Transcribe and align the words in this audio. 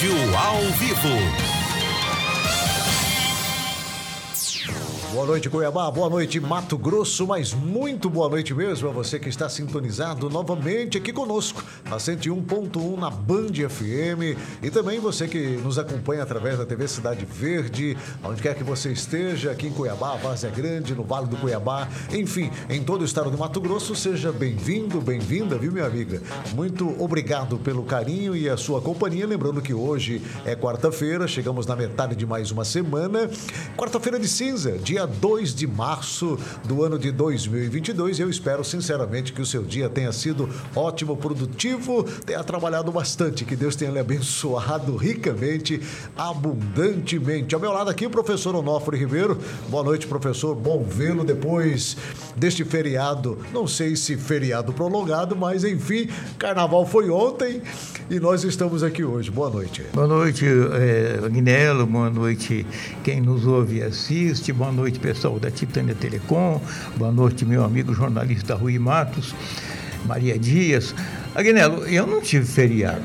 Rádio 0.00 0.34
ao 0.34 0.62
vivo. 0.78 1.59
Boa 5.12 5.26
noite, 5.26 5.50
Cuiabá. 5.50 5.90
Boa 5.90 6.08
noite, 6.08 6.38
Mato 6.38 6.78
Grosso. 6.78 7.26
Mas 7.26 7.52
muito 7.52 8.08
boa 8.08 8.28
noite 8.28 8.54
mesmo 8.54 8.88
a 8.88 8.92
você 8.92 9.18
que 9.18 9.28
está 9.28 9.48
sintonizado 9.48 10.30
novamente 10.30 10.96
aqui 10.96 11.12
conosco 11.12 11.64
na 11.84 11.96
101.1 11.96 12.96
na 12.96 13.10
Band 13.10 13.52
FM 13.68 14.38
e 14.62 14.70
também 14.70 15.00
você 15.00 15.26
que 15.26 15.56
nos 15.64 15.80
acompanha 15.80 16.22
através 16.22 16.58
da 16.58 16.64
TV 16.64 16.86
Cidade 16.86 17.24
Verde, 17.24 17.96
onde 18.22 18.40
quer 18.40 18.54
que 18.54 18.62
você 18.62 18.92
esteja, 18.92 19.50
aqui 19.50 19.66
em 19.66 19.72
Cuiabá, 19.72 20.14
Várzea 20.14 20.48
Grande, 20.48 20.94
no 20.94 21.02
Vale 21.02 21.26
do 21.26 21.36
Cuiabá, 21.36 21.88
enfim, 22.12 22.48
em 22.68 22.80
todo 22.80 23.02
o 23.02 23.04
estado 23.04 23.32
do 23.32 23.38
Mato 23.38 23.60
Grosso, 23.60 23.96
seja 23.96 24.30
bem-vindo, 24.30 25.00
bem-vinda, 25.00 25.58
viu, 25.58 25.72
minha 25.72 25.86
amiga? 25.86 26.22
Muito 26.54 26.88
obrigado 27.02 27.58
pelo 27.58 27.82
carinho 27.82 28.36
e 28.36 28.48
a 28.48 28.56
sua 28.56 28.80
companhia. 28.80 29.26
Lembrando 29.26 29.60
que 29.60 29.74
hoje 29.74 30.22
é 30.44 30.54
quarta-feira, 30.54 31.26
chegamos 31.26 31.66
na 31.66 31.74
metade 31.74 32.14
de 32.14 32.24
mais 32.24 32.52
uma 32.52 32.64
semana. 32.64 33.28
Quarta-feira 33.76 34.16
de 34.16 34.28
cinza, 34.28 34.78
dia 34.78 35.00
2 35.10 35.54
de 35.54 35.66
março 35.66 36.38
do 36.64 36.84
ano 36.84 36.98
de 36.98 37.10
2022. 37.10 38.20
Eu 38.20 38.30
espero 38.30 38.64
sinceramente 38.64 39.32
que 39.32 39.42
o 39.42 39.46
seu 39.46 39.62
dia 39.62 39.88
tenha 39.88 40.12
sido 40.12 40.48
ótimo, 40.74 41.16
produtivo, 41.16 42.04
tenha 42.24 42.42
trabalhado 42.42 42.90
bastante, 42.90 43.44
que 43.44 43.56
Deus 43.56 43.76
tenha 43.76 43.90
lhe 43.90 43.98
abençoado 43.98 44.96
ricamente, 44.96 45.80
abundantemente. 46.16 47.54
Ao 47.54 47.60
meu 47.60 47.72
lado 47.72 47.90
aqui, 47.90 48.06
o 48.06 48.10
professor 48.10 48.54
Onofre 48.54 48.96
Ribeiro. 48.96 49.38
Boa 49.68 49.82
noite, 49.82 50.06
professor. 50.06 50.54
Bom 50.54 50.84
vê-lo 50.84 51.24
depois 51.24 51.96
deste 52.36 52.64
feriado. 52.64 53.38
Não 53.52 53.66
sei 53.66 53.96
se 53.96 54.16
feriado 54.16 54.72
prolongado, 54.72 55.36
mas 55.36 55.64
enfim, 55.64 56.08
carnaval 56.38 56.86
foi 56.86 57.10
ontem 57.10 57.62
e 58.08 58.18
nós 58.18 58.44
estamos 58.44 58.82
aqui 58.82 59.04
hoje. 59.04 59.30
Boa 59.30 59.50
noite. 59.50 59.84
Boa 59.92 60.06
noite, 60.06 60.44
é, 60.46 61.24
Agnello. 61.24 61.86
Boa 61.86 62.10
noite, 62.10 62.66
quem 63.04 63.20
nos 63.20 63.46
ouve 63.46 63.78
e 63.78 63.82
assiste. 63.82 64.52
Boa 64.52 64.72
noite 64.72 64.89
noite, 64.90 64.98
pessoal 64.98 65.38
da 65.38 65.50
Titânia 65.50 65.94
Telecom. 65.94 66.60
Boa 66.96 67.12
noite, 67.12 67.44
meu 67.44 67.62
amigo 67.62 67.94
jornalista 67.94 68.56
Rui 68.56 68.76
Matos, 68.78 69.34
Maria 70.04 70.36
Dias. 70.36 70.94
Agnello, 71.32 71.86
eu 71.86 72.06
não 72.06 72.20
tive 72.20 72.44
feriado. 72.44 73.02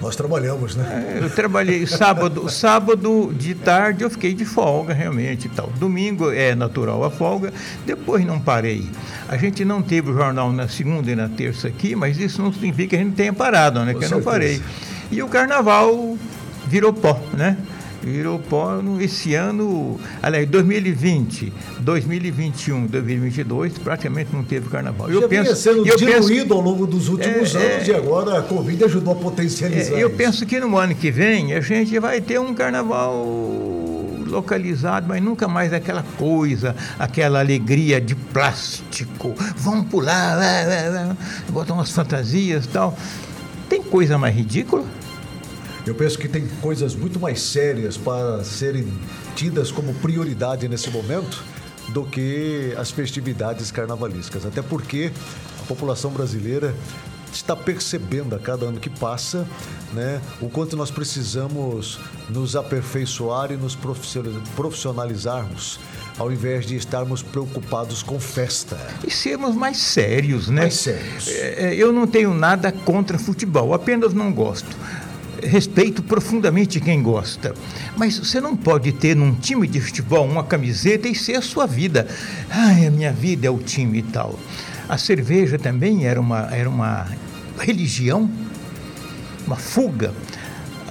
Nós 0.00 0.14
trabalhamos, 0.14 0.76
né? 0.76 1.18
É, 1.20 1.24
eu 1.24 1.30
trabalhei 1.30 1.86
sábado, 1.86 2.46
sábado 2.50 3.34
de 3.36 3.54
tarde 3.54 4.04
eu 4.04 4.10
fiquei 4.10 4.32
de 4.32 4.44
folga 4.44 4.94
realmente 4.94 5.46
e 5.46 5.48
tal. 5.48 5.72
Domingo 5.78 6.30
é 6.30 6.54
natural 6.54 7.02
a 7.02 7.10
folga, 7.10 7.52
depois 7.84 8.24
não 8.24 8.38
parei. 8.40 8.88
A 9.28 9.36
gente 9.36 9.64
não 9.64 9.82
teve 9.82 10.10
o 10.10 10.14
jornal 10.14 10.52
na 10.52 10.68
segunda 10.68 11.10
e 11.10 11.16
na 11.16 11.28
terça 11.28 11.66
aqui, 11.66 11.96
mas 11.96 12.18
isso 12.18 12.40
não 12.42 12.52
significa 12.52 12.90
que 12.90 12.96
a 12.96 13.04
gente 13.04 13.14
tenha 13.14 13.32
parado, 13.32 13.84
né? 13.84 13.92
Com 13.92 13.98
que 13.98 14.06
certeza. 14.06 14.14
eu 14.14 14.18
não 14.18 14.24
parei. 14.24 14.62
E 15.10 15.22
o 15.22 15.28
carnaval 15.28 16.16
virou 16.68 16.92
pó, 16.92 17.20
né? 17.32 17.56
Virou 18.02 18.38
pó 18.38 18.80
esse 19.00 19.34
ano, 19.34 19.98
aliás, 20.22 20.48
2020, 20.48 21.52
2021, 21.80 22.86
2022, 22.86 23.78
praticamente 23.78 24.30
não 24.32 24.42
teve 24.42 24.68
carnaval. 24.68 25.10
Eu 25.10 25.22
Já 25.22 25.28
penso, 25.28 25.42
vinha 25.42 25.56
sendo 25.56 25.86
eu 25.86 25.96
diluído 25.96 26.42
penso, 26.42 26.54
ao 26.54 26.60
longo 26.60 26.86
dos 26.86 27.08
últimos 27.08 27.54
é, 27.54 27.74
anos 27.74 27.88
é, 27.88 27.92
e 27.92 27.94
agora 27.94 28.38
a 28.38 28.42
Covid 28.42 28.84
ajudou 28.84 29.12
a 29.12 29.16
potencializar 29.16 29.94
é, 29.96 30.02
Eu 30.02 30.08
isso. 30.08 30.16
penso 30.16 30.46
que 30.46 30.58
no 30.58 30.76
ano 30.76 30.94
que 30.94 31.10
vem 31.10 31.54
a 31.54 31.60
gente 31.60 31.98
vai 31.98 32.20
ter 32.20 32.40
um 32.40 32.54
carnaval 32.54 33.14
localizado, 34.26 35.06
mas 35.06 35.22
nunca 35.22 35.46
mais 35.46 35.72
aquela 35.72 36.02
coisa, 36.16 36.74
aquela 36.98 37.38
alegria 37.40 38.00
de 38.00 38.14
plástico. 38.14 39.34
Vamos 39.56 39.86
pular, 39.88 40.38
botar 41.50 41.74
umas 41.74 41.90
fantasias 41.90 42.64
e 42.64 42.68
tal. 42.68 42.96
Tem 43.68 43.82
coisa 43.82 44.18
mais 44.18 44.34
ridícula? 44.34 44.84
Eu 45.84 45.94
penso 45.94 46.16
que 46.16 46.28
tem 46.28 46.46
coisas 46.60 46.94
muito 46.94 47.18
mais 47.18 47.40
sérias 47.40 47.96
para 47.96 48.44
serem 48.44 48.86
tidas 49.34 49.72
como 49.72 49.92
prioridade 49.94 50.68
nesse 50.68 50.90
momento 50.90 51.42
do 51.88 52.04
que 52.04 52.72
as 52.78 52.90
festividades 52.90 53.72
carnavalescas. 53.72 54.46
Até 54.46 54.62
porque 54.62 55.10
a 55.60 55.64
população 55.64 56.12
brasileira 56.12 56.72
está 57.32 57.56
percebendo 57.56 58.36
a 58.36 58.38
cada 58.38 58.66
ano 58.66 58.78
que 58.78 58.90
passa 58.90 59.46
né, 59.92 60.20
o 60.40 60.48
quanto 60.48 60.76
nós 60.76 60.90
precisamos 60.90 61.98
nos 62.28 62.54
aperfeiçoar 62.54 63.50
e 63.50 63.56
nos 63.56 63.76
profissionalizarmos 64.54 65.80
ao 66.18 66.30
invés 66.30 66.66
de 66.66 66.76
estarmos 66.76 67.22
preocupados 67.22 68.02
com 68.02 68.20
festa. 68.20 68.78
E 69.04 69.10
sermos 69.10 69.56
mais 69.56 69.78
sérios, 69.78 70.48
né? 70.48 70.62
Mais 70.62 70.74
sérios. 70.74 71.26
É, 71.26 71.70
é 71.70 71.74
eu 71.74 71.90
não 71.90 72.06
tenho 72.06 72.34
nada 72.34 72.70
contra 72.70 73.18
futebol, 73.18 73.72
apenas 73.72 74.12
não 74.12 74.30
gosto 74.30 74.76
respeito 75.42 76.02
profundamente 76.02 76.80
quem 76.80 77.02
gosta. 77.02 77.54
Mas 77.96 78.18
você 78.18 78.40
não 78.40 78.56
pode 78.56 78.92
ter 78.92 79.16
num 79.16 79.34
time 79.34 79.66
de 79.66 79.80
futebol 79.80 80.26
uma 80.26 80.44
camiseta 80.44 81.08
e 81.08 81.14
ser 81.14 81.36
a 81.36 81.42
sua 81.42 81.66
vida. 81.66 82.06
Ai, 82.50 82.86
a 82.86 82.90
minha 82.90 83.12
vida 83.12 83.46
é 83.46 83.50
o 83.50 83.58
time 83.58 83.98
e 83.98 84.02
tal. 84.02 84.38
A 84.88 84.98
cerveja 84.98 85.58
também 85.58 86.06
era 86.06 86.20
uma, 86.20 86.48
era 86.54 86.68
uma 86.68 87.06
religião, 87.58 88.30
uma 89.46 89.56
fuga. 89.56 90.12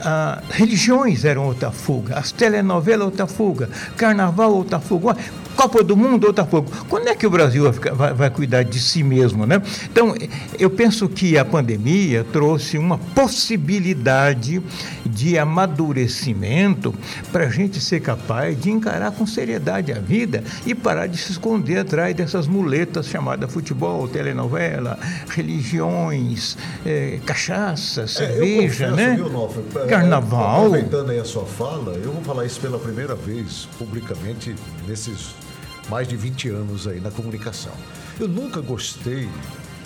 Ah, 0.03 0.41
religiões 0.49 1.25
eram 1.25 1.45
outra 1.45 1.69
fuga, 1.71 2.17
as 2.17 2.31
telenovelas 2.31 3.05
outra 3.05 3.27
fuga, 3.27 3.69
carnaval 3.95 4.51
outra 4.53 4.79
fuga. 4.79 5.15
Copa 5.55 5.83
do 5.83 5.95
Mundo, 5.95 6.27
outra 6.27 6.45
fogo. 6.45 6.71
Quando 6.89 7.07
é 7.07 7.15
que 7.15 7.25
o 7.25 7.29
Brasil 7.29 7.71
vai, 7.93 8.13
vai, 8.13 8.29
cuidar 8.29 8.63
de 8.63 8.79
si 8.79 9.03
mesmo, 9.03 9.45
né? 9.45 9.61
Então, 9.85 10.15
eu 10.57 10.69
penso 10.69 11.07
que 11.07 11.37
a 11.37 11.45
pandemia 11.45 12.25
trouxe 12.31 12.77
uma 12.77 12.97
possibilidade 12.97 14.61
de 15.05 15.37
amadurecimento 15.37 16.93
para 17.31 17.45
a 17.45 17.49
gente 17.49 17.79
ser 17.79 17.99
capaz 17.99 18.59
de 18.59 18.71
encarar 18.71 19.11
com 19.11 19.25
seriedade 19.25 19.91
a 19.91 19.99
vida 19.99 20.43
e 20.65 20.73
parar 20.73 21.07
de 21.07 21.17
se 21.17 21.31
esconder 21.31 21.79
atrás 21.79 22.15
dessas 22.15 22.47
muletas 22.47 23.07
chamadas 23.07 23.51
futebol, 23.51 24.07
telenovela, 24.07 24.97
religiões, 25.29 26.57
é, 26.85 27.19
cachaça, 27.25 28.07
cerveja, 28.07 28.85
é, 28.85 28.89
confesso, 28.89 28.95
né? 28.95 29.15
Viu, 29.15 29.87
Carnaval. 29.87 30.65
Aproveitando 30.65 31.09
aí 31.11 31.19
a 31.19 31.25
sua 31.25 31.45
fala, 31.45 31.93
eu 31.95 32.11
vou 32.11 32.23
falar 32.23 32.45
isso 32.45 32.59
pela 32.59 32.79
primeira 32.79 33.15
vez 33.15 33.67
publicamente 33.77 34.55
nesses 34.87 35.35
mais 35.89 36.07
de 36.07 36.15
20 36.15 36.49
anos 36.49 36.87
aí 36.87 36.99
na 36.99 37.11
comunicação. 37.11 37.73
Eu 38.19 38.27
nunca 38.27 38.61
gostei 38.61 39.29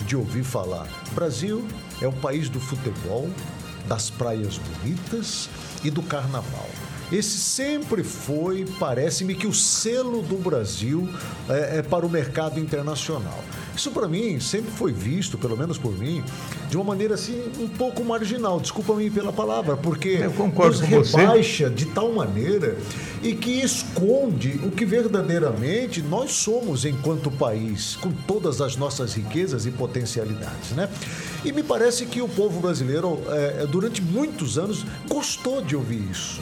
de 0.06 0.16
ouvir 0.16 0.44
falar: 0.44 0.86
Brasil 1.12 1.66
é 2.00 2.06
o 2.06 2.12
país 2.12 2.48
do 2.48 2.60
futebol, 2.60 3.30
das 3.86 4.10
praias 4.10 4.58
bonitas 4.58 5.48
e 5.84 5.90
do 5.90 6.02
carnaval. 6.02 6.68
Esse 7.10 7.38
sempre 7.38 8.02
foi, 8.02 8.64
parece-me, 8.80 9.34
que 9.34 9.46
o 9.46 9.54
selo 9.54 10.22
do 10.22 10.36
Brasil 10.36 11.08
é, 11.48 11.78
é 11.78 11.82
para 11.82 12.04
o 12.04 12.10
mercado 12.10 12.58
internacional. 12.58 13.44
Isso 13.76 13.90
para 13.90 14.08
mim 14.08 14.40
sempre 14.40 14.70
foi 14.70 14.90
visto, 14.90 15.36
pelo 15.36 15.56
menos 15.56 15.76
por 15.76 15.96
mim, 15.96 16.24
de 16.70 16.76
uma 16.76 16.84
maneira 16.84 17.14
assim 17.14 17.44
um 17.60 17.68
pouco 17.68 18.02
marginal. 18.02 18.58
Desculpa-me 18.58 19.10
pela 19.10 19.32
palavra, 19.32 19.76
porque 19.76 20.08
Eu 20.08 20.32
concordo 20.32 20.80
nos 20.80 21.12
rebaixa 21.12 21.68
você. 21.68 21.74
de 21.74 21.84
tal 21.86 22.10
maneira 22.12 22.76
e 23.22 23.34
que 23.34 23.60
esconde 23.60 24.58
o 24.64 24.70
que 24.70 24.84
verdadeiramente 24.86 26.00
nós 26.00 26.32
somos 26.32 26.84
enquanto 26.86 27.30
país, 27.30 27.96
com 27.96 28.10
todas 28.10 28.60
as 28.60 28.76
nossas 28.76 29.14
riquezas 29.14 29.66
e 29.66 29.70
potencialidades, 29.70 30.70
né? 30.70 30.88
E 31.44 31.52
me 31.52 31.62
parece 31.62 32.06
que 32.06 32.22
o 32.22 32.28
povo 32.28 32.60
brasileiro, 32.60 33.20
é, 33.28 33.66
durante 33.66 34.00
muitos 34.00 34.56
anos, 34.56 34.84
gostou 35.06 35.60
de 35.60 35.76
ouvir 35.76 36.02
isso 36.10 36.40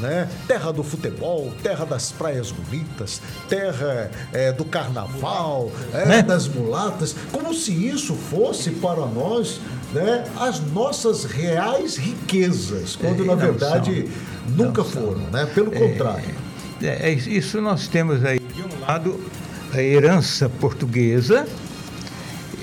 né? 0.00 0.28
Terra 0.46 0.72
do 0.72 0.82
futebol, 0.82 1.52
terra 1.62 1.84
das 1.84 2.12
praias 2.12 2.50
bonitas, 2.50 3.20
terra 3.48 4.10
é, 4.32 4.52
do 4.52 4.64
carnaval, 4.64 5.70
é, 5.92 6.06
né? 6.06 6.22
das 6.22 6.46
mulatas, 6.48 7.14
como 7.32 7.52
se 7.54 7.72
isso 7.72 8.14
fosse 8.14 8.70
para 8.70 9.06
nós 9.06 9.60
né, 9.92 10.24
as 10.36 10.60
nossas 10.60 11.24
reais 11.24 11.96
riquezas, 11.96 12.96
quando 12.96 13.22
é, 13.22 13.26
na 13.26 13.34
verdade 13.34 14.08
são, 14.46 14.66
nunca 14.66 14.84
foram, 14.84 15.22
né? 15.32 15.46
Pelo 15.46 15.74
é, 15.74 15.78
contrário. 15.78 16.34
É, 16.82 17.10
é, 17.10 17.12
isso 17.12 17.60
nós 17.60 17.88
temos 17.88 18.24
aí, 18.24 18.38
de 18.38 18.62
um 18.62 18.80
lado, 18.80 19.18
a 19.72 19.82
herança 19.82 20.48
portuguesa, 20.48 21.46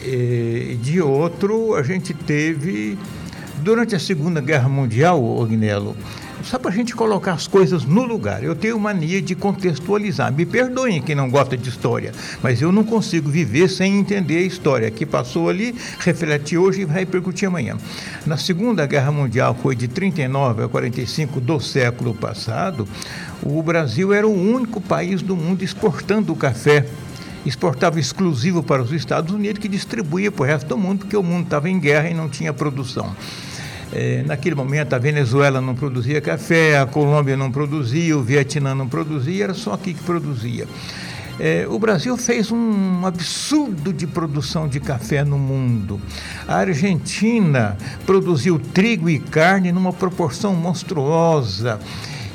e 0.04 0.78
de 0.84 1.02
outro, 1.02 1.74
a 1.74 1.82
gente 1.82 2.14
teve, 2.14 2.98
durante 3.64 3.96
a 3.96 4.00
Segunda 4.00 4.40
Guerra 4.40 4.70
Mundial, 4.70 5.24
Ognello, 5.24 5.98
só 6.46 6.60
para 6.60 6.70
a 6.70 6.74
gente 6.74 6.96
colocar 6.96 7.34
as 7.34 7.48
coisas 7.48 7.84
no 7.84 8.04
lugar. 8.04 8.44
Eu 8.44 8.56
tenho 8.56 8.80
mania 8.80 9.22
de 9.22 9.34
contextualizar. 9.34 10.32
Me 10.32 10.46
perdoem 10.46 11.02
quem 11.02 11.16
não 11.16 11.30
gosta 11.30 11.58
de 11.58 11.68
história, 11.68 12.12
mas 12.42 12.62
eu 12.62 12.72
não 12.72 12.84
consigo 12.84 13.30
viver 13.30 13.68
sem 13.68 13.98
entender 13.98 14.38
a 14.38 14.42
história 14.42 14.92
que 14.92 15.06
passou 15.06 15.50
ali, 15.50 15.76
reflete 16.00 16.56
hoje 16.56 16.82
e 16.82 16.86
vai 16.86 17.00
repercutir 17.00 17.48
amanhã. 17.48 17.76
Na 18.26 18.38
Segunda 18.38 18.86
Guerra 18.86 19.12
Mundial, 19.12 19.58
foi 19.62 19.76
de 19.76 19.88
39 19.88 20.64
a 20.64 20.68
45 20.68 21.42
do 21.42 21.60
século 21.60 22.14
passado, 22.14 22.88
o 23.42 23.62
Brasil 23.64 24.14
era 24.14 24.28
o 24.28 24.34
único 24.34 24.80
país 24.80 25.22
do 25.22 25.36
mundo 25.36 25.64
exportando 25.64 26.36
café 26.36 26.86
exportava 27.46 28.00
exclusivo 28.00 28.64
para 28.64 28.82
os 28.82 28.92
Estados 28.92 29.32
Unidos, 29.32 29.60
que 29.60 29.68
distribuía 29.68 30.32
para 30.32 30.42
o 30.42 30.46
resto 30.46 30.68
do 30.68 30.78
mundo, 30.78 31.00
porque 31.00 31.16
o 31.16 31.22
mundo 31.22 31.44
estava 31.44 31.70
em 31.70 31.80
guerra 31.80 32.10
e 32.10 32.14
não 32.14 32.28
tinha 32.28 32.52
produção. 32.52 33.16
É, 33.94 34.24
naquele 34.26 34.56
momento 34.56 34.94
a 34.94 34.98
Venezuela 34.98 35.62
não 35.62 35.76
produzia 35.76 36.20
café, 36.20 36.78
a 36.78 36.86
Colômbia 36.86 37.38
não 37.38 37.52
produzia, 37.52 38.18
o 38.18 38.24
Vietnã 38.24 38.74
não 38.74 38.88
produzia, 38.88 39.46
era 39.46 39.54
só 39.54 39.74
aqui 39.74 39.94
que 39.94 40.04
produzia. 40.04 40.68
É, 41.38 41.66
o 41.70 41.78
Brasil 41.78 42.16
fez 42.16 42.50
um 42.50 43.06
absurdo 43.06 43.92
de 43.92 44.08
produção 44.08 44.68
de 44.68 44.80
café 44.80 45.24
no 45.24 45.38
mundo. 45.38 46.00
A 46.48 46.58
Argentina 46.58 47.78
produziu 48.06 48.58
trigo 48.58 49.10
e 49.10 49.20
carne 49.20 49.72
numa 49.72 49.92
proporção 49.92 50.56
monstruosa. 50.56 51.80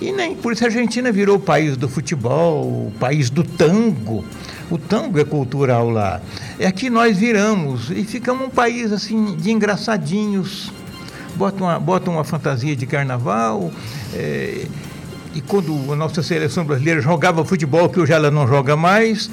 E 0.00 0.12
nem 0.12 0.34
por 0.34 0.52
isso 0.52 0.64
a 0.64 0.66
Argentina 0.66 1.10
virou 1.10 1.36
o 1.36 1.40
país 1.40 1.76
do 1.76 1.88
futebol, 1.88 2.64
o 2.64 2.92
país 2.98 3.30
do 3.30 3.42
tango. 3.42 4.24
O 4.70 4.78
tango 4.78 5.18
é 5.18 5.24
cultural 5.24 5.90
lá. 5.90 6.20
É 6.58 6.66
aqui 6.66 6.90
nós 6.90 7.16
viramos 7.16 7.90
e 7.90 8.04
ficamos 8.04 8.46
um 8.46 8.50
país 8.50 8.92
assim 8.92 9.34
de 9.36 9.50
engraçadinhos. 9.50 10.70
Bota 11.40 11.64
uma, 11.64 11.80
bota 11.80 12.10
uma 12.10 12.22
fantasia 12.22 12.76
de 12.76 12.84
carnaval. 12.84 13.72
É, 14.12 14.66
e 15.34 15.40
quando 15.40 15.90
a 15.90 15.96
nossa 15.96 16.22
seleção 16.22 16.66
brasileira 16.66 17.00
jogava 17.00 17.42
futebol, 17.46 17.88
que 17.88 17.98
hoje 17.98 18.12
ela 18.12 18.30
não 18.30 18.46
joga 18.46 18.76
mais, 18.76 19.30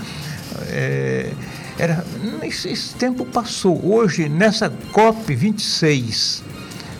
é, 0.69 1.33
era, 1.77 2.05
esse, 2.43 2.69
esse 2.69 2.95
tempo 2.95 3.25
passou. 3.25 3.85
Hoje, 3.85 4.29
nessa 4.29 4.69
COP 4.93 5.35
26, 5.35 6.45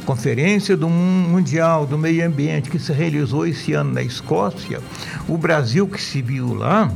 Conferência 0.05 0.75
do 0.75 0.89
Mundial 0.89 1.85
do 1.85 1.97
Meio 1.97 2.27
Ambiente 2.27 2.69
que 2.69 2.77
se 2.77 2.91
realizou 2.91 3.47
esse 3.47 3.71
ano 3.71 3.93
na 3.93 4.03
Escócia, 4.03 4.81
o 5.25 5.37
Brasil 5.37 5.87
que 5.87 6.01
se 6.01 6.21
viu 6.21 6.53
lá 6.53 6.91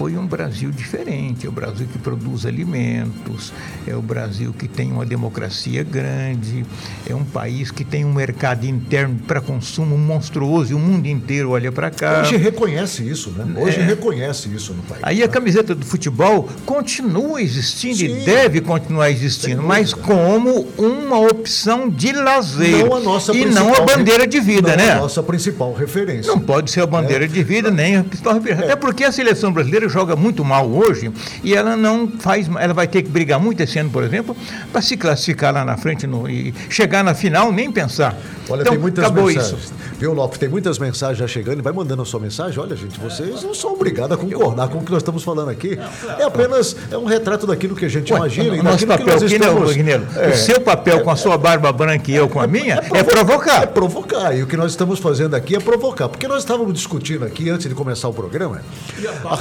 foi 0.00 0.16
um 0.16 0.26
Brasil 0.26 0.70
diferente. 0.70 1.44
É 1.44 1.48
o 1.50 1.52
Brasil 1.52 1.86
que 1.86 1.98
produz 1.98 2.46
alimentos, 2.46 3.52
é 3.86 3.94
o 3.94 4.00
Brasil 4.00 4.50
que 4.58 4.66
tem 4.66 4.90
uma 4.90 5.04
democracia 5.04 5.82
grande, 5.82 6.64
é 7.06 7.14
um 7.14 7.22
país 7.22 7.70
que 7.70 7.84
tem 7.84 8.02
um 8.02 8.14
mercado 8.14 8.64
interno 8.64 9.18
para 9.26 9.42
consumo 9.42 9.98
monstruoso 9.98 10.72
e 10.72 10.74
o 10.74 10.78
mundo 10.78 11.06
inteiro 11.06 11.50
olha 11.50 11.70
para 11.70 11.90
cá. 11.90 12.22
Hoje 12.22 12.38
reconhece 12.38 13.06
isso, 13.06 13.28
né? 13.32 13.60
Hoje 13.60 13.78
é. 13.78 13.82
reconhece 13.82 14.48
isso 14.48 14.72
no 14.72 14.82
país. 14.84 15.02
Aí 15.02 15.22
a 15.22 15.28
camiseta 15.28 15.74
do 15.74 15.84
futebol 15.84 16.48
continua 16.64 17.42
existindo 17.42 17.98
Sim. 17.98 18.22
e 18.22 18.24
deve 18.24 18.62
continuar 18.62 19.10
existindo, 19.10 19.62
mas 19.62 19.92
como 19.92 20.66
uma 20.78 21.18
opção 21.18 21.90
de 21.90 22.12
lazer 22.12 22.86
não 22.86 22.96
a 22.96 23.00
nossa 23.00 23.36
e 23.36 23.44
não 23.44 23.74
a 23.74 23.82
bandeira 23.82 24.26
de 24.26 24.40
vida, 24.40 24.70
não 24.70 24.76
né? 24.78 24.92
A 24.92 25.00
nossa 25.00 25.22
principal 25.22 25.74
referência. 25.74 26.32
Não 26.32 26.40
pode 26.40 26.70
ser 26.70 26.80
a 26.80 26.86
bandeira 26.86 27.26
é. 27.26 27.28
de 27.28 27.42
vida 27.42 27.70
nem 27.70 27.98
a 27.98 28.02
principal 28.02 28.32
referência. 28.32 28.62
É. 28.62 28.64
Até 28.64 28.76
porque 28.76 29.04
a 29.04 29.12
seleção 29.12 29.52
brasileira 29.52 29.89
joga 29.90 30.16
muito 30.16 30.44
mal 30.44 30.70
hoje 30.70 31.12
e 31.42 31.54
ela 31.54 31.76
não 31.76 32.08
faz, 32.08 32.48
ela 32.58 32.72
vai 32.72 32.88
ter 32.88 33.02
que 33.02 33.10
brigar 33.10 33.38
muito 33.38 33.60
esse 33.60 33.78
ano, 33.78 33.90
por 33.90 34.02
exemplo, 34.02 34.36
para 34.72 34.80
se 34.80 34.96
classificar 34.96 35.52
lá 35.52 35.64
na 35.64 35.76
frente 35.76 36.06
no, 36.06 36.28
e 36.28 36.54
chegar 36.68 37.04
na 37.04 37.14
final, 37.14 37.52
nem 37.52 37.70
pensar. 37.70 38.16
Olha, 38.48 38.62
então, 38.62 38.72
tem 38.72 38.80
muitas 38.80 39.04
acabou 39.04 39.26
mensagens. 39.26 39.64
Isso. 39.64 39.74
Viu, 39.98 40.14
Lopes? 40.14 40.38
Tem 40.38 40.48
muitas 40.48 40.78
mensagens 40.78 41.18
já 41.18 41.28
chegando. 41.28 41.62
Vai 41.62 41.72
mandando 41.72 42.02
a 42.02 42.04
sua 42.04 42.18
mensagem. 42.18 42.58
Olha, 42.58 42.74
gente, 42.74 42.98
vocês 42.98 43.42
não 43.42 43.54
são 43.54 43.74
obrigados 43.74 44.12
a 44.12 44.16
concordar 44.16 44.68
com 44.68 44.78
o 44.78 44.82
que 44.82 44.90
nós 44.90 45.02
estamos 45.02 45.22
falando 45.22 45.50
aqui. 45.50 45.78
É 46.18 46.24
apenas 46.24 46.74
é 46.90 46.96
um 46.96 47.04
retrato 47.04 47.46
daquilo 47.46 47.76
que 47.76 47.84
a 47.84 47.88
gente 47.88 48.12
Ué, 48.12 48.18
imagina. 48.18 48.54
O 48.54 48.62
nosso 48.62 48.86
papel 48.86 49.16
aqui, 49.16 49.24
estamos... 49.26 49.76
É, 50.16 50.28
o 50.28 50.36
seu 50.36 50.60
papel 50.60 51.02
com 51.02 51.10
a 51.10 51.16
sua 51.16 51.36
barba 51.36 51.70
branca 51.70 52.10
e 52.10 52.14
eu 52.14 52.28
com 52.28 52.40
a 52.40 52.46
minha 52.46 52.82
é, 52.92 52.98
é, 52.98 53.02
provocar. 53.02 53.62
É 53.62 53.66
provocar. 53.66 54.36
E 54.36 54.42
o 54.42 54.46
que 54.46 54.56
nós 54.56 54.70
estamos 54.70 54.98
fazendo 54.98 55.34
aqui 55.34 55.54
é 55.54 55.60
provocar. 55.60 56.08
Porque 56.08 56.26
nós 56.26 56.38
estávamos 56.38 56.72
discutindo 56.72 57.24
aqui, 57.24 57.50
antes 57.50 57.68
de 57.68 57.74
começar 57.74 58.08
o 58.08 58.14
programa... 58.14 58.62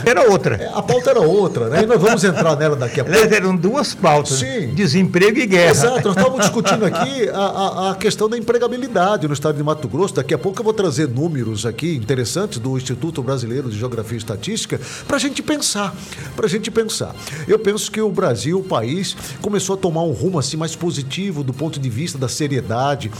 Era 0.05 0.29
outra. 0.29 0.38
É, 0.47 0.71
a 0.73 0.81
pauta 0.81 1.09
era 1.09 1.21
outra, 1.21 1.69
né? 1.69 1.83
E 1.83 1.85
nós 1.85 2.01
vamos 2.01 2.23
entrar 2.23 2.55
nela 2.55 2.75
daqui 2.75 2.99
a 2.99 3.05
pouco. 3.05 3.19
Eram 3.19 3.55
duas 3.55 3.93
pautas. 3.93 4.39
Sim. 4.39 4.73
Desemprego 4.73 5.39
e 5.39 5.45
guerra. 5.45 5.71
Exato. 5.71 6.07
Nós 6.07 6.17
estávamos 6.17 6.41
discutindo 6.41 6.85
aqui 6.87 7.29
a, 7.29 7.37
a, 7.37 7.91
a 7.91 7.95
questão 7.95 8.29
da 8.29 8.37
empregabilidade 8.37 9.27
no 9.27 9.33
estado 9.33 9.55
de 9.55 9.63
Mato 9.63 9.87
Grosso. 9.87 10.15
Daqui 10.15 10.33
a 10.33 10.37
pouco 10.37 10.59
eu 10.59 10.63
vou 10.63 10.73
trazer 10.73 11.07
números 11.07 11.65
aqui 11.65 11.95
interessantes 11.95 12.59
do 12.59 12.77
Instituto 12.77 13.21
Brasileiro 13.21 13.69
de 13.69 13.77
Geografia 13.77 14.15
e 14.15 14.17
Estatística 14.17 14.79
para 15.07 15.17
a 15.17 15.19
gente 15.19 15.41
pensar. 15.41 15.95
Para 16.35 16.45
a 16.45 16.49
gente 16.49 16.71
pensar. 16.71 17.15
Eu 17.47 17.59
penso 17.59 17.91
que 17.91 18.01
o 18.01 18.11
Brasil, 18.11 18.59
o 18.59 18.63
país, 18.63 19.15
começou 19.41 19.75
a 19.75 19.77
tomar 19.77 20.03
um 20.03 20.11
rumo 20.11 20.39
assim 20.39 20.57
mais 20.57 20.75
positivo 20.75 21.43
do 21.43 21.53
ponto 21.53 21.79
de 21.79 21.89
vista 21.89 22.17
da 22.17 22.27
seriedade, 22.27 23.11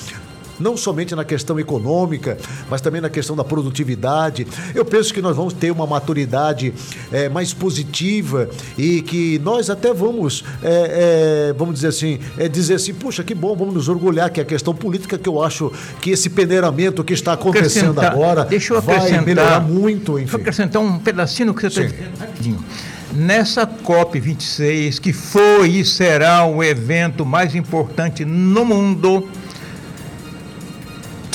não 0.59 0.75
somente 0.75 1.15
na 1.15 1.23
questão 1.23 1.59
econômica, 1.59 2.38
mas 2.69 2.81
também 2.81 3.01
na 3.01 3.09
questão 3.09 3.35
da 3.35 3.44
produtividade. 3.44 4.45
Eu 4.75 4.85
penso 4.85 5.13
que 5.13 5.21
nós 5.21 5.35
vamos 5.35 5.53
ter 5.53 5.71
uma 5.71 5.88
maturidade 5.88 6.73
é, 7.11 7.29
mais 7.29 7.53
positiva 7.53 8.50
e 8.77 9.01
que 9.01 9.39
nós 9.39 9.69
até 9.69 9.94
vamos, 9.94 10.44
é, 10.61 11.50
é, 11.50 11.53
vamos 11.53 11.75
dizer 11.75 11.88
assim, 11.88 12.19
dizer 12.51 12.75
assim, 12.75 12.94
puxa, 12.94 13.23
que 13.23 13.33
bom, 13.33 13.56
vamos 13.56 13.73
nos 13.73 13.89
orgulhar 13.89 14.29
que 14.29 14.41
a 14.41 14.45
questão 14.45 14.73
política 14.73 15.17
que 15.17 15.29
eu 15.29 15.41
acho 15.41 15.71
que 16.01 16.11
esse 16.11 16.29
peneiramento 16.29 17.03
que 17.03 17.13
está 17.13 17.33
acontecendo 17.33 18.00
agora 18.01 18.44
deixa 18.45 18.73
eu 18.73 18.81
vai 18.81 19.21
melhorar 19.21 19.59
muito. 19.59 20.13
Enfim. 20.13 20.23
Deixa 20.23 20.35
eu 20.35 20.41
acrescentar 20.41 20.81
um 20.81 21.00
pedacinho 21.00 21.53
que 21.53 21.61
você 21.61 21.67
está 21.67 21.81
dizendo 21.81 22.19
rapidinho. 22.19 22.65
Nessa 23.13 23.65
COP26, 23.65 25.00
que 25.00 25.11
foi 25.11 25.69
e 25.69 25.85
será 25.85 26.45
o 26.45 26.63
evento 26.63 27.25
mais 27.25 27.56
importante 27.56 28.23
no 28.23 28.63
mundo, 28.63 29.27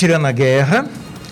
tirando 0.04 0.26
a 0.26 0.32
guerra, 0.32 0.84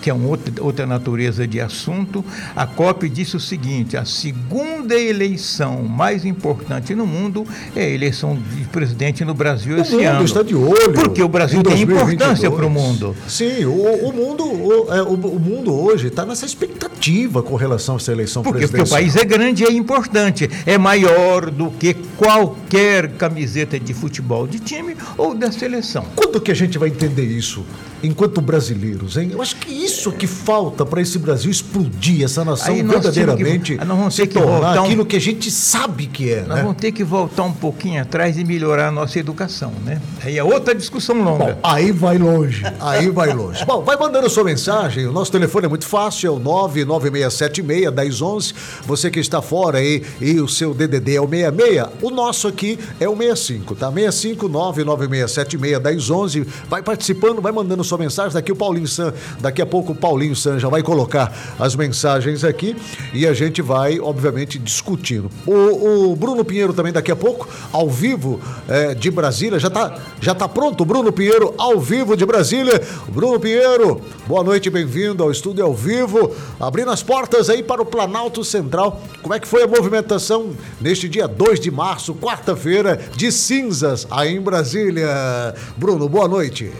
que 0.03 0.09
é 0.09 0.13
uma 0.13 0.27
outra, 0.27 0.53
outra 0.61 0.85
natureza 0.85 1.47
de 1.47 1.61
assunto, 1.61 2.25
a 2.53 2.67
COP 2.67 3.07
disse 3.07 3.37
o 3.37 3.39
seguinte: 3.39 3.95
a 3.95 4.03
segunda 4.03 4.99
eleição 4.99 5.83
mais 5.83 6.25
importante 6.25 6.93
no 6.93 7.07
mundo 7.07 7.47
é 7.73 7.85
a 7.85 7.89
eleição 7.89 8.35
de 8.35 8.65
presidente 8.65 9.23
no 9.23 9.33
Brasil 9.33 9.77
o 9.77 9.79
esse 9.79 9.93
mundo 9.93 10.05
ano. 10.05 10.25
está 10.25 10.43
de 10.43 10.53
olho. 10.53 10.93
Porque 10.93 11.23
o 11.23 11.29
Brasil 11.29 11.63
tem 11.63 11.81
importância 11.81 12.51
para 12.51 12.65
o 12.65 12.69
mundo. 12.69 13.15
Sim, 13.29 13.63
o, 13.63 14.09
o 14.09 14.11
mundo, 14.11 14.43
o, 14.43 14.93
é, 14.93 15.01
o, 15.01 15.39
mundo 15.39 15.73
hoje 15.73 16.07
está 16.07 16.25
nessa 16.25 16.45
expectativa 16.45 17.41
com 17.41 17.55
relação 17.55 17.95
a 17.95 17.97
essa 17.97 18.11
eleição 18.11 18.43
porque, 18.43 18.57
presidencial. 18.57 18.85
Porque 18.85 19.09
o 19.09 19.13
país 19.13 19.15
é 19.15 19.23
grande 19.23 19.63
e 19.63 19.65
é 19.65 19.71
importante. 19.71 20.49
É 20.65 20.77
maior 20.77 21.49
do 21.49 21.71
que 21.71 21.93
qualquer 22.17 23.11
camiseta 23.11 23.79
de 23.79 23.93
futebol 23.93 24.45
de 24.45 24.59
time 24.59 24.97
ou 25.17 25.33
da 25.33 25.49
seleção. 25.49 26.05
Quando 26.13 26.41
que 26.41 26.51
a 26.51 26.55
gente 26.55 26.77
vai 26.77 26.89
entender 26.89 27.23
isso? 27.23 27.63
enquanto 28.03 28.41
brasileiros, 28.41 29.15
hein? 29.15 29.29
Eu 29.31 29.41
acho 29.41 29.55
que 29.55 29.71
isso 29.71 29.92
que 30.17 30.27
falta 30.27 30.85
para 30.85 31.01
esse 31.01 31.19
Brasil 31.19 31.51
explodir, 31.51 32.23
essa 32.23 32.45
nação 32.45 32.75
verdadeiramente 32.75 33.77
que, 33.77 33.85
vamos 33.85 34.15
que 34.15 34.39
voltar 34.39 34.81
um, 34.81 34.85
aquilo 34.85 35.05
que 35.05 35.15
a 35.15 35.19
gente 35.19 35.51
sabe 35.51 36.07
que 36.07 36.31
é. 36.31 36.41
Nós 36.41 36.57
né? 36.57 36.63
vamos 36.63 36.77
ter 36.77 36.91
que 36.91 37.03
voltar 37.03 37.43
um 37.43 37.51
pouquinho 37.51 38.01
atrás 38.01 38.35
e 38.37 38.43
melhorar 38.43 38.87
a 38.87 38.91
nossa 38.91 39.19
educação, 39.19 39.71
né? 39.85 40.01
Aí 40.23 40.35
é 40.37 40.43
outra 40.43 40.73
discussão 40.73 41.21
longa. 41.21 41.45
Bom, 41.45 41.59
aí 41.63 41.91
vai 41.91 42.17
longe, 42.17 42.63
aí 42.79 43.09
vai 43.09 43.31
longe. 43.33 43.63
Bom, 43.65 43.83
vai 43.83 43.97
mandando 43.97 44.29
sua 44.29 44.43
mensagem, 44.43 45.05
o 45.05 45.11
nosso 45.11 45.31
telefone 45.31 45.65
é 45.65 45.69
muito 45.69 45.85
fácil, 45.85 46.27
é 46.27 46.31
o 46.31 46.39
99676-1011. 46.39 48.53
Você 48.85 49.11
que 49.11 49.19
está 49.19 49.41
fora 49.41 49.79
aí 49.79 50.01
e 50.21 50.39
o 50.39 50.47
seu 50.47 50.73
DDD 50.73 51.15
é 51.15 51.21
o 51.21 51.27
66, 51.27 51.87
o 52.01 52.09
nosso 52.09 52.47
aqui 52.47 52.79
é 52.99 53.09
o 53.09 53.17
65, 53.17 53.75
tá? 53.75 53.91
65 53.91 54.49
99676-1011. 54.49 56.47
Vai 56.69 56.81
participando, 56.81 57.41
vai 57.41 57.51
mandando 57.51 57.83
sua 57.83 57.97
mensagem. 57.97 58.31
Daqui 58.33 58.49
o 58.51 58.55
Paulinho 58.55 58.87
San, 58.87 59.13
daqui 59.39 59.61
a 59.61 59.65
pouco 59.65 59.82
o 59.91 59.95
Paulinho 59.95 60.35
San 60.35 60.59
já 60.59 60.69
vai 60.69 60.81
colocar 60.81 61.33
as 61.59 61.75
mensagens 61.75 62.43
aqui 62.43 62.75
e 63.13 63.27
a 63.27 63.33
gente 63.33 63.61
vai, 63.61 63.99
obviamente, 63.99 64.57
discutindo. 64.57 65.29
O, 65.45 66.11
o 66.11 66.15
Bruno 66.15 66.43
Pinheiro 66.43 66.73
também 66.73 66.93
daqui 66.93 67.11
a 67.11 67.15
pouco, 67.15 67.47
ao 67.71 67.89
vivo 67.89 68.39
é, 68.67 68.93
de 68.93 69.11
Brasília. 69.11 69.59
Já 69.59 69.67
está 69.67 69.99
já 70.21 70.33
tá 70.33 70.47
pronto 70.47 70.85
Bruno 70.85 71.11
Pinheiro 71.11 71.53
ao 71.57 71.79
vivo 71.79 72.15
de 72.15 72.25
Brasília. 72.25 72.81
Bruno 73.09 73.39
Pinheiro, 73.39 74.01
boa 74.27 74.43
noite, 74.43 74.69
bem-vindo 74.69 75.23
ao 75.23 75.31
estúdio 75.31 75.65
ao 75.65 75.73
vivo. 75.73 76.31
Abrindo 76.59 76.91
as 76.91 77.03
portas 77.03 77.49
aí 77.49 77.61
para 77.61 77.81
o 77.81 77.85
Planalto 77.85 78.43
Central. 78.43 79.01
Como 79.21 79.33
é 79.33 79.39
que 79.39 79.47
foi 79.47 79.63
a 79.63 79.67
movimentação 79.67 80.51
neste 80.79 81.09
dia 81.09 81.27
2 81.27 81.59
de 81.59 81.71
março, 81.71 82.13
quarta-feira, 82.15 82.99
de 83.15 83.31
cinzas 83.31 84.07
aí 84.09 84.35
em 84.35 84.41
Brasília? 84.41 85.53
Bruno, 85.77 86.07
boa 86.07 86.27
noite. 86.27 86.71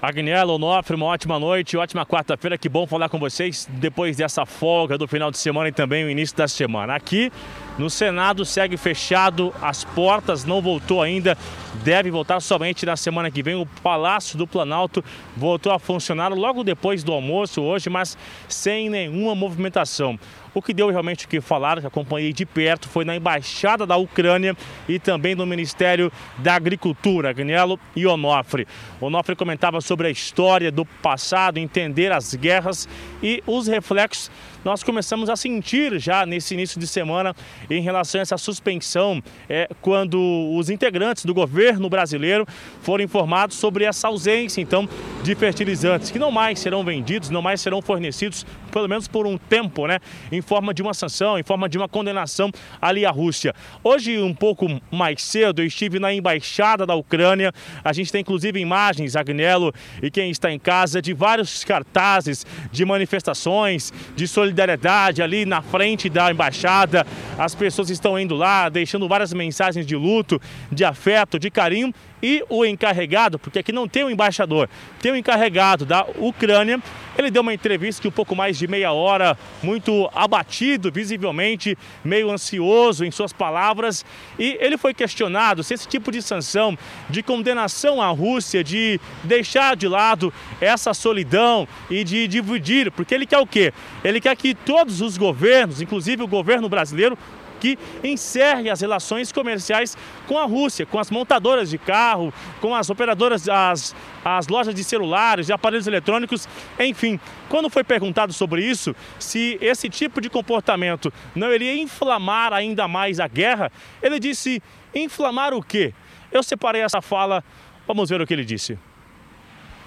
Agnello, 0.00 0.54
Onofre, 0.54 0.94
uma 0.94 1.06
ótima 1.06 1.38
noite, 1.38 1.76
ótima 1.76 2.04
quarta-feira. 2.04 2.58
Que 2.58 2.68
bom 2.68 2.86
falar 2.86 3.08
com 3.08 3.18
vocês 3.18 3.66
depois 3.72 4.14
dessa 4.14 4.44
folga 4.44 4.98
do 4.98 5.08
final 5.08 5.30
de 5.30 5.38
semana 5.38 5.70
e 5.70 5.72
também 5.72 6.04
o 6.04 6.10
início 6.10 6.36
da 6.36 6.46
semana. 6.46 6.94
Aqui 6.94 7.32
no 7.78 7.88
Senado 7.88 8.44
segue 8.44 8.76
fechado, 8.76 9.54
as 9.60 9.84
portas 9.84 10.44
não 10.44 10.60
voltou 10.60 11.00
ainda, 11.00 11.36
deve 11.82 12.10
voltar 12.10 12.40
somente 12.40 12.84
na 12.84 12.94
semana 12.94 13.30
que 13.30 13.42
vem. 13.42 13.54
O 13.54 13.64
Palácio 13.82 14.36
do 14.36 14.46
Planalto 14.46 15.02
voltou 15.34 15.72
a 15.72 15.78
funcionar 15.78 16.28
logo 16.28 16.62
depois 16.62 17.02
do 17.02 17.12
almoço 17.12 17.62
hoje, 17.62 17.88
mas 17.88 18.18
sem 18.48 18.90
nenhuma 18.90 19.34
movimentação. 19.34 20.18
O 20.56 20.62
que 20.62 20.72
deu 20.72 20.88
realmente 20.88 21.26
o 21.26 21.28
que 21.28 21.38
falar, 21.38 21.82
que 21.82 21.86
acompanhei 21.86 22.32
de 22.32 22.46
perto, 22.46 22.88
foi 22.88 23.04
na 23.04 23.14
Embaixada 23.14 23.84
da 23.84 23.98
Ucrânia 23.98 24.56
e 24.88 24.98
também 24.98 25.34
no 25.34 25.44
Ministério 25.44 26.10
da 26.38 26.54
Agricultura, 26.54 27.28
Agnello 27.28 27.78
e 27.94 28.06
Onofre. 28.06 28.66
Onofre 28.98 29.36
comentava 29.36 29.82
sobre 29.82 30.06
a 30.06 30.10
história 30.10 30.72
do 30.72 30.86
passado, 30.86 31.58
entender 31.58 32.10
as 32.10 32.34
guerras 32.34 32.88
e 33.22 33.42
os 33.46 33.66
reflexos 33.66 34.30
nós 34.66 34.82
começamos 34.82 35.30
a 35.30 35.36
sentir 35.36 35.96
já 36.00 36.26
nesse 36.26 36.52
início 36.54 36.80
de 36.80 36.88
semana 36.88 37.36
em 37.70 37.80
relação 37.80 38.20
a 38.20 38.22
essa 38.22 38.36
suspensão, 38.36 39.22
é, 39.48 39.68
quando 39.80 40.18
os 40.56 40.68
integrantes 40.68 41.24
do 41.24 41.32
governo 41.32 41.88
brasileiro 41.88 42.44
foram 42.82 43.04
informados 43.04 43.56
sobre 43.56 43.84
essa 43.84 44.08
ausência, 44.08 44.60
então, 44.60 44.88
de 45.22 45.36
fertilizantes, 45.36 46.10
que 46.10 46.18
não 46.18 46.32
mais 46.32 46.58
serão 46.58 46.82
vendidos, 46.82 47.30
não 47.30 47.40
mais 47.40 47.60
serão 47.60 47.80
fornecidos, 47.80 48.44
pelo 48.72 48.88
menos 48.88 49.06
por 49.06 49.24
um 49.24 49.38
tempo, 49.38 49.86
né, 49.86 50.00
em 50.32 50.42
forma 50.46 50.72
de 50.72 50.80
uma 50.80 50.94
sanção, 50.94 51.38
em 51.38 51.42
forma 51.42 51.68
de 51.68 51.76
uma 51.76 51.88
condenação 51.88 52.50
ali 52.80 53.04
à 53.04 53.10
Rússia. 53.10 53.52
Hoje, 53.82 54.18
um 54.18 54.32
pouco 54.32 54.66
mais 54.90 55.22
cedo, 55.22 55.60
eu 55.60 55.66
estive 55.66 55.98
na 55.98 56.12
embaixada 56.12 56.86
da 56.86 56.94
Ucrânia, 56.94 57.52
a 57.84 57.92
gente 57.92 58.12
tem 58.12 58.20
inclusive 58.20 58.58
imagens, 58.58 59.16
Agnello 59.16 59.74
e 60.02 60.10
quem 60.10 60.30
está 60.30 60.50
em 60.50 60.58
casa, 60.58 61.02
de 61.02 61.12
vários 61.12 61.64
cartazes 61.64 62.46
de 62.70 62.84
manifestações, 62.84 63.92
de 64.14 64.28
solidariedade 64.28 65.22
ali 65.22 65.44
na 65.44 65.60
frente 65.60 66.08
da 66.08 66.30
embaixada. 66.30 67.04
As 67.36 67.54
pessoas 67.54 67.90
estão 67.90 68.18
indo 68.18 68.36
lá, 68.36 68.68
deixando 68.68 69.08
várias 69.08 69.32
mensagens 69.32 69.84
de 69.84 69.96
luto, 69.96 70.40
de 70.70 70.84
afeto, 70.84 71.38
de 71.38 71.50
carinho 71.50 71.92
e 72.22 72.44
o 72.48 72.64
encarregado, 72.64 73.38
porque 73.38 73.58
aqui 73.58 73.72
não 73.72 73.86
tem 73.86 74.04
o 74.04 74.06
um 74.06 74.10
embaixador, 74.10 74.68
tem 75.00 75.12
o 75.12 75.14
um 75.14 75.18
encarregado 75.18 75.84
da 75.84 76.06
Ucrânia. 76.18 76.80
Ele 77.18 77.30
deu 77.30 77.40
uma 77.40 77.54
entrevista 77.54 78.02
de 78.02 78.08
um 78.08 78.10
pouco 78.10 78.36
mais 78.36 78.58
de 78.58 78.68
meia 78.68 78.92
hora, 78.92 79.38
muito 79.62 80.10
abatido, 80.14 80.92
visivelmente, 80.92 81.76
meio 82.04 82.30
ansioso 82.30 83.04
em 83.04 83.10
suas 83.10 83.32
palavras. 83.32 84.04
E 84.38 84.58
ele 84.60 84.76
foi 84.76 84.92
questionado 84.92 85.62
se 85.62 85.72
esse 85.72 85.88
tipo 85.88 86.12
de 86.12 86.20
sanção, 86.20 86.76
de 87.08 87.22
condenação 87.22 88.02
à 88.02 88.08
Rússia, 88.08 88.62
de 88.62 89.00
deixar 89.24 89.76
de 89.76 89.88
lado 89.88 90.32
essa 90.60 90.92
solidão 90.92 91.66
e 91.88 92.04
de 92.04 92.28
dividir, 92.28 92.90
porque 92.90 93.14
ele 93.14 93.26
quer 93.26 93.38
o 93.38 93.46
quê? 93.46 93.72
Ele 94.04 94.20
quer 94.20 94.36
que 94.36 94.54
todos 94.54 95.00
os 95.00 95.16
governos, 95.16 95.80
inclusive 95.80 96.22
o 96.22 96.28
governo 96.28 96.68
brasileiro, 96.68 97.16
que 97.56 97.78
encerre 98.02 98.70
as 98.70 98.80
relações 98.80 99.32
comerciais 99.32 99.96
com 100.26 100.38
a 100.38 100.44
Rússia, 100.44 100.86
com 100.86 100.98
as 100.98 101.10
montadoras 101.10 101.70
de 101.70 101.78
carro, 101.78 102.32
com 102.60 102.74
as 102.74 102.90
operadoras, 102.90 103.48
as, 103.48 103.94
as 104.24 104.48
lojas 104.48 104.74
de 104.74 104.84
celulares, 104.84 105.46
de 105.46 105.52
aparelhos 105.52 105.86
eletrônicos, 105.86 106.48
enfim. 106.78 107.18
Quando 107.48 107.70
foi 107.70 107.84
perguntado 107.84 108.32
sobre 108.32 108.64
isso, 108.64 108.94
se 109.18 109.58
esse 109.60 109.88
tipo 109.88 110.20
de 110.20 110.28
comportamento 110.28 111.12
não 111.34 111.52
iria 111.52 111.74
inflamar 111.76 112.52
ainda 112.52 112.86
mais 112.88 113.20
a 113.20 113.28
guerra, 113.28 113.70
ele 114.02 114.18
disse: 114.18 114.62
inflamar 114.94 115.54
o 115.54 115.62
quê? 115.62 115.92
Eu 116.32 116.42
separei 116.42 116.82
essa 116.82 117.00
fala, 117.00 117.42
vamos 117.86 118.10
ver 118.10 118.20
o 118.20 118.26
que 118.26 118.34
ele 118.34 118.44
disse. 118.44 118.78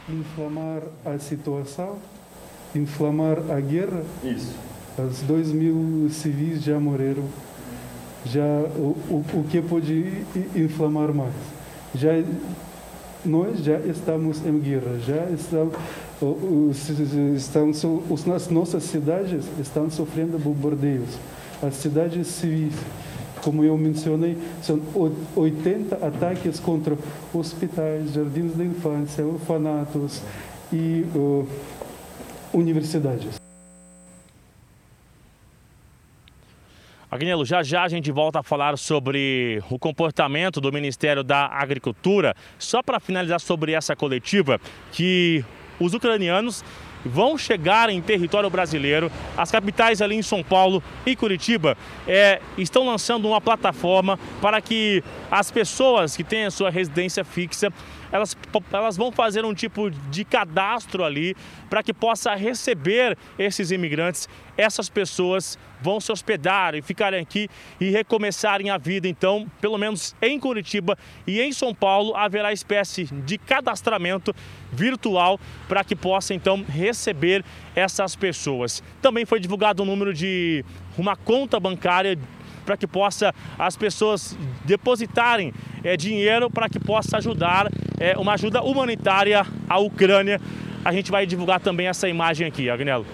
Inflamar 0.08 0.82
a 1.06 1.20
situação, 1.20 2.00
inflamar 2.74 3.38
a 3.52 3.60
guerra. 3.60 4.04
Isso. 4.24 4.56
Os 4.98 5.22
dois 5.22 5.52
mil 5.52 6.10
civis 6.10 6.64
já 6.64 6.80
morreram 6.80 7.30
já 8.26 8.44
o, 8.76 8.96
o, 9.10 9.46
que 9.50 9.62
pode 9.62 10.24
inflamar 10.56 11.14
mais. 11.14 11.34
Já 11.96 12.12
nós 13.26 13.60
já 13.60 13.78
estamos 13.80 14.46
em 14.46 14.60
guerra, 14.60 14.98
já 15.06 15.30
estamos, 15.32 15.76
estamos 17.36 17.86
as 18.34 18.50
nossas 18.50 18.84
cidades 18.84 19.46
estão 19.60 19.90
sofrendo 19.90 20.38
bombardeios. 20.38 21.18
As 21.62 21.76
cidades 21.76 22.28
civis, 22.28 22.74
como 23.44 23.64
eu 23.64 23.78
mencionei, 23.78 24.38
são 24.62 24.80
80 25.36 25.96
ataques 25.96 26.60
contra 26.60 26.98
hospitais, 27.34 28.14
jardins 28.14 28.56
de 28.56 28.64
infância, 28.64 29.26
orfanatos 29.26 30.22
e 30.72 31.06
uh, 31.16 31.46
universidades. 32.54 33.49
Agnello, 37.12 37.44
já 37.44 37.64
já 37.64 37.82
a 37.82 37.88
gente 37.88 38.12
volta 38.12 38.40
a 38.40 38.44
falar 38.44 38.78
sobre 38.78 39.64
o 39.68 39.80
comportamento 39.80 40.62
do 40.62 40.72
Ministério 40.72 41.24
da 41.24 41.48
Agricultura. 41.48 42.36
Só 42.60 42.84
para 42.84 43.00
finalizar 43.00 43.40
sobre 43.40 43.72
essa 43.72 43.96
coletiva, 43.96 44.62
que 44.92 45.44
os 45.80 45.96
ucranianos 45.96 46.64
vão 47.04 47.36
chegar 47.36 47.90
em 47.90 48.00
território 48.00 48.48
brasileiro. 48.48 49.12
As 49.36 49.50
capitais 49.50 50.04
ali 50.04 50.18
em 50.18 50.22
São 50.22 50.44
Paulo 50.44 50.84
e 51.04 51.16
Curitiba 51.16 51.76
é, 52.08 52.42
estão 52.60 52.86
lançando 52.86 53.28
uma 53.28 53.42
plataforma 53.42 54.20
para 54.40 54.62
que 54.62 55.04
as 55.32 55.50
pessoas 55.50 56.16
que 56.16 56.24
têm 56.24 56.46
a 56.46 56.52
sua 56.52 56.70
residência 56.70 57.24
fixa 57.24 57.74
elas, 58.12 58.36
elas 58.72 58.98
vão 58.98 59.12
fazer 59.12 59.46
um 59.46 59.54
tipo 59.54 59.90
de 59.90 60.24
cadastro 60.24 61.04
ali 61.04 61.36
para 61.70 61.84
que 61.84 61.94
possa 61.94 62.36
receber 62.36 63.18
esses 63.38 63.72
imigrantes. 63.72 64.28
Essas 64.58 64.90
pessoas 64.90 65.58
vão 65.82 66.00
se 66.00 66.12
hospedar 66.12 66.76
e 66.76 66.82
ficarem 66.82 67.22
aqui 67.22 67.48
e 67.80 67.90
recomeçarem 67.90 68.70
a 68.70 68.78
vida. 68.78 69.08
Então, 69.08 69.50
pelo 69.62 69.78
menos 69.78 70.16
em 70.22 70.40
Curitiba 70.40 70.98
e 71.26 71.40
em 71.42 71.52
São 71.54 71.74
Paulo, 71.74 72.16
haverá 72.16 72.52
espécie 72.52 73.06
de 73.06 73.38
cadastramento 73.38 74.34
virtual 74.72 75.40
para 75.68 75.84
que 75.84 75.96
possa 75.96 76.34
então 76.34 76.64
receber 76.68 77.44
essas 77.76 78.16
pessoas. 78.16 78.84
Também 79.02 79.26
foi 79.26 79.40
divulgado 79.40 79.82
o 79.82 79.86
um 79.86 79.90
número 79.90 80.14
de 80.14 80.64
uma 80.98 81.16
conta 81.16 81.60
bancária 81.60 82.18
para 82.70 82.78
que 82.78 82.86
possa 82.86 83.34
as 83.58 83.76
pessoas 83.76 84.38
depositarem 84.64 85.52
é, 85.84 85.98
dinheiro 85.98 86.52
para 86.52 86.70
que 86.70 86.80
possa 86.80 87.18
ajudar 87.18 87.68
é, 88.00 88.16
uma 88.16 88.34
ajuda 88.34 88.62
humanitária 88.62 89.44
à 89.68 89.80
Ucrânia. 89.80 90.40
A 90.86 90.94
gente 90.94 91.10
vai 91.10 91.26
divulgar 91.26 91.60
também 91.60 91.88
essa 91.88 92.08
imagem 92.08 92.46
aqui, 92.46 92.70
Agnello. 92.70 93.08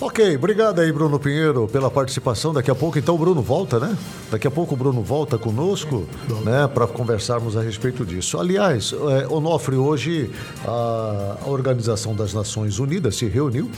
Ok, 0.00 0.36
obrigado 0.36 0.80
aí, 0.80 0.92
Bruno 0.92 1.18
Pinheiro, 1.18 1.66
pela 1.66 1.90
participação. 1.90 2.52
Daqui 2.52 2.70
a 2.70 2.74
pouco, 2.74 2.98
então, 2.98 3.16
o 3.16 3.18
Bruno 3.18 3.42
volta, 3.42 3.80
né? 3.80 3.96
Daqui 4.30 4.46
a 4.46 4.50
pouco 4.50 4.74
o 4.74 4.76
Bruno 4.76 5.02
volta 5.02 5.36
conosco, 5.36 6.06
né, 6.44 6.68
para 6.72 6.86
conversarmos 6.86 7.56
a 7.56 7.62
respeito 7.62 8.06
disso. 8.06 8.38
Aliás, 8.38 8.92
é, 8.92 9.26
Onofre, 9.26 9.74
hoje 9.74 10.30
a 10.64 11.38
Organização 11.46 12.14
das 12.14 12.32
Nações 12.32 12.78
Unidas 12.78 13.16
se 13.16 13.26
reuniu 13.26 13.68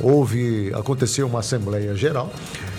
houve 0.00 0.72
aconteceu 0.74 1.26
uma 1.26 1.40
assembleia 1.40 1.94
geral 1.94 2.30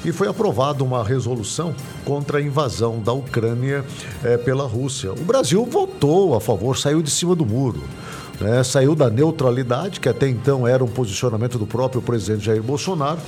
e 0.03 0.11
foi 0.11 0.27
aprovada 0.27 0.83
uma 0.83 1.03
resolução 1.03 1.73
contra 2.03 2.37
a 2.37 2.41
invasão 2.41 2.99
da 2.99 3.11
Ucrânia 3.11 3.83
é, 4.23 4.37
pela 4.37 4.67
Rússia. 4.67 5.11
O 5.11 5.23
Brasil 5.23 5.65
votou 5.65 6.35
a 6.35 6.41
favor, 6.41 6.77
saiu 6.77 7.01
de 7.01 7.09
cima 7.09 7.35
do 7.35 7.45
muro. 7.45 7.81
Né? 8.39 8.63
Saiu 8.63 8.95
da 8.95 9.09
neutralidade, 9.09 9.99
que 9.99 10.09
até 10.09 10.27
então 10.27 10.67
era 10.67 10.83
um 10.83 10.87
posicionamento 10.87 11.57
do 11.57 11.65
próprio 11.65 12.01
presidente 12.01 12.45
Jair 12.45 12.61
Bolsonaro, 12.61 13.19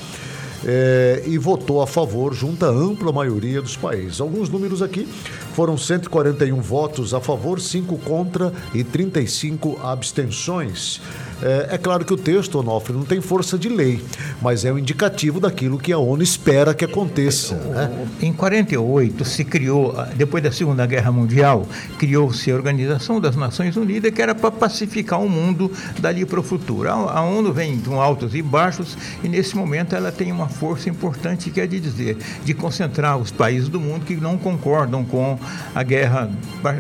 é, 0.66 1.24
e 1.26 1.38
votou 1.38 1.82
a 1.82 1.88
favor 1.88 2.34
junto 2.34 2.66
à 2.66 2.70
ampla 2.70 3.12
maioria 3.12 3.62
dos 3.62 3.76
países. 3.76 4.20
Alguns 4.20 4.50
números 4.50 4.82
aqui 4.82 5.08
foram 5.54 5.78
141 5.78 6.60
votos 6.62 7.14
a 7.14 7.20
favor, 7.20 7.60
5 7.60 7.98
contra 8.00 8.52
e 8.74 8.84
35 8.84 9.80
abstenções. 9.84 11.02
É, 11.42 11.76
é, 11.76 11.78
claro 11.78 12.04
que 12.04 12.14
o 12.14 12.18
texto, 12.18 12.60
Onofre, 12.60 12.94
não 12.94 13.06
tem 13.06 13.22
força 13.22 13.58
de 13.58 13.70
lei, 13.70 14.04
mas 14.42 14.66
é 14.66 14.74
um 14.74 14.78
indicativo 14.78 15.40
daquilo 15.40 15.78
que 15.78 15.94
a 15.94 15.98
ONU 15.98 16.24
espera 16.24 16.74
que 16.74 16.84
aconteça. 16.84 17.56
Né? 17.56 18.08
Em 18.22 18.34
48 18.34 19.24
se 19.24 19.46
criou, 19.46 19.96
depois 20.16 20.44
da 20.44 20.52
Segunda 20.52 20.86
Guerra 20.86 21.12
Mundial, 21.12 21.68
criou-se 22.00 22.50
a 22.52 22.56
Organização 22.56 23.22
das 23.22 23.36
Nações 23.36 23.78
Unidas, 23.78 24.12
que 24.12 24.22
era 24.22 24.34
para 24.34 24.50
pacificar 24.50 25.22
o 25.22 25.30
mundo 25.30 25.72
dali 26.00 26.26
para 26.26 26.40
o 26.40 26.44
futuro. 26.44 26.90
A, 26.90 26.94
a 26.94 27.22
ONU 27.22 27.54
vem 27.54 27.80
com 27.80 28.02
altos 28.02 28.34
e 28.34 28.42
baixos 28.42 28.98
e 29.24 29.30
nesse 29.30 29.56
momento 29.56 29.96
ela 29.96 30.12
tem 30.12 30.32
uma 30.32 30.48
força 30.48 30.90
importante 30.90 31.52
que 31.52 31.62
é 31.62 31.68
de 31.68 31.80
dizer, 31.80 32.18
de 32.44 32.54
concentrar 32.54 33.18
os 33.18 33.32
países 33.32 33.70
do 33.70 33.80
mundo 33.80 34.06
que 34.06 34.16
não 34.16 34.38
concordam 34.38 35.06
com 35.06 35.38
a 35.76 35.84
guerra 35.84 36.30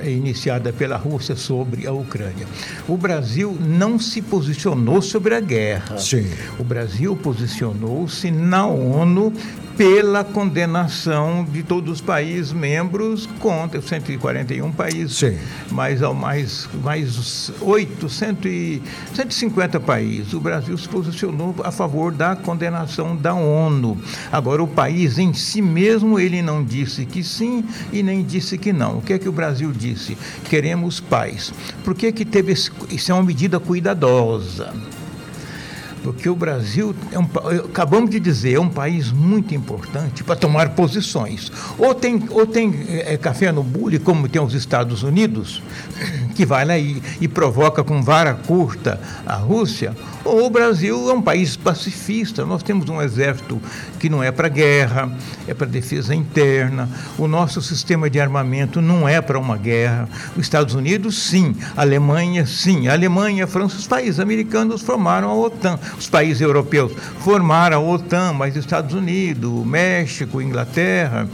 iniciada 0.05 0.73
pela 0.73 0.97
Rússia 0.97 1.35
sobre 1.35 1.85
a 1.85 1.91
Ucrânia. 1.91 2.47
O 2.87 2.97
Brasil 2.97 3.55
não 3.59 3.99
se 3.99 4.21
posicionou 4.21 4.46
posicionou 4.47 5.01
sobre 5.01 5.35
a 5.35 5.41
guerra. 5.41 5.97
Sim. 5.97 6.25
O 6.57 6.63
Brasil 6.63 7.15
posicionou-se 7.17 8.31
na 8.31 8.65
ONU 8.65 9.33
pela 9.77 10.23
condenação 10.23 11.45
de 11.45 11.61
todos 11.61 11.93
os 11.93 12.01
países 12.01 12.51
membros 12.51 13.27
contra 13.39 13.79
141 13.79 14.71
países, 14.71 15.17
Sim. 15.17 15.37
mais 15.69 16.01
ao 16.01 16.15
mais 16.15 16.67
mais 16.83 17.51
8, 17.61 18.09
150 18.09 19.79
países. 19.79 20.33
O 20.33 20.39
Brasil 20.39 20.75
se 20.77 20.89
posicionou 20.89 21.55
a 21.63 21.71
favor 21.71 22.11
da 22.11 22.35
condenação 22.35 23.15
da 23.15 23.35
ONU. 23.35 23.95
Agora 24.31 24.63
o 24.63 24.67
país 24.67 25.19
em 25.19 25.31
si 25.33 25.61
mesmo 25.61 26.19
ele 26.19 26.41
não 26.41 26.63
disse 26.63 27.05
que 27.05 27.23
sim 27.23 27.63
e 27.93 28.01
nem 28.01 28.23
disse 28.23 28.57
que 28.57 28.73
não. 28.73 28.97
O 28.97 29.01
que 29.01 29.13
é 29.13 29.19
que 29.19 29.29
o 29.29 29.31
Brasil 29.31 29.71
disse? 29.71 30.17
Queremos 30.45 30.99
paz. 30.99 31.53
Por 31.83 31.93
que 31.93 32.11
que 32.11 32.25
teve 32.25 32.51
esse, 32.51 32.71
isso 32.89 33.11
é 33.11 33.13
uma 33.13 33.23
medida 33.23 33.59
cuidadosa? 33.59 34.73
Porque 36.13 36.29
o 36.29 36.35
Brasil, 36.35 36.95
é 37.11 37.19
um, 37.19 37.27
acabamos 37.65 38.09
de 38.09 38.17
dizer, 38.17 38.53
é 38.53 38.59
um 38.59 38.69
país 38.69 39.11
muito 39.11 39.53
importante 39.53 40.23
para 40.23 40.37
tomar 40.37 40.69
posições. 40.69 41.51
Ou 41.77 41.93
tem, 41.93 42.23
ou 42.29 42.47
tem 42.47 42.73
é, 42.87 43.17
café 43.17 43.51
no 43.51 43.61
bule, 43.61 43.99
como 43.99 44.29
tem 44.29 44.41
os 44.41 44.53
Estados 44.53 45.03
Unidos, 45.03 45.61
que 46.33 46.45
vai 46.45 46.63
lá 46.63 46.77
e, 46.77 47.01
e 47.19 47.27
provoca 47.27 47.83
com 47.83 48.01
vara 48.01 48.33
curta 48.33 49.01
a 49.25 49.35
Rússia, 49.35 49.93
ou 50.27 50.45
o 50.45 50.49
Brasil 50.49 51.09
é 51.09 51.13
um 51.13 51.21
país 51.21 51.55
pacifista. 51.55 52.45
Nós 52.45 52.61
temos 52.61 52.89
um 52.89 53.01
exército 53.01 53.61
que 53.97 54.09
não 54.09 54.21
é 54.21 54.29
para 54.29 54.49
guerra, 54.49 55.09
é 55.47 55.53
para 55.53 55.65
defesa 55.65 56.13
interna. 56.13 56.89
O 57.17 57.29
nosso 57.29 57.61
sistema 57.61 58.09
de 58.09 58.19
armamento 58.19 58.81
não 58.81 59.07
é 59.07 59.21
para 59.21 59.39
uma 59.39 59.55
guerra. 59.55 60.09
Os 60.35 60.41
Estados 60.43 60.75
Unidos, 60.75 61.17
sim. 61.17 61.55
A 61.77 61.81
Alemanha, 61.81 62.45
sim. 62.45 62.89
A 62.89 62.93
Alemanha, 62.93 63.45
a 63.45 63.47
França, 63.47 63.77
os 63.77 63.87
países 63.87 64.19
americanos 64.19 64.81
formaram 64.81 65.29
a 65.29 65.33
OTAN. 65.33 65.79
Os 65.97 66.07
países 66.07 66.41
europeus 66.41 66.91
formaram 67.19 67.77
a 67.77 67.93
OTAN, 67.93 68.33
mas 68.33 68.55
os 68.55 68.59
Estados 68.59 68.93
Unidos, 68.93 69.65
México, 69.65 70.41
Inglaterra 70.41 71.27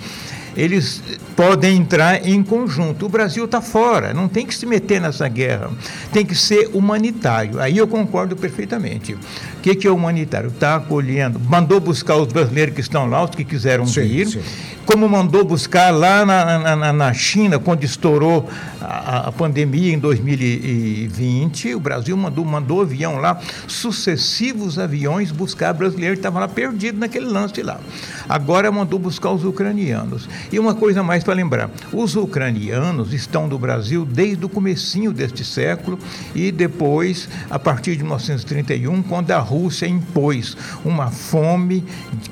eles 0.55 1.01
podem 1.35 1.77
entrar 1.77 2.27
em 2.27 2.43
conjunto. 2.43 3.05
O 3.05 3.09
Brasil 3.09 3.45
está 3.45 3.61
fora, 3.61 4.13
não 4.13 4.27
tem 4.27 4.45
que 4.45 4.55
se 4.55 4.65
meter 4.65 5.01
nessa 5.01 5.27
guerra, 5.27 5.71
tem 6.11 6.25
que 6.25 6.35
ser 6.35 6.69
humanitário. 6.73 7.59
Aí 7.59 7.77
eu 7.77 7.87
concordo 7.87 8.35
perfeitamente. 8.35 9.13
O 9.13 9.19
que, 9.61 9.75
que 9.75 9.87
é 9.87 9.91
humanitário? 9.91 10.49
Está 10.49 10.75
acolhendo, 10.75 11.39
mandou 11.39 11.79
buscar 11.79 12.15
os 12.17 12.31
brasileiros 12.31 12.75
que 12.75 12.81
estão 12.81 13.07
lá, 13.07 13.23
os 13.23 13.31
que 13.31 13.43
quiseram 13.43 13.85
sim, 13.85 14.01
vir. 14.01 14.27
Sim 14.27 14.41
como 14.85 15.07
mandou 15.07 15.43
buscar 15.43 15.91
lá 15.91 16.25
na, 16.25 16.75
na, 16.75 16.93
na 16.93 17.13
China, 17.13 17.57
quando 17.57 17.83
estourou 17.83 18.49
a, 18.81 19.29
a, 19.29 19.31
pandemia 19.31 19.93
em 19.93 19.99
2020, 19.99 21.75
o 21.75 21.79
Brasil 21.79 22.15
mandou, 22.17 22.43
mandou 22.43 22.81
avião 22.81 23.17
lá, 23.17 23.39
sucessivos 23.67 24.77
aviões 24.77 25.31
buscar 25.31 25.73
brasileiros 25.73 26.15
que 26.15 26.19
estavam 26.19 26.41
lá 26.41 26.47
perdidos 26.47 26.99
naquele 26.99 27.25
lance 27.25 27.61
lá. 27.61 27.79
Agora 28.27 28.71
mandou 28.71 28.99
buscar 28.99 29.31
os 29.31 29.45
ucranianos. 29.45 30.27
E 30.51 30.59
uma 30.59 30.75
coisa 30.75 31.01
mais 31.01 31.23
para 31.23 31.33
lembrar, 31.33 31.69
os 31.91 32.15
ucranianos 32.15 33.13
estão 33.13 33.47
no 33.47 33.57
Brasil 33.57 34.05
desde 34.05 34.45
o 34.45 34.49
comecinho 34.49 35.11
deste 35.11 35.43
século 35.43 35.97
e 36.35 36.51
depois, 36.51 37.29
a 37.49 37.57
partir 37.57 37.95
de 37.95 38.03
1931, 38.03 39.03
quando 39.03 39.31
a 39.31 39.39
Rússia 39.39 39.87
impôs 39.87 40.55
uma 40.83 41.09
fome 41.09 41.83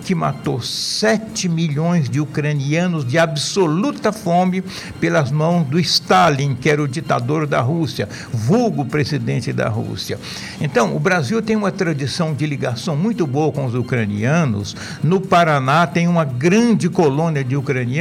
que 0.04 0.14
matou 0.14 0.62
7 0.62 1.48
milhões 1.50 2.10
de 2.10 2.20
ucranianos 2.20 3.06
de 3.06 3.18
absoluta 3.18 4.12
fome 4.12 4.62
pelas 5.00 5.32
mãos 5.32 5.68
do 5.68 5.80
Stalin, 5.80 6.56
que 6.56 6.70
era 6.70 6.82
o 6.82 6.88
ditador 6.88 7.48
da 7.48 7.62
Rússia, 7.62 8.08
vulgo 8.32 8.86
presidente 8.86 9.54
da 9.54 9.70
Rússia. 9.70 10.20
Então, 10.60 10.96
o 10.96 11.00
Brasil 11.00 11.42
tem 11.42 11.56
uma 11.56 11.72
tradição 11.72 12.34
de 12.34 12.46
ligação 12.46 12.96
muito 12.96 13.26
boa 13.26 13.52
com 13.52 13.66
os 13.66 13.76
ucranianos. 13.76 14.76
No 15.04 15.22
Paraná 15.22 15.88
tem 15.88 16.08
uma 16.08 16.26
grande 16.26 16.90
colônia 16.90 17.44
de 17.44 17.56
ucranianos 17.56 18.01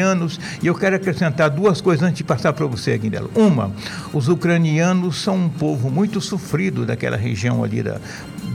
e 0.63 0.67
eu 0.67 0.75
quero 0.75 0.97
acrescentar 0.97 1.51
duas 1.51 1.81
coisas 1.81 2.03
antes 2.03 2.19
de 2.19 2.25
passar 2.25 2.53
para 2.53 2.67
você, 2.67 2.97
Guindelo. 2.97 3.31
Uma, 3.35 3.73
os 4.13 4.29
ucranianos 4.29 5.21
são 5.23 5.37
um 5.37 5.49
povo 5.49 5.91
muito 5.91 6.21
sofrido 6.21 6.87
daquela 6.87 7.17
região 7.17 7.63
ali 7.63 7.83
da 7.83 8.01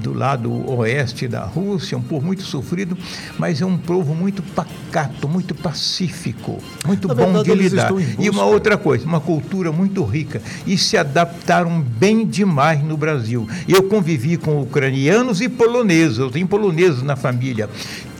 do 0.05 0.13
lado 0.13 0.51
oeste 0.71 1.27
da 1.27 1.43
Rússia, 1.43 1.97
um 1.97 2.01
povo 2.01 2.27
muito 2.27 2.43
sofrido, 2.43 2.95
mas 3.39 3.59
é 3.59 3.65
um 3.65 3.75
povo 3.75 4.13
muito 4.13 4.43
pacato, 4.43 5.27
muito 5.27 5.55
pacífico, 5.55 6.61
muito 6.85 7.07
Na 7.07 7.15
bom 7.15 7.33
verdade, 7.33 7.49
de 7.49 7.55
lidar. 7.55 7.91
E 8.19 8.29
uma 8.29 8.45
outra 8.45 8.77
coisa, 8.77 9.03
uma 9.03 9.19
cultura 9.19 9.71
muito 9.71 10.03
rica. 10.03 10.39
E 10.67 10.77
se 10.77 10.95
adaptaram 10.95 11.81
bem 11.81 12.23
demais 12.23 12.83
no 12.83 12.95
Brasil. 12.95 13.49
Eu 13.67 13.83
convivi 13.83 14.37
com 14.37 14.61
ucranianos 14.61 15.41
e 15.41 15.49
poloneses, 15.49 16.19
eu 16.19 16.29
tenho 16.29 16.47
poloneses 16.47 17.01
na 17.01 17.15
família. 17.15 17.67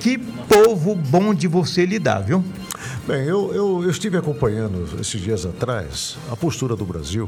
Que 0.05 0.19
povo 0.19 0.93
bom 0.93 1.33
de 1.33 1.47
você 1.47 1.83
lidar, 1.83 2.19
viu? 2.19 2.45
Bem, 3.07 3.25
eu, 3.25 3.51
eu, 3.55 3.83
eu 3.83 3.89
estive 3.89 4.15
acompanhando 4.15 4.87
esses 5.01 5.19
dias 5.19 5.47
atrás 5.47 6.15
a 6.29 6.35
postura 6.35 6.75
do 6.75 6.85
Brasil 6.85 7.27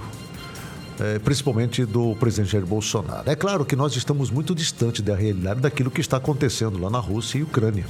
é, 0.99 1.17
principalmente 1.17 1.83
do 1.85 2.15
presidente 2.17 2.51
Jair 2.51 2.67
Bolsonaro. 2.67 3.27
É 3.27 3.35
claro 3.35 3.65
que 3.65 3.75
nós 3.75 3.95
estamos 3.95 4.29
muito 4.29 4.53
distante 4.53 5.01
da 5.01 5.15
realidade 5.15 5.59
daquilo 5.59 5.89
que 5.89 6.01
está 6.01 6.17
acontecendo 6.17 6.79
lá 6.79 6.87
na 6.87 6.99
Rússia 6.99 7.39
e 7.39 7.41
Ucrânia. 7.41 7.85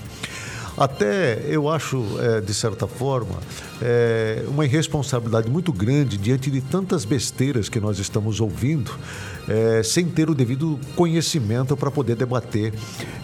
Até 0.77 1.44
eu 1.50 1.67
acho, 1.67 2.06
é, 2.22 2.39
de 2.39 2.53
certa 2.53 2.88
forma, 2.88 3.39
é, 3.82 4.46
uma 4.48 4.63
irresponsabilidade 4.63 5.50
muito 5.50 5.74
grande 5.74 6.17
diante 6.17 6.50
de 6.50 6.62
tantas 6.62 7.03
besteiras 7.03 7.67
que 7.67 7.82
nós 7.82 8.00
estamos 8.00 8.39
ouvindo, 8.39 8.91
é, 9.48 9.82
sem 9.84 10.06
ter 10.06 10.30
o 10.30 10.36
devido 10.36 10.80
conhecimento 10.95 11.76
para 11.78 11.89
poder 11.89 12.15
debater 12.15 12.74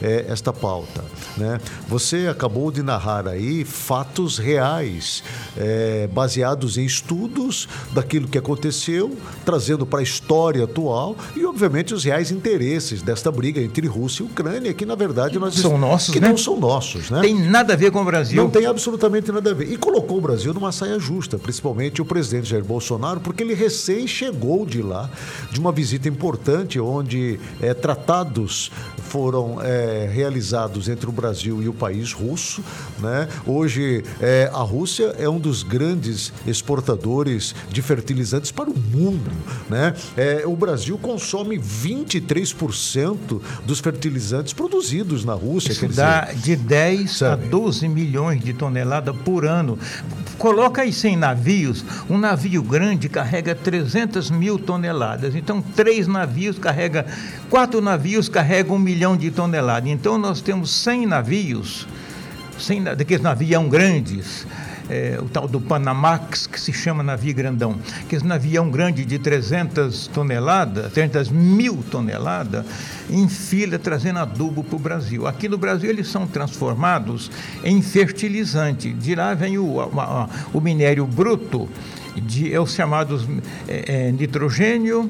é, 0.01 0.25
esta 0.27 0.53
pauta. 0.53 1.03
Né? 1.37 1.59
Você 1.87 2.27
acabou 2.27 2.71
de 2.71 2.81
narrar 2.81 3.27
aí 3.27 3.63
fatos 3.63 4.37
reais, 4.37 5.23
é, 5.57 6.07
baseados 6.07 6.77
em 6.77 6.85
estudos 6.85 7.67
daquilo 7.91 8.27
que 8.27 8.37
aconteceu, 8.37 9.15
trazendo 9.45 9.85
para 9.85 9.99
a 9.99 10.03
história 10.03 10.63
atual 10.63 11.15
e, 11.35 11.45
obviamente, 11.45 11.93
os 11.93 12.03
reais 12.03 12.31
interesses 12.31 13.01
desta 13.01 13.31
briga 13.31 13.61
entre 13.61 13.87
Rússia 13.87 14.23
e 14.23 14.25
Ucrânia, 14.25 14.73
que 14.73 14.85
na 14.85 14.95
verdade 14.95 15.37
nós 15.39 15.55
são 15.55 15.77
nossos, 15.77 16.13
que 16.13 16.19
né? 16.19 16.29
não 16.29 16.37
são 16.37 16.59
nossos, 16.59 17.09
né? 17.09 17.21
Tem 17.21 17.35
nada 17.35 17.73
a 17.73 17.75
ver 17.75 17.91
com 17.91 18.01
o 18.01 18.05
Brasil. 18.05 18.41
Não 18.41 18.49
tem 18.49 18.65
absolutamente 18.65 19.31
nada 19.31 19.51
a 19.51 19.53
ver. 19.53 19.71
E 19.71 19.77
colocou 19.77 20.17
o 20.17 20.21
Brasil 20.21 20.53
numa 20.53 20.71
saia 20.71 20.99
justa, 20.99 21.37
principalmente 21.37 22.01
o 22.01 22.05
presidente 22.05 22.49
Jair 22.49 22.63
Bolsonaro, 22.63 23.19
porque 23.19 23.43
ele 23.43 23.53
recém 23.53 24.07
chegou 24.07 24.65
de 24.65 24.81
lá, 24.81 25.09
de 25.51 25.59
uma 25.59 25.71
visita 25.71 26.07
importante, 26.13 26.79
onde 26.79 27.39
é, 27.61 27.73
tratados 27.73 28.71
foram 29.13 29.61
é, 29.61 30.09
realizados 30.11 30.87
entre 30.89 31.07
o 31.07 31.11
Brasil 31.11 31.61
e 31.61 31.67
o 31.67 31.73
país 31.73 32.11
russo. 32.13 32.63
Né? 32.99 33.27
Hoje, 33.45 34.03
é, 34.19 34.49
a 34.53 34.61
Rússia 34.61 35.13
é 35.19 35.27
um 35.29 35.39
dos 35.39 35.61
grandes 35.61 36.33
exportadores 36.47 37.53
de 37.69 37.81
fertilizantes 37.81 38.51
para 38.51 38.69
o 38.69 38.77
mundo. 38.77 39.29
Né? 39.69 39.93
É, 40.17 40.43
o 40.45 40.55
Brasil 40.55 40.97
consome 40.97 41.59
23% 41.59 43.41
dos 43.65 43.79
fertilizantes 43.79 44.53
produzidos 44.53 45.23
na 45.23 45.33
Rússia. 45.33 45.73
Isso 45.73 45.87
dá 45.89 46.21
dizer, 46.21 46.57
de 46.57 46.63
10 46.63 47.17
sabe? 47.17 47.45
a 47.45 47.49
12 47.49 47.87
milhões 47.87 48.43
de 48.43 48.53
toneladas 48.53 49.15
por 49.17 49.45
ano. 49.45 49.77
Coloca 50.37 50.83
isso 50.83 51.07
em 51.07 51.15
navios. 51.15 51.85
Um 52.09 52.17
navio 52.17 52.63
grande 52.63 53.07
carrega 53.07 53.53
300 53.53 54.31
mil 54.31 54.57
toneladas. 54.57 55.35
Então, 55.35 55.61
três 55.61 56.07
navios 56.07 56.57
carrega, 56.57 57.05
quatro 57.49 57.79
navios 57.79 58.27
carregam 58.27 58.75
um 58.75 58.79
milhão 58.79 59.03
milhão 59.03 59.17
de 59.17 59.31
toneladas. 59.31 59.89
Então 59.89 60.17
nós 60.17 60.41
temos 60.41 60.71
100 60.71 61.07
navios, 61.07 61.87
100 62.57 62.83
daqueles 62.83 63.21
navios 63.21 63.67
grandes, 63.67 64.47
é, 64.89 65.17
o 65.21 65.25
tal 65.25 65.47
do 65.47 65.59
Panamax, 65.59 66.47
que 66.47 66.59
se 66.59 66.73
chama 66.73 67.03
navio 67.03 67.33
grandão, 67.33 67.75
que 68.07 68.15
esse 68.15 68.25
navião 68.25 68.69
grande 68.69 69.05
de 69.05 69.19
300 69.19 70.07
toneladas, 70.07 70.91
300 70.91 71.29
mil 71.29 71.83
toneladas, 71.89 72.65
em 73.09 73.27
fila 73.27 73.77
trazendo 73.79 74.19
adubo 74.19 74.63
para 74.63 74.75
o 74.75 74.79
Brasil. 74.79 75.27
Aqui 75.27 75.47
no 75.47 75.57
Brasil 75.57 75.89
eles 75.89 76.07
são 76.07 76.27
transformados 76.27 77.31
em 77.63 77.81
fertilizante. 77.81 78.91
De 78.93 79.15
lá 79.15 79.33
vem 79.33 79.57
o, 79.57 79.77
o, 79.77 80.29
o 80.53 80.61
minério 80.61 81.05
bruto, 81.05 81.69
de, 82.15 82.53
é 82.53 82.59
os 82.59 82.73
chamados 82.73 83.27
é, 83.67 84.07
é, 84.07 84.11
nitrogênio, 84.11 85.09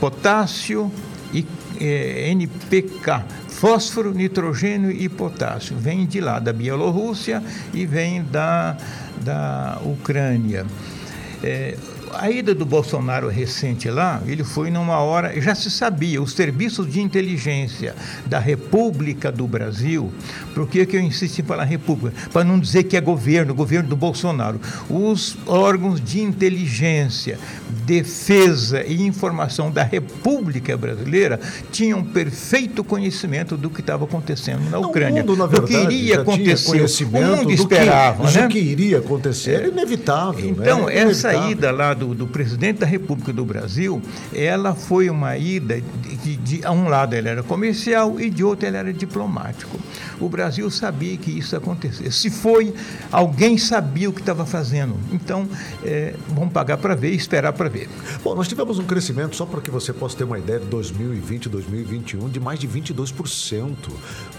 potássio 0.00 0.90
e 1.32 1.46
é, 1.80 2.30
NPK, 2.30 3.24
fósforo, 3.58 4.14
nitrogênio 4.14 4.88
e 4.88 5.08
potássio. 5.08 5.76
Vem 5.76 6.06
de 6.06 6.20
lá, 6.20 6.38
da 6.38 6.52
Bielorrússia 6.52 7.42
e 7.74 7.84
vem 7.84 8.22
da, 8.22 8.76
da 9.24 9.80
Ucrânia. 9.84 10.64
É, 11.42 11.76
a 12.14 12.30
ida 12.30 12.54
do 12.54 12.64
Bolsonaro 12.64 13.28
recente 13.28 13.88
lá, 13.90 14.22
ele 14.26 14.44
foi 14.44 14.70
numa 14.70 14.98
hora, 14.98 15.40
já 15.40 15.54
se 15.54 15.70
sabia, 15.70 16.20
os 16.22 16.32
serviços 16.32 16.90
de 16.90 17.00
inteligência 17.00 17.94
da 18.26 18.38
República 18.38 19.30
do 19.30 19.46
Brasil, 19.46 20.12
por 20.54 20.66
que, 20.68 20.84
que 20.86 20.96
eu 20.96 21.00
insisto 21.00 21.40
em 21.40 21.44
falar 21.44 21.64
República? 21.64 22.16
Para 22.32 22.44
não 22.44 22.58
dizer 22.58 22.84
que 22.84 22.96
é 22.96 23.00
governo, 23.00 23.54
governo 23.54 23.88
do 23.88 23.96
Bolsonaro. 23.96 24.60
Os 24.88 25.36
órgãos 25.46 26.00
de 26.00 26.20
inteligência, 26.20 27.38
defesa 27.84 28.84
e 28.84 29.02
informação 29.02 29.70
da 29.70 29.82
República 29.82 30.76
Brasileira 30.76 31.40
tinham 31.70 32.02
perfeito 32.02 32.82
conhecimento 32.82 33.56
do 33.56 33.70
que 33.70 33.80
estava 33.80 34.04
acontecendo 34.04 34.68
na 34.70 34.78
Ucrânia. 34.78 35.22
O 35.22 35.26
mundo, 35.26 35.36
na 35.36 35.46
verdade, 35.46 35.72
do 35.72 35.88
que 35.88 35.94
iria 35.94 36.20
acontecer. 36.20 37.04
O 37.04 37.10
mundo 37.10 37.52
esperava, 37.52 38.26
que, 38.26 38.38
né? 38.38 38.48
que 38.48 38.58
iria 38.58 38.98
acontecer. 38.98 39.52
Era 39.52 39.68
inevitável. 39.68 40.48
Então, 40.48 40.86
né? 40.86 40.98
essa 40.98 41.32
ida 41.48 41.70
lá 41.70 41.94
do, 41.98 42.14
do, 42.14 42.26
presidente 42.26 42.78
da 42.78 42.86
República 42.86 43.32
do 43.32 43.44
Brasil, 43.44 44.00
ela 44.32 44.74
foi 44.74 45.10
uma 45.10 45.36
ida 45.36 45.80
de, 45.80 46.16
de, 46.16 46.36
de, 46.36 46.64
a 46.64 46.70
um 46.70 46.88
lado 46.88 47.14
ele 47.14 47.28
era 47.28 47.42
comercial 47.42 48.20
e 48.20 48.30
de 48.30 48.44
outro 48.44 48.66
ele 48.66 48.76
era 48.76 48.92
diplomático. 48.92 49.78
O 50.20 50.28
Brasil 50.28 50.70
sabia 50.70 51.16
que 51.16 51.30
isso 51.30 51.54
ia 51.54 51.58
acontecer. 51.58 52.12
Se 52.12 52.30
foi, 52.30 52.74
alguém 53.10 53.58
sabia 53.58 54.08
o 54.08 54.12
que 54.12 54.20
estava 54.20 54.44
fazendo. 54.46 54.96
Então, 55.12 55.48
é, 55.84 56.14
vamos 56.28 56.52
pagar 56.52 56.76
para 56.78 56.94
ver 56.94 57.12
e 57.12 57.16
esperar 57.16 57.52
para 57.52 57.68
ver. 57.68 57.88
Bom, 58.22 58.34
nós 58.34 58.48
tivemos 58.48 58.78
um 58.78 58.84
crescimento, 58.84 59.36
só 59.36 59.46
para 59.46 59.60
que 59.60 59.70
você 59.70 59.92
possa 59.92 60.16
ter 60.16 60.24
uma 60.24 60.38
ideia, 60.38 60.58
de 60.58 60.66
2020 60.66 61.48
2021, 61.48 62.28
de 62.28 62.40
mais 62.40 62.58
de 62.58 62.68
22% 62.68 63.74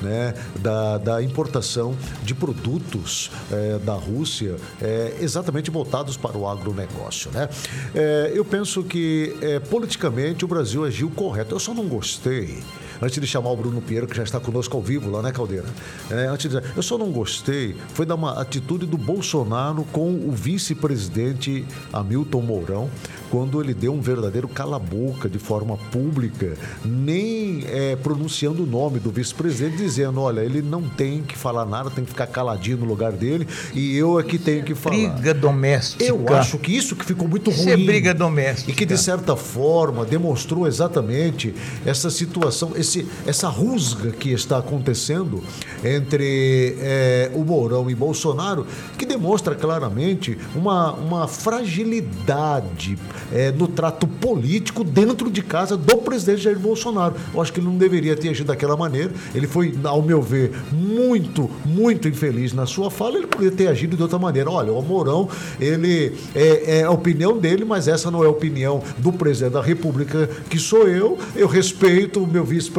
né, 0.02 0.34
da, 0.60 0.98
da 0.98 1.24
importação 1.24 1.95
de 2.24 2.34
produtos 2.34 3.32
é, 3.52 3.80
da 3.80 3.93
Rússia, 3.93 4.56
é, 4.82 5.17
exatamente 5.19 5.72
voltados 5.72 6.17
para 6.17 6.38
o 6.38 6.48
agronegócio. 6.48 7.32
Né? 7.32 7.48
É, 7.93 8.31
eu 8.33 8.45
penso 8.45 8.83
que 8.83 9.35
é, 9.41 9.59
politicamente 9.59 10.45
o 10.45 10.47
Brasil 10.47 10.83
agiu 10.83 11.09
correto. 11.09 11.55
Eu 11.55 11.59
só 11.59 11.73
não 11.73 11.88
gostei 11.88 12.59
antes 13.01 13.19
de 13.19 13.27
chamar 13.27 13.51
o 13.51 13.57
Bruno 13.57 13.81
Pinheiro, 13.81 14.07
que 14.07 14.15
já 14.15 14.23
está 14.23 14.39
conosco 14.39 14.75
ao 14.77 14.83
vivo 14.83 15.09
lá, 15.09 15.21
né, 15.21 15.31
Caldeira? 15.31 15.65
É, 16.09 16.27
antes 16.27 16.49
de 16.49 16.55
dizer, 16.55 16.73
eu 16.75 16.83
só 16.83 16.97
não 16.97 17.12
gostei, 17.12 17.75
foi 17.93 18.05
da 18.05 18.15
uma 18.15 18.41
atitude 18.41 18.85
do 18.85 18.97
Bolsonaro 18.97 19.85
com 19.91 20.12
o 20.12 20.31
vice-presidente 20.31 21.65
Hamilton 21.93 22.41
Mourão, 22.41 22.89
quando 23.29 23.62
ele 23.62 23.73
deu 23.73 23.93
um 23.93 24.01
verdadeiro 24.01 24.47
cala-boca 24.47 25.29
de 25.29 25.39
forma 25.39 25.77
pública, 25.91 26.57
nem 26.83 27.63
é, 27.67 27.95
pronunciando 27.95 28.63
o 28.63 28.65
nome 28.65 28.99
do 28.99 29.12
vice-presidente, 29.12 29.77
dizendo: 29.77 30.19
olha, 30.21 30.41
ele 30.41 30.62
não 30.62 30.81
tem 30.81 31.21
que 31.21 31.38
falar 31.38 31.65
nada, 31.65 31.89
tem 31.89 32.03
que 32.03 32.09
ficar 32.09 32.27
caladinho 32.27 32.77
no 32.77 32.85
lugar 32.85 33.12
dele 33.12 33.47
e 33.73 33.95
eu 33.95 34.19
é 34.19 34.23
que 34.23 34.38
tenho 34.38 34.63
que 34.63 34.75
falar. 34.75 34.95
Briga 34.95 35.33
doméstica. 35.33 36.03
Eu 36.03 36.25
acho 36.35 36.57
que 36.57 36.75
isso 36.75 36.95
que 36.95 37.05
ficou 37.05 37.27
muito 37.27 37.51
isso 37.51 37.63
ruim. 37.63 37.73
Isso 37.73 37.81
é 37.81 37.85
briga 37.85 38.13
doméstica. 38.13 38.71
E 38.71 38.73
que, 38.73 38.85
de 38.85 38.97
certa 38.97 39.35
forma, 39.35 40.05
demonstrou 40.05 40.67
exatamente 40.67 41.53
essa 41.85 42.09
situação, 42.09 42.73
esse, 42.75 42.88
essa 43.25 43.47
rusga 43.47 44.12
que 44.12 44.32
está 44.32 44.58
acontecendo 44.58 45.43
entre 45.84 46.75
é, 46.80 47.32
o 47.34 47.43
Mourão 47.43 47.89
e 47.89 47.95
Bolsonaro, 47.95 48.65
que 48.97 49.06
demonstra 49.06 49.56
claramente 49.56 50.38
uma, 50.56 50.93
uma 50.93 51.28
fragilidade 51.28 52.97
é, 53.32 53.52
no 53.52 53.67
trato 53.67 54.08
político 54.08 54.84
dentro 54.84 55.30
de 55.30 55.41
casa 55.41 55.78
do 55.78 55.97
presidente 55.97 56.41
Jair 56.41 56.60
Bolsonaro. 56.60 57.15
Eu 57.34 57.41
acho 57.41 57.54
que 57.54 57.60
ele 57.60 57.67
não 57.67 57.78
deveria 57.78 58.15
ter 58.15 58.30
agido 58.30 58.47
daquela 58.47 58.75
maneira. 58.75 59.12
Ele 59.34 59.47
foi, 59.47 59.78
ao 59.84 60.02
meu 60.02 60.21
ver, 60.21 60.52
muito, 60.71 61.49
muito 61.65 62.08
infeliz 62.08 62.54
na 62.54 62.65
sua 62.65 62.89
fala. 62.89 63.17
Ele 63.17 63.28
poderia 63.28 63.56
ter 63.56 63.67
agido 63.67 63.95
de 63.95 64.02
outra 64.02 64.19
maneira. 64.19 64.49
Olha, 64.49 64.71
o 64.71 64.82
Mourão, 64.82 65.30
ele 65.60 66.13
é, 66.34 66.80
é 66.80 66.84
a 66.84 66.91
opinião 66.91 67.38
dele, 67.38 67.65
mas 67.65 67.88
essa 67.88 68.10
não 68.10 68.23
é 68.23 68.28
a 68.28 68.30
opinião 68.30 68.82
do 68.97 69.12
presidente 69.12 69.54
da 69.54 69.62
República, 69.62 70.30
que 70.49 70.58
sou 70.58 70.88
eu. 70.88 71.17
Eu 71.36 71.47
respeito 71.47 72.23
o 72.23 72.28
meu 72.28 72.43
vice-presidente, 72.43 72.79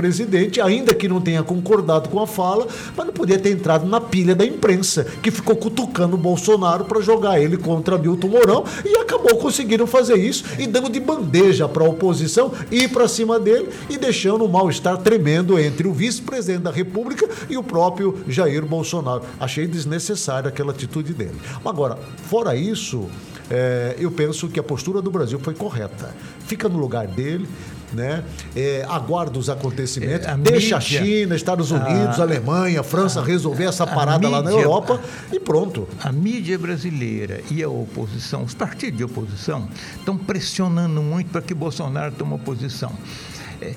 ainda 0.62 0.94
que 0.94 1.08
não 1.08 1.20
tenha 1.20 1.42
concordado 1.42 2.08
com 2.08 2.20
a 2.20 2.26
fala, 2.26 2.66
mas 2.96 3.06
não 3.06 3.12
podia 3.12 3.38
ter 3.38 3.50
entrado 3.50 3.86
na 3.86 4.00
pilha 4.00 4.34
da 4.34 4.44
imprensa, 4.44 5.04
que 5.22 5.30
ficou 5.30 5.56
cutucando 5.56 6.16
o 6.16 6.18
Bolsonaro 6.18 6.84
para 6.84 7.00
jogar 7.00 7.40
ele 7.40 7.56
contra 7.56 7.98
Milton 7.98 8.28
Mourão 8.28 8.64
e 8.84 8.96
acabou 8.96 9.36
conseguindo 9.36 9.86
fazer 9.86 10.16
isso 10.16 10.40
isso 10.40 10.44
e 10.58 10.66
dando 10.66 10.88
de 10.88 11.00
bandeja 11.00 11.68
para 11.68 11.84
a 11.84 11.88
oposição 11.88 12.52
ir 12.70 12.88
para 12.88 13.06
cima 13.08 13.38
dele 13.38 13.68
e 13.90 13.98
deixando 13.98 14.44
um 14.44 14.48
mal-estar 14.48 14.96
tremendo 14.98 15.58
entre 15.58 15.86
o 15.86 15.92
vice-presidente 15.92 16.62
da 16.62 16.70
República 16.70 17.28
e 17.48 17.56
o 17.56 17.62
próprio 17.62 18.18
Jair 18.26 18.64
Bolsonaro. 18.64 19.22
Achei 19.38 19.66
desnecessária 19.66 20.48
aquela 20.48 20.72
atitude 20.72 21.12
dele. 21.12 21.38
Agora, 21.64 21.98
fora 22.28 22.56
isso, 22.56 23.08
é, 23.50 23.96
eu 23.98 24.10
penso 24.10 24.48
que 24.48 24.60
a 24.60 24.62
postura 24.62 25.02
do 25.02 25.10
Brasil 25.10 25.38
foi 25.40 25.54
correta. 25.54 26.14
Fica 26.46 26.68
no 26.68 26.78
lugar 26.78 27.06
dele, 27.06 27.48
né? 27.92 28.24
É, 28.54 28.84
aguarda 28.88 29.38
os 29.38 29.48
acontecimentos, 29.48 30.26
é, 30.26 30.36
deixa 30.36 30.76
mídia, 30.76 30.76
a 30.76 30.80
China, 30.80 31.36
Estados 31.36 31.70
Unidos, 31.70 32.18
a, 32.18 32.22
Alemanha, 32.22 32.82
França 32.82 33.20
a, 33.20 33.24
resolver 33.24 33.64
essa 33.64 33.86
parada 33.86 34.18
mídia, 34.18 34.30
lá 34.30 34.42
na 34.42 34.50
Europa 34.50 35.00
e 35.32 35.40
pronto. 35.40 35.88
A 36.02 36.12
mídia 36.12 36.58
brasileira 36.58 37.40
e 37.50 37.62
a 37.62 37.68
oposição, 37.68 38.44
os 38.44 38.54
partidos 38.54 38.98
de 38.98 39.04
oposição, 39.04 39.68
estão 39.96 40.16
pressionando 40.16 41.02
muito 41.02 41.30
para 41.30 41.42
que 41.42 41.54
Bolsonaro 41.54 42.14
tome 42.14 42.34
oposição. 42.34 42.92
É, 43.60 43.74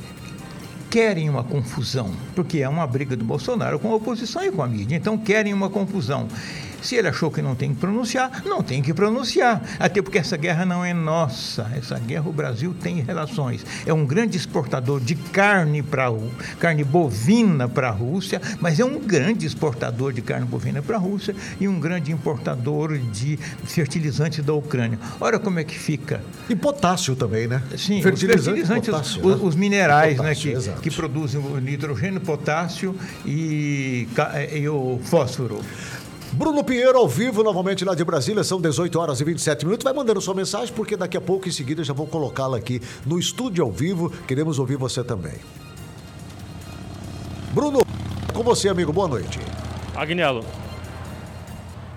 querem 0.89 1.28
uma 1.28 1.43
confusão, 1.43 2.12
porque 2.36 2.60
é 2.60 2.69
uma 2.69 2.86
briga 2.86 3.15
do 3.15 3.26
Bolsonaro 3.26 3.80
com 3.80 3.91
a 3.91 3.95
oposição 3.95 4.43
e 4.43 4.52
com 4.52 4.62
a 4.62 4.67
mídia. 4.67 4.95
Então 4.95 5.17
querem 5.17 5.52
uma 5.52 5.69
confusão. 5.69 6.28
Se 6.84 6.96
ele 6.96 7.08
achou 7.08 7.32
que 7.32 7.41
não 7.41 7.56
tem 7.56 7.74
que 7.74 7.80
pronunciar, 7.80 8.43
não 8.46 8.62
tem 8.62 8.82
que 8.82 8.93
pronunciar. 8.93 9.62
Até 9.80 10.02
porque 10.02 10.17
essa 10.17 10.36
guerra 10.36 10.65
não 10.65 10.84
é 10.84 10.93
nossa. 10.93 11.72
Essa 11.76 11.98
guerra 11.98 12.28
o 12.28 12.34
Brasil 12.34 12.76
tem 12.80 13.00
relações. 13.00 13.65
É 13.86 13.93
um 13.93 14.06
grande 14.06 14.38
exportador 14.38 15.00
de 15.00 15.15
carne 15.15 15.82
para 15.82 16.12
carne 16.60 16.84
bovina 16.84 17.69
para 17.69 17.88
a 17.88 17.91
Rússia, 17.91 18.41
mas 18.60 18.82
é 18.82 18.86
um 18.86 19.00
grande 19.00 19.48
exportador 19.48 20.12
de 20.12 20.22
carne 20.22 20.46
bovina 20.46 20.82
para 20.82 20.98
a 20.98 21.00
Rússia 21.00 21.34
e 21.60 21.67
um 21.69 21.80
grande 21.80 22.12
importador 22.12 22.98
de 22.98 23.38
fertilizantes 23.63 24.43
da 24.43 24.54
Ucrânia. 24.54 25.00
Olha 25.22 25.39
como 25.39 25.60
é 25.60 25.63
que 25.63 25.80
fica. 25.80 26.22
E 26.50 26.56
potássio 26.56 27.15
também, 27.15 27.48
né? 27.48 27.63
Sim, 27.78 28.02
fertilizante, 28.02 28.43
fertilizantes, 28.43 28.89
potássio, 28.89 29.26
os, 29.26 29.39
né? 29.39 29.48
os, 29.48 29.56
minerais 29.56 30.17
potássio, 30.17 30.60
né, 30.60 30.74
que, 30.82 30.89
que 30.89 30.96
produzem 30.96 31.39
o 31.39 31.58
nitrogênio, 31.60 32.19
potássio 32.19 32.93
e, 33.26 34.08
e 34.54 34.67
o 34.67 35.00
fósforo. 35.04 35.62
Bruno 36.34 36.63
Pinheiro 36.63 36.98
ao 36.98 37.08
vivo 37.08 37.43
novamente 37.43 37.86
lá 37.86 37.93
de 37.93 38.04
Brasília, 38.04 38.43
são 38.43 38.60
18 38.60 39.00
horas 39.00 39.22
e 39.22 39.24
27 39.24 39.65
minutos. 39.65 39.84
Vai 39.84 39.93
mandando 39.93 40.19
sua 40.19 40.34
mensagem 40.34 40.74
porque 40.74 40.98
daqui 40.98 41.15
a 41.15 41.22
pouco 41.22 41.48
em 41.48 41.52
seguida 41.52 41.84
já 41.84 41.93
vou 41.93 42.08
colocá-la 42.08 42.58
aqui 42.58 42.82
no 43.06 43.19
estúdio 43.19 43.63
ao 43.63 43.72
vivo. 43.72 44.10
Queremos 44.28 44.58
ouvir 44.58 44.76
você 44.76 45.04
também. 45.04 45.36
Bruno, 47.54 47.82
com 48.34 48.41
você, 48.41 48.67
amigo. 48.67 48.91
Boa 48.91 49.08
noite. 49.08 49.39
Agnello, 49.96 50.43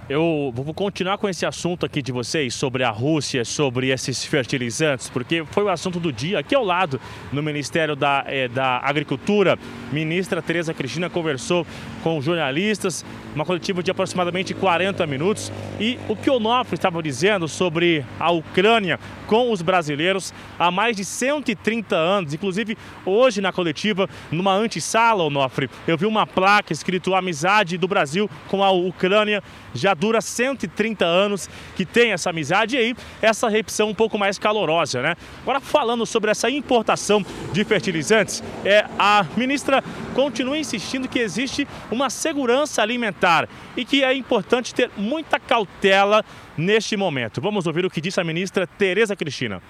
eu 0.08 0.52
vou 0.54 0.72
continuar 0.72 1.18
com 1.18 1.28
esse 1.28 1.44
assunto 1.44 1.84
aqui 1.84 2.00
de 2.00 2.12
vocês 2.12 2.54
sobre 2.54 2.84
a 2.84 2.90
Rússia, 2.90 3.44
sobre 3.44 3.88
esses 3.88 4.24
fertilizantes, 4.24 5.08
porque 5.08 5.44
foi 5.50 5.64
o 5.64 5.68
assunto 5.68 5.98
do 5.98 6.12
dia. 6.12 6.38
Aqui 6.38 6.54
ao 6.54 6.64
lado, 6.64 7.00
no 7.32 7.42
Ministério 7.42 7.96
da, 7.96 8.24
eh, 8.28 8.46
da 8.46 8.78
Agricultura, 8.78 9.58
ministra 9.90 10.40
Tereza 10.40 10.72
Cristina 10.72 11.10
conversou 11.10 11.66
com 12.04 12.20
jornalistas, 12.20 13.04
uma 13.34 13.44
coletiva 13.44 13.82
de 13.82 13.90
aproximadamente 13.90 14.54
40 14.54 15.04
minutos. 15.08 15.50
E 15.80 15.98
o 16.08 16.14
que 16.14 16.30
o 16.30 16.34
Onofre 16.34 16.76
estava 16.76 17.02
dizendo 17.02 17.48
sobre 17.48 18.04
a 18.20 18.30
Ucrânia 18.30 19.00
com 19.26 19.50
os 19.50 19.60
brasileiros 19.60 20.32
há 20.56 20.70
mais 20.70 20.96
de 20.96 21.04
130 21.04 21.96
anos. 21.96 22.32
Inclusive, 22.32 22.78
hoje 23.04 23.40
na 23.40 23.52
coletiva, 23.52 24.08
numa 24.30 24.54
antessala, 24.54 25.24
Onofre, 25.24 25.68
eu 25.84 25.98
vi 25.98 26.06
uma 26.06 26.28
placa 26.28 26.72
escrito 26.72 27.12
Amizade 27.12 27.76
do 27.76 27.88
Brasil 27.88 28.30
com 28.46 28.62
a 28.62 28.70
Ucrânia 28.70 29.42
já 29.74 29.95
dura 29.98 30.20
130 30.20 31.04
anos 31.04 31.48
que 31.74 31.84
tem 31.84 32.12
essa 32.12 32.30
amizade 32.30 32.76
e 32.76 32.78
aí 32.78 32.96
essa 33.20 33.48
repção 33.48 33.88
um 33.88 33.94
pouco 33.94 34.18
mais 34.18 34.38
calorosa, 34.38 35.02
né? 35.02 35.16
Agora 35.42 35.60
falando 35.60 36.06
sobre 36.06 36.30
essa 36.30 36.50
importação 36.50 37.24
de 37.52 37.64
fertilizantes, 37.64 38.42
é, 38.64 38.86
a 38.98 39.26
ministra 39.36 39.82
continua 40.14 40.58
insistindo 40.58 41.08
que 41.08 41.18
existe 41.18 41.66
uma 41.90 42.10
segurança 42.10 42.82
alimentar 42.82 43.48
e 43.76 43.84
que 43.84 44.02
é 44.02 44.14
importante 44.14 44.74
ter 44.74 44.90
muita 44.96 45.38
cautela 45.38 46.24
neste 46.56 46.96
momento. 46.96 47.40
Vamos 47.40 47.66
ouvir 47.66 47.84
o 47.84 47.90
que 47.90 48.00
disse 48.00 48.20
a 48.20 48.24
ministra 48.24 48.66
Tereza 48.66 49.14
Cristina. 49.14 49.62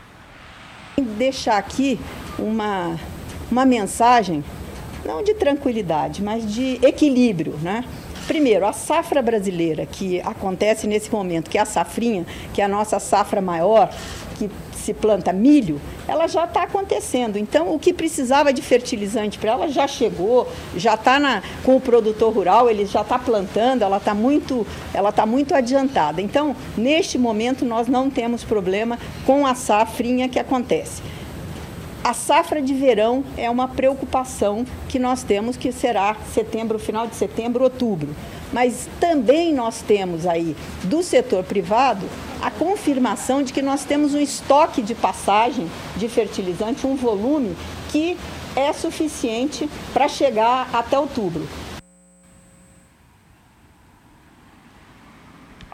Deixar 1.18 1.58
aqui 1.58 1.98
uma, 2.38 2.98
uma 3.50 3.66
mensagem, 3.66 4.42
não 5.04 5.22
de 5.22 5.34
tranquilidade, 5.34 6.22
mas 6.22 6.50
de 6.50 6.78
equilíbrio, 6.82 7.58
né? 7.62 7.84
Primeiro, 8.26 8.66
a 8.66 8.72
safra 8.72 9.22
brasileira, 9.22 9.86
que 9.86 10.20
acontece 10.20 10.86
nesse 10.86 11.10
momento, 11.12 11.48
que 11.48 11.58
é 11.58 11.60
a 11.60 11.64
safrinha, 11.64 12.26
que 12.52 12.60
é 12.60 12.64
a 12.64 12.68
nossa 12.68 12.98
safra 12.98 13.40
maior, 13.40 13.88
que 14.36 14.50
se 14.74 14.92
planta 14.94 15.32
milho, 15.32 15.80
ela 16.06 16.28
já 16.28 16.44
está 16.44 16.62
acontecendo. 16.62 17.36
Então, 17.36 17.74
o 17.74 17.78
que 17.78 17.92
precisava 17.92 18.52
de 18.52 18.62
fertilizante 18.62 19.38
para 19.38 19.52
ela 19.52 19.68
já 19.68 19.88
chegou, 19.88 20.48
já 20.76 20.94
está 20.94 21.42
com 21.64 21.76
o 21.76 21.80
produtor 21.80 22.32
rural, 22.32 22.70
ele 22.70 22.86
já 22.86 23.00
está 23.00 23.18
plantando, 23.18 23.82
ela 23.82 23.96
está 23.96 24.14
muito, 24.14 24.66
ela 24.94 25.10
tá 25.10 25.26
muito 25.26 25.54
adiantada. 25.54 26.20
Então, 26.20 26.54
neste 26.76 27.18
momento, 27.18 27.64
nós 27.64 27.88
não 27.88 28.08
temos 28.10 28.44
problema 28.44 28.98
com 29.24 29.46
a 29.46 29.54
safrinha 29.54 30.28
que 30.28 30.38
acontece. 30.38 31.02
A 32.04 32.14
safra 32.14 32.62
de 32.62 32.72
verão 32.72 33.24
é 33.36 33.50
uma 33.50 33.66
preocupação 33.66 34.64
que 34.88 34.98
nós 34.98 35.22
temos, 35.22 35.56
que 35.56 35.72
será 35.72 36.16
setembro, 36.32 36.78
final 36.78 37.06
de 37.06 37.16
setembro, 37.16 37.64
outubro. 37.64 38.14
Mas 38.52 38.88
também 39.00 39.52
nós 39.52 39.82
temos 39.82 40.24
aí 40.26 40.56
do 40.84 41.02
setor 41.02 41.42
privado 41.42 42.06
a 42.40 42.50
confirmação 42.50 43.42
de 43.42 43.52
que 43.52 43.60
nós 43.60 43.84
temos 43.84 44.14
um 44.14 44.20
estoque 44.20 44.82
de 44.82 44.94
passagem 44.94 45.68
de 45.96 46.08
fertilizante, 46.08 46.86
um 46.86 46.94
volume 46.94 47.56
que 47.90 48.16
é 48.54 48.72
suficiente 48.72 49.68
para 49.92 50.08
chegar 50.08 50.70
até 50.72 50.98
outubro. 50.98 51.46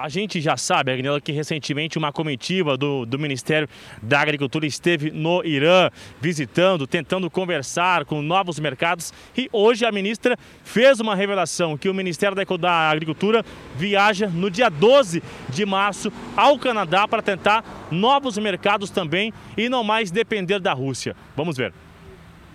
A 0.03 0.09
gente 0.09 0.41
já 0.41 0.57
sabe, 0.57 0.91
Agnello, 0.91 1.21
que 1.21 1.31
recentemente 1.31 1.97
uma 1.97 2.11
comitiva 2.11 2.77
do, 2.77 3.07
do 3.07 3.21
Ministério 3.21 3.69
da 4.03 4.19
Agricultura 4.19 4.67
esteve 4.67 5.13
no 5.13 5.45
Irã, 5.45 5.91
visitando, 6.21 6.89
tentando 6.89 7.31
conversar 7.31 8.05
com 8.05 8.21
novos 8.21 8.59
mercados. 8.59 9.13
E 9.39 9.49
hoje 9.53 9.85
a 9.85 9.93
ministra 9.93 10.37
fez 10.65 10.99
uma 10.99 11.15
revelação 11.15 11.79
que 11.79 11.89
o 11.89 11.95
Ministério 11.95 12.37
da 12.59 12.91
Agricultura 12.91 13.45
viaja 13.77 14.27
no 14.27 14.51
dia 14.51 14.69
12 14.69 15.23
de 15.49 15.65
março 15.65 16.13
ao 16.37 16.59
Canadá 16.59 17.07
para 17.07 17.23
tentar 17.23 17.89
novos 17.89 18.37
mercados 18.37 18.91
também 18.91 19.33
e 19.57 19.69
não 19.69 19.85
mais 19.85 20.11
depender 20.11 20.59
da 20.59 20.73
Rússia. 20.73 21.15
Vamos 21.37 21.57
ver 21.57 21.73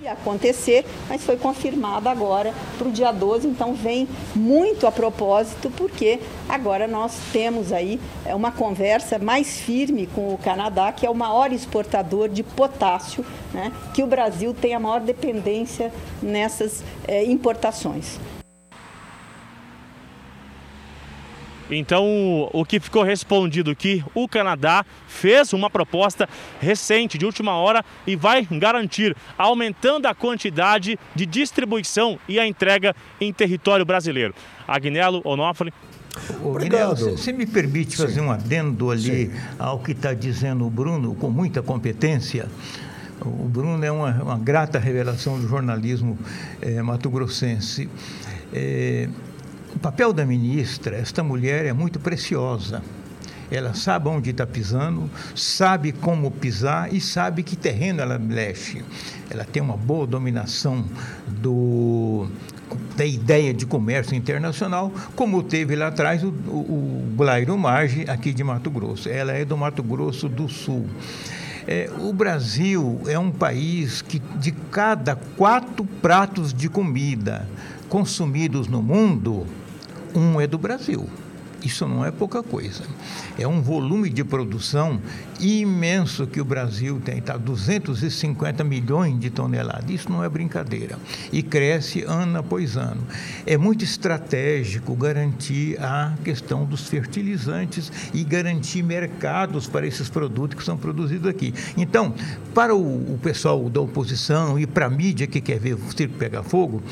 ia 0.02 0.12
acontecer, 0.12 0.86
mas 1.10 1.24
foi 1.24 1.38
confirmado 1.38 2.08
agora 2.08 2.54
para 2.78 2.88
o 2.88 2.92
dia 2.92 3.12
12, 3.12 3.48
então 3.48 3.74
vem 3.74 4.08
muito 4.36 4.86
a 4.86 4.92
propósito, 4.92 5.72
porque 5.72 6.20
agora 6.48 6.88
nós 6.88 7.18
temos 7.34 7.74
aí 7.74 8.00
é, 8.24 8.36
uma 8.36 8.52
conversa 8.52 9.18
mais 9.18 9.58
firme 9.58 10.06
com 10.06 10.34
o 10.34 10.38
Canadá, 10.38 10.92
que 10.92 11.06
é 11.06 11.10
o 11.10 11.16
maior 11.16 11.52
exportador 11.52 12.30
de 12.30 12.44
potássio, 12.44 13.26
né, 13.52 13.72
que 13.94 14.04
o 14.04 14.08
Brasil 14.08 14.54
tem 14.54 14.76
a 14.76 14.80
maior 14.80 15.02
dependência 15.02 15.92
nessas 16.22 16.84
é, 17.08 17.26
importações. 17.26 18.20
Então, 21.70 22.50
o 22.54 22.66
que 22.66 22.80
ficou 22.80 23.04
respondido 23.04 23.76
que 23.76 24.04
o 24.14 24.28
Canadá 24.28 24.86
fez 25.08 25.54
uma 25.54 25.70
proposta 25.70 26.28
recente, 26.60 27.18
de 27.18 27.26
última 27.26 27.54
hora, 27.54 27.84
e 28.06 28.16
vai 28.16 28.48
garantir, 28.50 29.16
aumentando 29.38 30.08
a 30.08 30.16
quantidade 30.16 30.98
de 31.16 31.26
distribuição 31.26 32.18
e 32.28 32.40
a 32.40 32.48
entrega 32.48 32.96
em 33.20 33.34
território 33.34 33.86
brasileiro. 33.86 34.34
Agnello, 34.68 35.22
Onofre. 35.24 35.74
Obrigado. 36.44 37.12
Você 37.12 37.32
me 37.32 37.46
permite 37.46 37.96
Sim. 37.96 38.04
fazer 38.04 38.22
um 38.22 38.32
adendo 38.32 38.90
ali 38.90 39.28
Sim. 39.28 39.32
ao 39.60 39.80
que 39.80 39.92
está 39.92 40.14
dizendo 40.14 40.66
o 40.66 40.70
Bruno, 40.70 41.16
com 41.16 41.30
muita 41.30 41.62
competência? 41.62 42.48
O 43.22 43.48
Bruno 43.48 43.84
é 43.84 43.92
uma, 43.92 44.12
uma 44.24 44.38
grata 44.38 44.80
revelação 44.80 45.40
do 45.40 45.48
jornalismo 45.48 46.18
é, 46.62 46.82
mato-grossense. 46.82 47.90
É, 48.54 49.10
o 49.76 49.80
papel 49.80 50.14
da 50.14 50.26
ministra, 50.26 50.96
esta 50.96 51.24
mulher 51.24 51.66
é 51.66 51.74
muito 51.74 52.00
preciosa. 52.00 52.82
Ela 53.50 53.74
sabe 53.74 54.10
onde 54.10 54.32
está 54.32 54.46
pisando, 54.46 55.10
sabe 55.34 55.94
como 55.94 56.30
pisar 56.30 56.94
e 56.94 57.00
sabe 57.00 57.44
que 57.44 57.56
terreno 57.56 58.02
ela 58.02 58.20
mexe. 58.20 58.84
Ela 59.30 59.46
tem 59.46 59.62
uma 59.62 59.78
boa 59.78 60.06
dominação 60.06 60.86
do, 61.26 62.28
da 62.98 63.06
ideia 63.06 63.54
de 63.54 63.66
comércio 63.66 64.16
internacional, 64.16 64.92
como 65.16 65.42
teve 65.42 65.76
lá 65.78 65.88
atrás 65.88 66.24
o, 66.24 66.28
o, 66.28 67.02
o 67.02 67.08
Blairo 67.16 67.58
Marge, 67.58 68.06
aqui 68.10 68.34
de 68.34 68.44
Mato 68.44 68.70
Grosso. 68.70 69.08
Ela 69.08 69.32
é 69.32 69.46
do 69.46 69.56
Mato 69.56 69.82
Grosso 69.82 70.28
do 70.28 70.50
Sul. 70.50 70.86
É, 71.66 71.90
o 72.00 72.12
Brasil 72.14 73.02
é 73.08 73.20
um 73.20 73.32
país 73.32 74.02
que, 74.02 74.20
de 74.20 74.52
cada 74.52 75.16
quatro 75.16 75.86
pratos 76.02 76.54
de 76.54 76.70
comida 76.70 77.48
consumidos 77.90 78.68
no 78.68 78.82
mundo, 78.82 79.46
um 80.14 80.40
é 80.40 80.48
do 80.48 80.58
Brasil. 80.58 81.08
Isso 81.64 81.88
não 81.88 82.06
é 82.06 82.12
pouca 82.12 82.44
coisa. 82.44 82.84
É 83.38 83.48
um 83.48 83.62
volume 83.62 84.10
de 84.10 84.24
produção 84.24 85.02
imenso 85.40 86.28
que 86.28 86.40
o 86.40 86.46
Brasil 86.46 87.02
tem, 87.04 87.20
tá? 87.20 87.36
250 87.36 88.64
milhões 88.64 89.20
de 89.20 89.30
toneladas. 89.30 89.90
Isso 89.90 90.12
não 90.12 90.24
é 90.24 90.30
brincadeira. 90.30 90.98
E 91.32 91.42
cresce 91.42 92.04
ano 92.04 92.40
após 92.40 92.78
ano. 92.78 93.02
É 93.46 93.58
muito 93.58 93.84
estratégico 93.84 94.96
garantir 94.96 95.78
a 95.82 96.14
questão 96.24 96.64
dos 96.64 96.88
fertilizantes 96.88 97.92
e 98.14 98.24
garantir 98.24 98.84
mercados 98.84 99.68
para 99.68 99.88
esses 99.88 100.10
produtos 100.10 100.58
que 100.58 100.64
são 100.64 100.78
produzidos 100.78 101.28
aqui. 101.28 101.54
Então, 101.76 102.14
para 102.54 102.76
o, 102.76 103.14
o 103.14 103.20
pessoal 103.22 103.68
da 103.70 103.82
oposição 103.82 104.60
e 104.60 104.68
para 104.68 104.86
a 104.86 104.90
mídia 104.90 105.26
que 105.26 105.42
quer 105.42 105.60
ver 105.60 105.74
o 105.74 105.92
circo 105.92 106.18
pegar 106.18 106.44
fogo, 106.44 106.84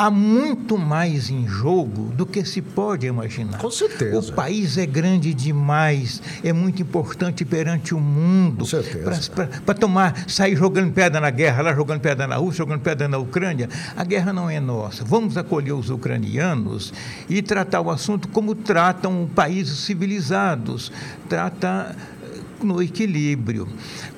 há 0.00 0.10
muito 0.10 0.78
mais 0.78 1.28
em 1.28 1.46
jogo 1.46 2.10
do 2.14 2.24
que 2.24 2.42
se 2.42 2.62
pode 2.62 3.06
imaginar. 3.06 3.58
Com 3.58 3.70
certeza. 3.70 4.18
O 4.18 4.32
país 4.32 4.78
é 4.78 4.86
grande 4.86 5.34
demais, 5.34 6.22
é 6.42 6.54
muito 6.54 6.80
importante 6.80 7.44
perante 7.44 7.94
o 7.94 8.00
mundo. 8.00 8.60
Com 8.60 8.64
certeza. 8.64 9.30
Para 9.60 9.74
tomar, 9.74 10.24
sair 10.26 10.56
jogando 10.56 10.90
pedra 10.90 11.20
na 11.20 11.28
guerra, 11.28 11.64
lá 11.64 11.74
jogando 11.74 12.00
pedra 12.00 12.26
na 12.26 12.36
Rússia, 12.36 12.58
jogando 12.58 12.80
pedra 12.80 13.08
na 13.08 13.18
Ucrânia. 13.18 13.68
A 13.94 14.02
guerra 14.02 14.32
não 14.32 14.48
é 14.48 14.58
nossa. 14.58 15.04
Vamos 15.04 15.36
acolher 15.36 15.72
os 15.72 15.90
ucranianos 15.90 16.94
e 17.28 17.42
tratar 17.42 17.82
o 17.82 17.90
assunto 17.90 18.26
como 18.28 18.54
tratam 18.54 19.28
países 19.34 19.80
civilizados. 19.80 20.90
Trata 21.28 21.94
no 22.64 22.82
equilíbrio. 22.82 23.68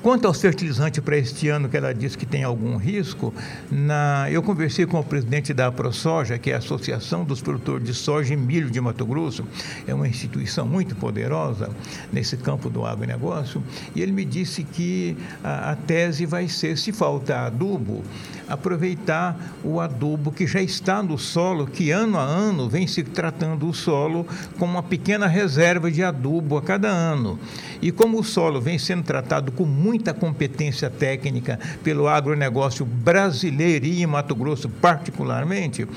Quanto 0.03 0.27
ao 0.27 0.33
fertilizante 0.33 1.01
para 1.01 1.17
este 1.17 1.47
ano, 1.47 1.69
que 1.69 1.77
ela 1.77 1.93
disse 1.93 2.17
que 2.17 2.25
tem 2.25 2.43
algum 2.43 2.75
risco, 2.75 3.33
na, 3.71 4.27
eu 4.29 4.43
conversei 4.43 4.85
com 4.85 4.99
o 4.99 5.03
presidente 5.03 5.53
da 5.53 5.71
ProSoja, 5.71 6.37
que 6.37 6.51
é 6.51 6.55
a 6.55 6.57
Associação 6.57 7.23
dos 7.23 7.41
Produtores 7.41 7.87
de 7.87 7.93
Soja 7.93 8.33
e 8.33 8.37
Milho 8.37 8.69
de 8.69 8.81
Mato 8.81 9.05
Grosso, 9.05 9.45
é 9.87 9.93
uma 9.93 10.05
instituição 10.05 10.67
muito 10.67 10.93
poderosa 10.93 11.69
nesse 12.11 12.35
campo 12.35 12.69
do 12.69 12.85
agronegócio, 12.85 13.63
e 13.95 14.01
ele 14.01 14.11
me 14.11 14.25
disse 14.25 14.65
que 14.65 15.15
a, 15.41 15.71
a 15.71 15.75
tese 15.77 16.25
vai 16.25 16.49
ser, 16.49 16.77
se 16.77 16.91
faltar 16.91 17.45
adubo, 17.45 18.03
aproveitar 18.49 19.39
o 19.63 19.79
adubo 19.79 20.33
que 20.33 20.45
já 20.45 20.61
está 20.61 21.01
no 21.01 21.17
solo, 21.17 21.65
que 21.65 21.91
ano 21.91 22.17
a 22.17 22.23
ano 22.23 22.67
vem 22.67 22.87
se 22.87 23.03
tratando 23.03 23.69
o 23.69 23.73
solo 23.73 24.27
com 24.59 24.65
uma 24.65 24.83
pequena 24.83 25.27
reserva 25.27 25.89
de 25.89 26.03
adubo 26.03 26.57
a 26.57 26.61
cada 26.61 26.89
ano. 26.89 27.39
E 27.81 27.91
como 27.91 28.19
o 28.19 28.23
solo 28.23 28.59
vem 28.61 28.77
sendo 28.77 29.03
tratado 29.03 29.51
com 29.51 29.65
muita 29.93 30.11
competência 30.11 30.89
técnica 30.89 31.59
pelo 31.83 32.07
agronegócio 32.07 32.83
brasileiro 32.83 33.85
e 33.85 34.01
em 34.01 34.07
Mato 34.07 34.33
Grosso 34.33 34.67
particularmente, 34.67 35.87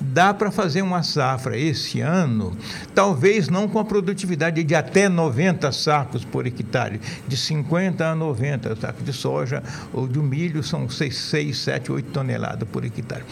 dá 0.00 0.34
para 0.34 0.50
fazer 0.50 0.82
uma 0.82 1.04
safra 1.04 1.56
esse 1.56 2.00
ano, 2.00 2.56
talvez 2.92 3.48
não 3.48 3.68
com 3.68 3.78
a 3.78 3.84
produtividade 3.84 4.64
de 4.64 4.74
até 4.74 5.08
90 5.08 5.70
sacos 5.70 6.24
por 6.24 6.48
hectare, 6.48 7.00
de 7.28 7.36
50 7.36 8.04
a 8.04 8.16
90 8.16 8.74
sacos 8.74 9.04
de 9.04 9.12
soja 9.12 9.62
ou 9.92 10.08
de 10.08 10.18
milho 10.18 10.60
são 10.64 10.88
6, 10.88 11.16
6 11.16 11.56
7, 11.56 11.92
8 11.92 12.10
toneladas 12.10 12.68
por 12.68 12.84
hectare. 12.84 13.22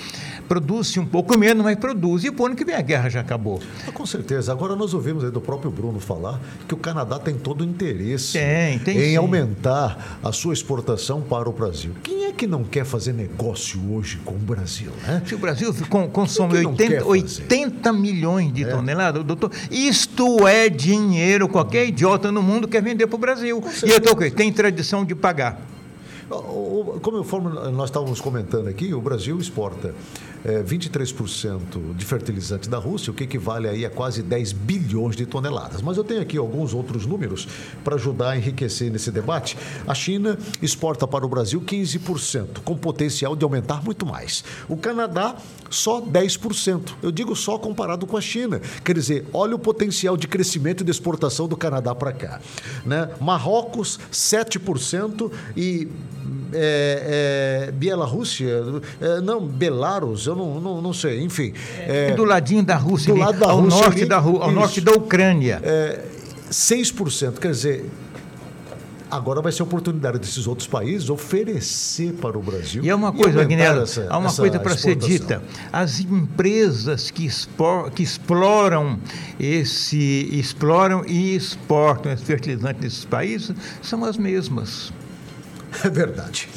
Produz-se 0.47 1.01
um 1.01 1.07
pouco 1.07 1.37
menos, 1.39 1.65
mas 1.65 1.77
produz. 1.77 2.25
E 2.25 2.31
o 2.31 2.47
ano 2.47 2.55
que 2.55 2.65
vem 2.65 2.75
a 2.75 2.81
guerra 2.81 3.09
já 3.09 3.21
acabou. 3.21 3.61
Ah, 3.89 3.93
com 3.93 4.05
certeza. 4.05 4.53
Agora 4.53 4.77
nós 4.77 4.93
ouvimos 4.93 5.25
aí 5.25 5.31
do 5.31 5.41
próprio 5.41 5.71
Bruno 5.71 5.99
falar 5.99 6.39
que 6.69 6.75
o 6.75 6.77
Canadá 6.77 7.19
tem 7.19 7.35
todo 7.35 7.63
o 7.63 7.65
interesse 7.65 8.35
tem, 8.35 8.79
tem 8.79 8.99
em 8.99 9.11
sim. 9.11 9.17
aumentar 9.17 10.12
a 10.23 10.33
sua 10.33 10.53
exportação 10.53 11.21
para 11.21 11.49
o 11.49 11.53
Brasil. 11.53 11.93
Quem 12.03 12.25
é 12.25 12.33
que 12.33 12.47
não 12.47 12.65
quer 12.65 12.85
fazer 12.85 13.13
negócio 13.13 13.81
hoje 13.93 14.19
com 14.25 14.35
o 14.35 14.39
Brasil? 14.39 14.91
Né? 15.07 15.23
Se 15.27 15.35
o 15.35 15.39
Brasil 15.39 15.75
consome 16.13 16.65
80, 16.65 17.05
80 17.05 17.93
milhões 17.93 18.53
de 18.53 18.65
é. 18.65 18.69
toneladas, 18.69 19.25
doutor, 19.25 19.51
isto 19.71 20.47
é 20.47 20.69
dinheiro. 20.69 21.49
Qualquer 21.49 21.87
idiota 21.87 22.33
no 22.33 22.43
mundo 22.43 22.67
quer 22.67 22.83
vender 22.83 23.07
para 23.07 23.17
o 23.17 23.19
Brasil. 23.19 23.63
E 23.85 23.91
eu 23.91 24.01
tô, 24.01 24.15
tem 24.31 24.53
tradição 24.53 25.05
de 25.05 25.15
pagar. 25.15 25.61
Como 27.03 27.49
nós 27.71 27.91
estávamos 27.91 28.21
comentando 28.21 28.69
aqui, 28.69 28.95
o 28.95 29.01
Brasil 29.01 29.39
exporta 29.39 29.95
é, 30.45 30.63
23% 30.63 31.95
de 31.95 32.05
fertilizante 32.05 32.69
da 32.69 32.79
Rússia, 32.79 33.11
o 33.11 33.15
que 33.15 33.25
equivale 33.25 33.69
aí 33.69 33.85
a 33.85 33.91
quase 33.91 34.23
10 34.23 34.53
bilhões 34.53 35.17
de 35.17 35.27
toneladas. 35.27 35.83
Mas 35.83 35.97
eu 35.97 36.05
tenho 36.05 36.21
aqui 36.21 36.37
alguns 36.37 36.75
outros 36.75 37.07
números 37.07 37.47
para 37.85 37.97
ajudar 37.97 38.31
a 38.31 38.37
enriquecer 38.37 38.91
nesse 38.91 39.11
debate. 39.11 39.57
A 39.87 39.95
China 39.95 40.39
exporta 40.61 41.07
para 41.07 41.25
o 41.25 41.29
Brasil 41.29 41.61
15%, 41.61 42.61
com 42.65 42.77
potencial 42.77 43.37
de 43.37 43.45
aumentar 43.45 43.83
muito 43.83 44.05
mais. 44.05 44.45
O 44.69 44.77
Canadá, 44.77 45.37
só 45.71 46.01
10%. 46.01 46.93
Eu 47.03 47.11
digo 47.11 47.35
só 47.35 47.59
comparado 47.59 48.07
com 48.07 48.17
a 48.17 48.21
China. 48.21 48.61
Quer 48.85 48.95
dizer, 48.95 49.27
olha 49.33 49.55
o 49.55 49.59
potencial 49.59 50.17
de 50.17 50.27
crescimento 50.27 50.83
e 50.83 50.85
de 50.85 50.91
exportação 50.91 51.47
do 51.49 51.57
Canadá 51.57 51.95
para 51.95 52.13
cá. 52.13 52.41
Né? 52.85 53.09
Marrocos, 53.21 53.99
7% 54.11 55.31
e 55.57 55.89
é, 56.53 57.69
é, 57.69 57.73
Bielorrússia, 57.73 58.63
é, 59.01 59.21
não, 59.21 59.47
Belarus, 59.47 60.27
eu 60.33 60.37
não, 60.37 60.61
não, 60.61 60.83
não 60.83 60.93
sei, 60.93 61.23
enfim. 61.23 61.53
É, 61.79 62.13
do 62.13 62.25
ladinho 62.25 62.65
da 62.65 62.77
Rússia, 62.77 63.13
do 63.13 63.21
lado 63.21 63.39
da 63.39 63.51
ao, 63.51 63.61
Rússia, 63.61 63.81
norte, 63.81 64.01
ali, 64.01 64.09
da, 64.09 64.17
ao 64.17 64.37
isso, 64.37 64.51
norte 64.51 64.81
da 64.81 64.93
Ucrânia. 64.93 65.61
É, 65.63 66.05
6%, 66.51 67.39
quer 67.39 67.51
dizer, 67.51 67.91
agora 69.11 69.43
vai 69.43 69.53
ser 69.53 69.63
a 69.63 69.65
oportunidade 69.65 70.19
desses 70.19 70.47
outros 70.47 70.67
países 70.67 71.11
oferecer 71.11 72.15
para 72.15 72.39
o 72.39 72.43
Brasil. 72.43 72.83
E 72.83 72.89
é 72.89 72.95
uma 72.95 73.13
coisa, 73.13 73.45
Guilherme, 73.45 73.85
há 74.09 74.19
uma 74.19 74.33
coisa 74.33 74.59
para 74.59 74.77
ser 74.77 74.97
dita. 74.97 75.43
As 75.71 76.01
empresas 76.01 77.11
que, 77.11 77.27
expor, 77.27 77.91
que 77.91 78.03
exploram 78.03 78.99
esse 79.39 80.29
exploram 80.33 81.05
e 81.07 81.37
exportam 81.37 82.11
esse 82.11 82.25
fertilizante 82.25 82.81
nesses 82.81 83.05
países 83.05 83.55
são 83.83 84.05
as 84.05 84.17
mesmas. 84.17 84.93
É 85.85 85.89
verdade. 85.89 86.49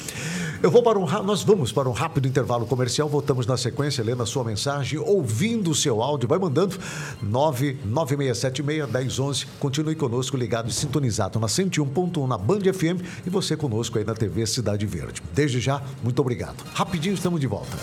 Eu 0.65 0.71
vou 0.71 0.81
para 0.81 0.97
um, 0.97 1.05
nós 1.21 1.43
vamos 1.43 1.71
para 1.71 1.87
um 1.87 1.91
rápido 1.91 2.27
intervalo 2.27 2.65
comercial, 2.65 3.07
voltamos 3.07 3.45
na 3.45 3.55
sequência, 3.55 4.03
lendo 4.03 4.23
a 4.23 4.25
sua 4.25 4.43
mensagem, 4.43 4.97
ouvindo 4.97 5.69
o 5.69 5.75
seu 5.75 6.01
áudio, 6.01 6.27
vai 6.27 6.39
mandando 6.39 6.75
996761011. 7.23 9.45
Continue 9.59 9.93
conosco 9.93 10.35
ligado 10.35 10.67
e 10.67 10.73
sintonizado 10.73 11.39
na 11.39 11.45
101.1 11.45 12.27
na 12.27 12.35
Band 12.35 12.61
FM 12.73 12.99
e 13.27 13.29
você 13.29 13.55
conosco 13.55 13.99
aí 13.99 14.03
na 14.03 14.15
TV 14.15 14.43
Cidade 14.47 14.87
Verde. 14.87 15.21
Desde 15.35 15.59
já, 15.59 15.83
muito 16.01 16.19
obrigado. 16.19 16.63
Rapidinho 16.73 17.13
estamos 17.13 17.39
de 17.39 17.45
volta. 17.45 17.77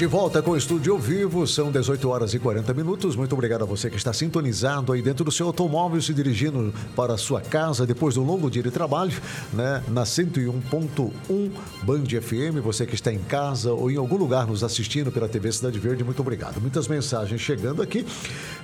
De 0.00 0.06
volta 0.06 0.40
com 0.40 0.52
o 0.52 0.56
estúdio 0.56 0.94
ao 0.94 0.98
vivo, 0.98 1.46
são 1.46 1.70
18 1.70 2.08
horas 2.08 2.32
e 2.32 2.38
40 2.38 2.72
minutos. 2.72 3.14
Muito 3.14 3.34
obrigado 3.34 3.64
a 3.64 3.66
você 3.66 3.90
que 3.90 3.98
está 3.98 4.14
sintonizado 4.14 4.94
aí 4.94 5.02
dentro 5.02 5.26
do 5.26 5.30
seu 5.30 5.48
automóvel, 5.48 6.00
se 6.00 6.14
dirigindo 6.14 6.72
para 6.96 7.12
a 7.12 7.18
sua 7.18 7.42
casa 7.42 7.86
depois 7.86 8.14
do 8.14 8.22
longo 8.22 8.50
dia 8.50 8.62
de 8.62 8.70
trabalho, 8.70 9.12
né? 9.52 9.84
Na 9.88 10.04
101.1 10.04 11.50
Band 11.82 12.06
FM. 12.18 12.64
Você 12.64 12.86
que 12.86 12.94
está 12.94 13.12
em 13.12 13.18
casa 13.18 13.74
ou 13.74 13.90
em 13.90 13.98
algum 13.98 14.16
lugar 14.16 14.46
nos 14.46 14.64
assistindo 14.64 15.12
pela 15.12 15.28
TV 15.28 15.52
Cidade 15.52 15.78
Verde, 15.78 16.02
muito 16.02 16.20
obrigado. 16.20 16.62
Muitas 16.62 16.88
mensagens 16.88 17.38
chegando 17.38 17.82
aqui. 17.82 18.06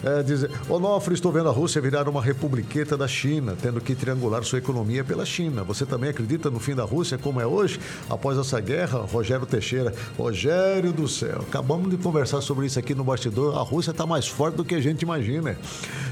É, 0.03 0.23
dizer, 0.23 0.51
Onofre, 0.71 1.13
estou 1.13 1.31
vendo 1.31 1.51
a 1.51 1.53
Rússia 1.53 1.83
virar 1.83 2.09
uma 2.09 2.23
republiqueta 2.23 2.97
da 2.97 3.07
China, 3.07 3.55
tendo 3.61 3.79
que 3.79 3.95
triangular 3.95 4.43
sua 4.43 4.59
economia 4.59 5.05
pela 5.05 5.27
China. 5.27 5.63
Você 5.65 5.85
também 5.85 6.09
acredita 6.09 6.51
no 6.51 6.59
fim 6.59 6.75
da 6.75 6.85
Rússia 6.85 7.19
como 7.19 7.43
é 7.43 7.47
hoje? 7.47 7.79
Após 8.09 8.39
essa 8.39 8.59
guerra, 8.59 9.01
Rogério 9.01 9.45
Teixeira. 9.45 9.93
Rogério 10.17 10.95
do 10.95 11.07
céu 11.07 11.26
céu. 11.27 11.45
Acabamos 11.47 11.91
de 11.91 11.97
conversar 11.97 12.41
sobre 12.41 12.67
isso 12.67 12.79
aqui 12.79 12.95
no 12.95 13.03
bastidor. 13.03 13.59
A 13.59 13.63
Rússia 13.63 13.91
está 13.91 14.07
mais 14.07 14.29
forte 14.29 14.57
do 14.57 14.65
que 14.65 14.75
a 14.75 14.81
gente 14.81 15.03
imagina. 15.03 15.59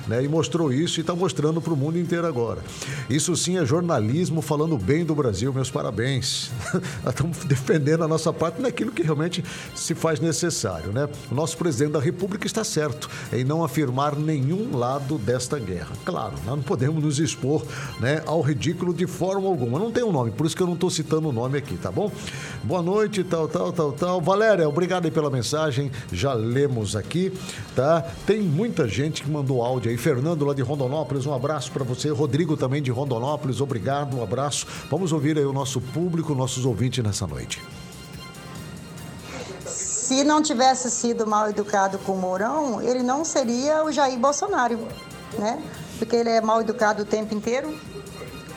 Né? 0.06 0.24
E 0.24 0.28
mostrou 0.28 0.72
isso 0.72 1.00
e 1.00 1.02
está 1.02 1.14
mostrando 1.14 1.60
para 1.60 1.72
o 1.72 1.76
mundo 1.76 1.98
inteiro 1.98 2.26
agora. 2.26 2.62
Isso 3.08 3.34
sim 3.36 3.56
é 3.56 3.64
jornalismo 3.64 4.42
falando 4.42 4.76
bem 4.76 5.04
do 5.04 5.14
Brasil. 5.14 5.52
Meus 5.52 5.70
parabéns. 5.70 6.50
Estamos 7.08 7.38
defendendo 7.44 8.04
a 8.04 8.08
nossa 8.08 8.32
parte 8.32 8.60
naquilo 8.60 8.90
que 8.90 9.02
realmente 9.02 9.44
se 9.74 9.94
faz 9.94 10.20
necessário. 10.20 10.92
Né? 10.92 11.08
O 11.30 11.34
nosso 11.34 11.56
presidente 11.56 11.92
da 11.92 12.00
República 12.00 12.46
está 12.46 12.64
certo 12.64 13.08
em 13.32 13.44
não 13.44 13.64
afirmar 13.64 14.16
nenhum 14.16 14.76
lado 14.76 15.16
desta 15.18 15.58
guerra. 15.58 15.92
Claro, 16.04 16.34
nós 16.44 16.56
não 16.56 16.62
podemos 16.62 17.02
nos 17.02 17.18
expor 17.18 17.64
né, 18.00 18.22
ao 18.26 18.40
ridículo 18.40 18.92
de 18.92 19.06
forma 19.06 19.48
alguma. 19.48 19.78
Não 19.78 19.90
tem 19.90 20.02
um 20.02 20.12
nome, 20.12 20.30
por 20.30 20.46
isso 20.46 20.56
que 20.56 20.62
eu 20.62 20.66
não 20.66 20.74
estou 20.74 20.90
citando 20.90 21.28
o 21.28 21.32
nome 21.32 21.58
aqui, 21.58 21.76
tá 21.76 21.90
bom? 21.90 22.10
Boa 22.62 22.82
noite, 22.82 23.22
tal, 23.24 23.48
tal, 23.48 23.72
tal, 23.72 23.92
tal. 23.92 24.20
Valéria, 24.20 24.68
obrigado 24.68 25.03
aí 25.06 25.10
pela 25.10 25.30
mensagem, 25.30 25.90
já 26.12 26.32
lemos 26.32 26.96
aqui, 26.96 27.32
tá? 27.74 28.04
Tem 28.26 28.40
muita 28.40 28.88
gente 28.88 29.22
que 29.22 29.30
mandou 29.30 29.62
áudio 29.62 29.90
aí. 29.90 29.96
Fernando, 29.96 30.44
lá 30.44 30.54
de 30.54 30.62
Rondonópolis, 30.62 31.26
um 31.26 31.34
abraço 31.34 31.70
para 31.72 31.84
você. 31.84 32.10
Rodrigo 32.10 32.56
também 32.56 32.82
de 32.82 32.90
Rondonópolis, 32.90 33.60
obrigado, 33.60 34.16
um 34.16 34.22
abraço. 34.22 34.66
Vamos 34.90 35.12
ouvir 35.12 35.38
aí 35.38 35.44
o 35.44 35.52
nosso 35.52 35.80
público, 35.80 36.34
nossos 36.34 36.64
ouvintes 36.64 37.02
nessa 37.04 37.26
noite. 37.26 37.62
Se 39.66 40.22
não 40.22 40.42
tivesse 40.42 40.90
sido 40.90 41.26
mal 41.26 41.48
educado 41.48 41.98
com 41.98 42.12
o 42.12 42.18
Mourão, 42.18 42.82
ele 42.82 43.02
não 43.02 43.24
seria 43.24 43.84
o 43.84 43.90
Jair 43.90 44.18
Bolsonaro, 44.18 44.78
né? 45.38 45.62
Porque 45.98 46.14
ele 46.14 46.28
é 46.28 46.40
mal 46.40 46.60
educado 46.60 47.02
o 47.02 47.06
tempo 47.06 47.34
inteiro, 47.34 47.74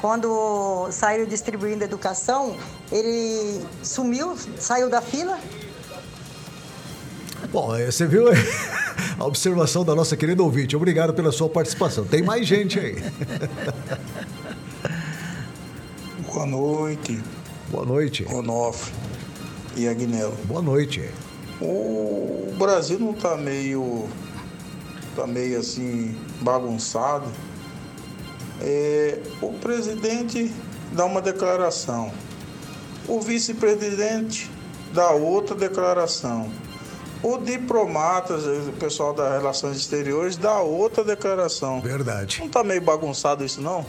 quando 0.01 0.87
saiu 0.91 1.25
distribuindo 1.25 1.83
educação, 1.83 2.55
ele 2.91 3.65
sumiu, 3.81 4.35
saiu 4.59 4.89
da 4.89 5.01
fila. 5.01 5.39
Bom, 7.51 7.75
é, 7.75 7.85
você 7.89 8.05
viu 8.05 8.25
a 9.17 9.25
observação 9.25 9.83
da 9.83 9.95
nossa 9.95 10.15
querida 10.15 10.43
ouvinte. 10.43 10.75
Obrigado 10.75 11.13
pela 11.13 11.31
sua 11.31 11.49
participação. 11.49 12.05
Tem 12.05 12.21
mais 12.21 12.47
gente 12.47 12.79
aí. 12.79 12.95
Boa 16.33 16.45
noite. 16.45 17.21
Boa 17.69 17.85
noite. 17.85 18.25
Onofre 18.29 18.93
e 19.75 19.87
Agnello. 19.87 20.35
Boa 20.45 20.61
noite. 20.61 21.09
O 21.59 22.53
Brasil 22.57 22.99
não 22.99 23.11
está 23.11 23.35
meio. 23.35 24.07
tá 25.15 25.25
meio 25.25 25.59
assim 25.59 26.15
bagunçado 26.41 27.27
é, 28.61 29.19
o 29.41 29.53
presidente 29.53 30.51
dá 30.91 31.05
uma 31.05 31.21
declaração, 31.21 32.11
o 33.07 33.21
vice-presidente 33.21 34.49
dá 34.93 35.11
outra 35.11 35.55
declaração, 35.55 36.51
o 37.23 37.37
diplomata, 37.37 38.35
o 38.35 38.73
pessoal 38.73 39.13
das 39.13 39.31
relações 39.31 39.77
exteriores, 39.77 40.37
dá 40.37 40.59
outra 40.59 41.03
declaração. 41.03 41.81
Verdade. 41.81 42.39
Não 42.39 42.47
está 42.47 42.63
meio 42.63 42.81
bagunçado 42.81 43.43
isso, 43.43 43.61
não? 43.61 43.85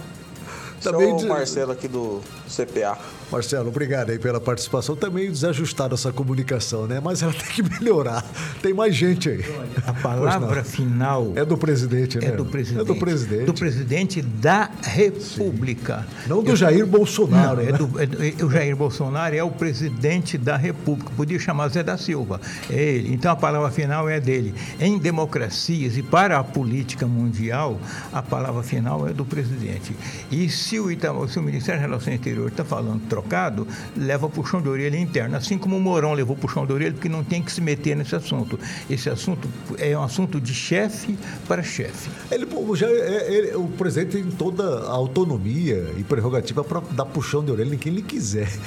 Também 0.83 1.19
Só 1.19 1.27
o 1.27 1.29
Marcelo 1.29 1.73
aqui 1.73 1.89
do 1.89 2.21
CPA. 2.47 2.99
Marcelo, 3.31 3.69
obrigado 3.69 4.11
aí 4.11 4.19
pela 4.19 4.41
participação. 4.41 4.97
Também 4.97 5.31
desajustada 5.31 5.95
essa 5.95 6.11
comunicação, 6.13 6.87
né? 6.87 7.01
Mas 7.03 7.23
ela 7.23 7.33
tem 7.35 7.47
que 7.49 7.63
melhorar. 7.63 8.25
Tem 8.63 8.73
mais 8.73 8.95
gente 8.95 9.29
aí. 9.29 9.45
A 9.87 9.93
palavra 9.93 10.65
final 10.65 11.33
é 11.37 11.45
do 11.45 11.57
presidente, 11.57 12.19
né? 12.19 12.29
É 12.29 12.31
do 12.33 12.45
presidente. 12.45 12.81
É 12.81 12.85
do 12.85 12.97
presidente. 12.97 13.45
Do 13.45 13.55
presidente 13.55 14.23
da 14.23 14.71
República. 14.83 16.07
Sim. 16.23 16.29
Não 16.29 16.43
do 16.43 16.51
Eu, 16.51 16.57
Jair 16.57 16.87
Bolsonaro. 16.87 17.57
Não, 17.57 17.63
é 17.63 17.67
né? 17.67 17.71
é 17.71 17.77
do, 17.77 18.01
é, 18.01 18.41
é, 18.41 18.45
o 18.45 18.51
Jair 18.51 18.77
Bolsonaro 18.77 19.35
é 19.35 19.43
o 19.43 19.51
presidente 19.51 20.39
da 20.39 20.57
República. 20.57 21.11
Podia 21.17 21.39
chamar 21.39 21.69
Zé 21.69 21.83
da 21.83 21.99
Silva. 21.99 22.41
É 22.71 22.81
ele. 22.81 23.13
Então 23.13 23.31
a 23.31 23.37
palavra 23.37 23.71
final 23.71 24.09
é 24.09 24.21
dele. 24.21 24.55
Em 24.81 24.99
democracias 24.99 25.97
e 25.97 26.03
para 26.03 26.39
a 26.39 26.45
política 26.45 27.07
mundial, 27.07 27.79
a 28.13 28.23
palavra 28.23 28.63
final 28.63 29.07
é 29.07 29.13
do 29.13 29.25
presidente. 29.25 29.95
E 30.31 30.49
se 30.49 30.79
o, 30.81 30.91
Ita, 30.91 31.13
se 31.29 31.39
o 31.39 31.43
Ministério 31.43 31.81
das 31.81 31.91
Relações 31.91 32.15
Exteriores 32.15 32.53
está 32.53 32.65
falando 32.65 33.01
trocado, 33.19 33.67
leva 33.97 34.29
puxão 34.29 34.63
de 34.63 34.69
orelha 34.69 34.97
interno. 34.97 35.37
Assim 35.37 35.59
como 35.59 35.77
o 35.77 35.81
Mourão 35.81 36.13
levou 36.13 36.37
puxão 36.37 36.65
de 36.65 36.73
orelha, 36.73 36.93
porque 36.93 37.09
não 37.09 37.25
tem 37.25 37.43
que 37.43 37.51
se 37.51 37.61
meter 37.61 37.97
nesse 37.97 38.15
assunto. 38.15 38.59
Esse 38.89 39.11
assunto 39.11 39.49
é 39.79 39.97
um 39.97 40.03
assunto 40.03 40.41
de 40.41 40.55
chefe 40.55 41.19
para 41.47 41.63
chefe. 41.63 42.11
Ele, 42.31 42.47
já, 42.75 42.87
é, 42.87 43.33
ele, 43.33 43.57
o 43.57 43.69
presidente 43.69 44.13
tem 44.13 44.25
toda 44.25 44.81
a 44.81 44.91
autonomia 44.91 45.93
e 45.97 46.05
prerrogativa 46.05 46.63
para 46.63 46.81
dar 46.93 47.05
puxão 47.07 47.45
de 47.45 47.51
orelha 47.51 47.75
em 47.75 47.79
quem 47.79 47.93
ele 47.93 48.03
quiser. 48.03 48.49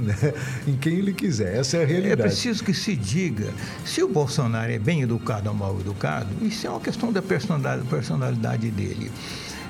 Né? 0.00 0.32
Em 0.68 0.76
quem 0.76 0.94
ele 0.94 1.12
quiser. 1.12 1.56
Essa 1.56 1.78
é 1.78 1.82
a 1.82 1.86
realidade. 1.86 2.22
É 2.22 2.24
preciso 2.24 2.62
que 2.62 2.72
se 2.72 2.94
diga, 2.94 3.52
se 3.84 4.02
o 4.02 4.08
Bolsonaro 4.08 4.70
é 4.70 4.78
bem 4.78 5.02
educado 5.02 5.48
ou 5.48 5.54
mal 5.54 5.78
educado, 5.80 6.28
isso 6.42 6.66
é 6.66 6.70
uma 6.70 6.80
questão 6.80 7.12
da 7.12 7.20
personalidade, 7.20 7.84
personalidade 7.86 8.70
dele. 8.70 9.10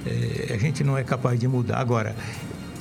É, 0.06 0.52
a 0.54 0.58
gente 0.58 0.84
não 0.84 0.96
é 0.96 1.02
capaz 1.02 1.40
de 1.40 1.48
mudar. 1.48 1.78
Agora, 1.78 2.14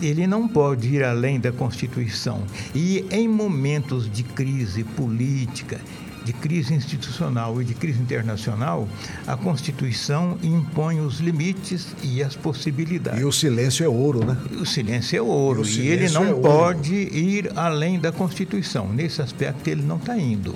ele 0.02 0.28
não 0.28 0.48
pode 0.48 0.88
ir 0.88 1.04
além 1.04 1.40
da 1.40 1.52
Constituição. 1.52 2.44
E 2.74 3.06
em 3.12 3.28
momentos 3.28 4.10
de 4.12 4.24
crise 4.24 4.84
política, 4.84 5.80
de 6.24 6.34
crise 6.34 6.74
institucional 6.74 7.62
e 7.62 7.66
de 7.66 7.74
crise 7.74 8.02
internacional, 8.02 8.88
a 9.26 9.36
Constituição 9.36 10.38
impõe 10.44 11.00
os 11.00 11.20
limites 11.20 11.96
e 12.04 12.22
as 12.22 12.36
possibilidades. 12.36 13.20
E 13.20 13.26
o 13.26 13.32
silêncio 13.32 13.84
é 13.84 13.90
ouro, 13.90 14.26
né? 14.26 14.38
O 14.62 14.66
silêncio 14.66 15.18
é 15.18 15.22
ouro. 15.22 15.66
E, 15.66 15.80
e 15.80 15.88
ele 15.88 16.10
não 16.10 16.28
é 16.28 16.34
pode 16.34 16.94
ir 16.94 17.52
além 17.56 18.00
da 18.00 18.12
Constituição. 18.12 18.92
Nesse 18.92 19.22
aspecto, 19.22 19.68
ele 19.70 19.82
não 19.82 19.98
está 19.98 20.18
indo. 20.18 20.56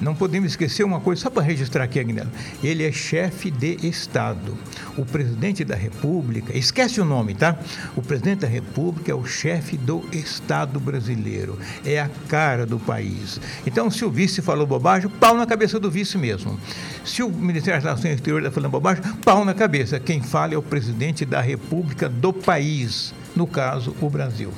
Não 0.00 0.14
podemos 0.14 0.50
esquecer 0.50 0.84
uma 0.84 1.00
coisa, 1.00 1.22
só 1.22 1.30
para 1.30 1.42
registrar 1.42 1.84
aqui, 1.84 1.98
Agnello. 1.98 2.30
Ele 2.62 2.84
é 2.84 2.92
chefe 2.92 3.50
de 3.50 3.76
Estado. 3.86 4.56
O 4.96 5.04
presidente 5.04 5.64
da 5.64 5.74
República, 5.74 6.56
esquece 6.56 7.00
o 7.00 7.04
nome, 7.04 7.34
tá? 7.34 7.58
O 7.96 8.02
presidente 8.02 8.40
da 8.40 8.48
República 8.48 9.10
é 9.10 9.14
o 9.14 9.24
chefe 9.24 9.76
do 9.76 10.04
Estado 10.12 10.78
brasileiro. 10.78 11.58
É 11.84 11.98
a 11.98 12.10
cara 12.28 12.66
do 12.66 12.78
país. 12.78 13.40
Então, 13.66 13.90
se 13.90 14.04
o 14.04 14.10
vice 14.10 14.42
falou 14.42 14.66
bobagem, 14.66 15.08
pau 15.08 15.36
na 15.36 15.46
cabeça 15.46 15.80
do 15.80 15.90
vice 15.90 16.18
mesmo. 16.18 16.58
Se 17.04 17.22
o 17.22 17.30
Ministério 17.30 17.80
das 17.80 17.84
Relações 17.84 18.14
Exteriores 18.14 18.46
está 18.46 18.54
falando 18.54 18.72
bobagem, 18.72 19.02
pau 19.24 19.44
na 19.44 19.54
cabeça. 19.54 19.98
Quem 19.98 20.22
fala 20.22 20.54
é 20.54 20.56
o 20.58 20.62
presidente 20.62 21.24
da 21.24 21.40
República 21.40 22.08
do 22.08 22.32
país, 22.32 23.14
no 23.34 23.46
caso, 23.46 23.96
o 24.00 24.10
Brasil. 24.10 24.52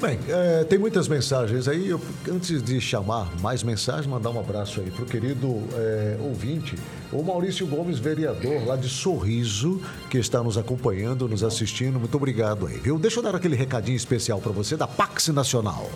Bem, 0.00 0.18
é, 0.28 0.64
tem 0.64 0.78
muitas 0.78 1.06
mensagens 1.08 1.68
aí. 1.68 1.90
Eu, 1.90 2.00
antes 2.26 2.62
de 2.62 2.80
chamar 2.80 3.30
mais 3.42 3.62
mensagens, 3.62 4.06
mandar 4.06 4.30
um 4.30 4.40
abraço 4.40 4.80
aí 4.80 4.90
para 4.90 5.02
o 5.02 5.06
querido 5.06 5.62
é, 5.74 6.16
ouvinte, 6.20 6.74
o 7.12 7.22
Maurício 7.22 7.66
Gomes, 7.66 7.98
vereador 7.98 8.66
lá 8.66 8.76
de 8.76 8.88
Sorriso, 8.88 9.78
que 10.08 10.16
está 10.16 10.42
nos 10.42 10.56
acompanhando, 10.56 11.28
nos 11.28 11.44
assistindo. 11.44 12.00
Muito 12.00 12.16
obrigado 12.16 12.66
aí, 12.66 12.78
viu? 12.78 12.98
Deixa 12.98 13.18
eu 13.18 13.22
dar 13.22 13.36
aquele 13.36 13.56
recadinho 13.56 13.96
especial 13.96 14.40
para 14.40 14.52
você 14.52 14.74
da 14.74 14.86
Pax 14.86 15.28
Nacional. 15.28 15.90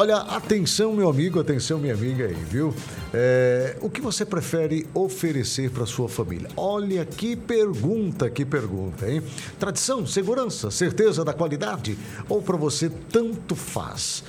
Olha, 0.00 0.16
atenção, 0.16 0.94
meu 0.94 1.10
amigo, 1.10 1.38
atenção, 1.38 1.78
minha 1.78 1.92
amiga 1.92 2.24
aí, 2.24 2.32
viu? 2.32 2.74
É, 3.12 3.76
o 3.82 3.90
que 3.90 4.00
você 4.00 4.24
prefere 4.24 4.86
oferecer 4.94 5.70
para 5.70 5.84
sua 5.84 6.08
família? 6.08 6.48
Olha 6.56 7.04
que 7.04 7.36
pergunta, 7.36 8.30
que 8.30 8.46
pergunta, 8.46 9.06
hein? 9.06 9.22
Tradição, 9.58 10.06
segurança, 10.06 10.70
certeza 10.70 11.22
da 11.22 11.34
qualidade? 11.34 11.98
Ou 12.30 12.40
para 12.40 12.56
você 12.56 12.88
tanto 12.88 13.54
faz? 13.54 14.24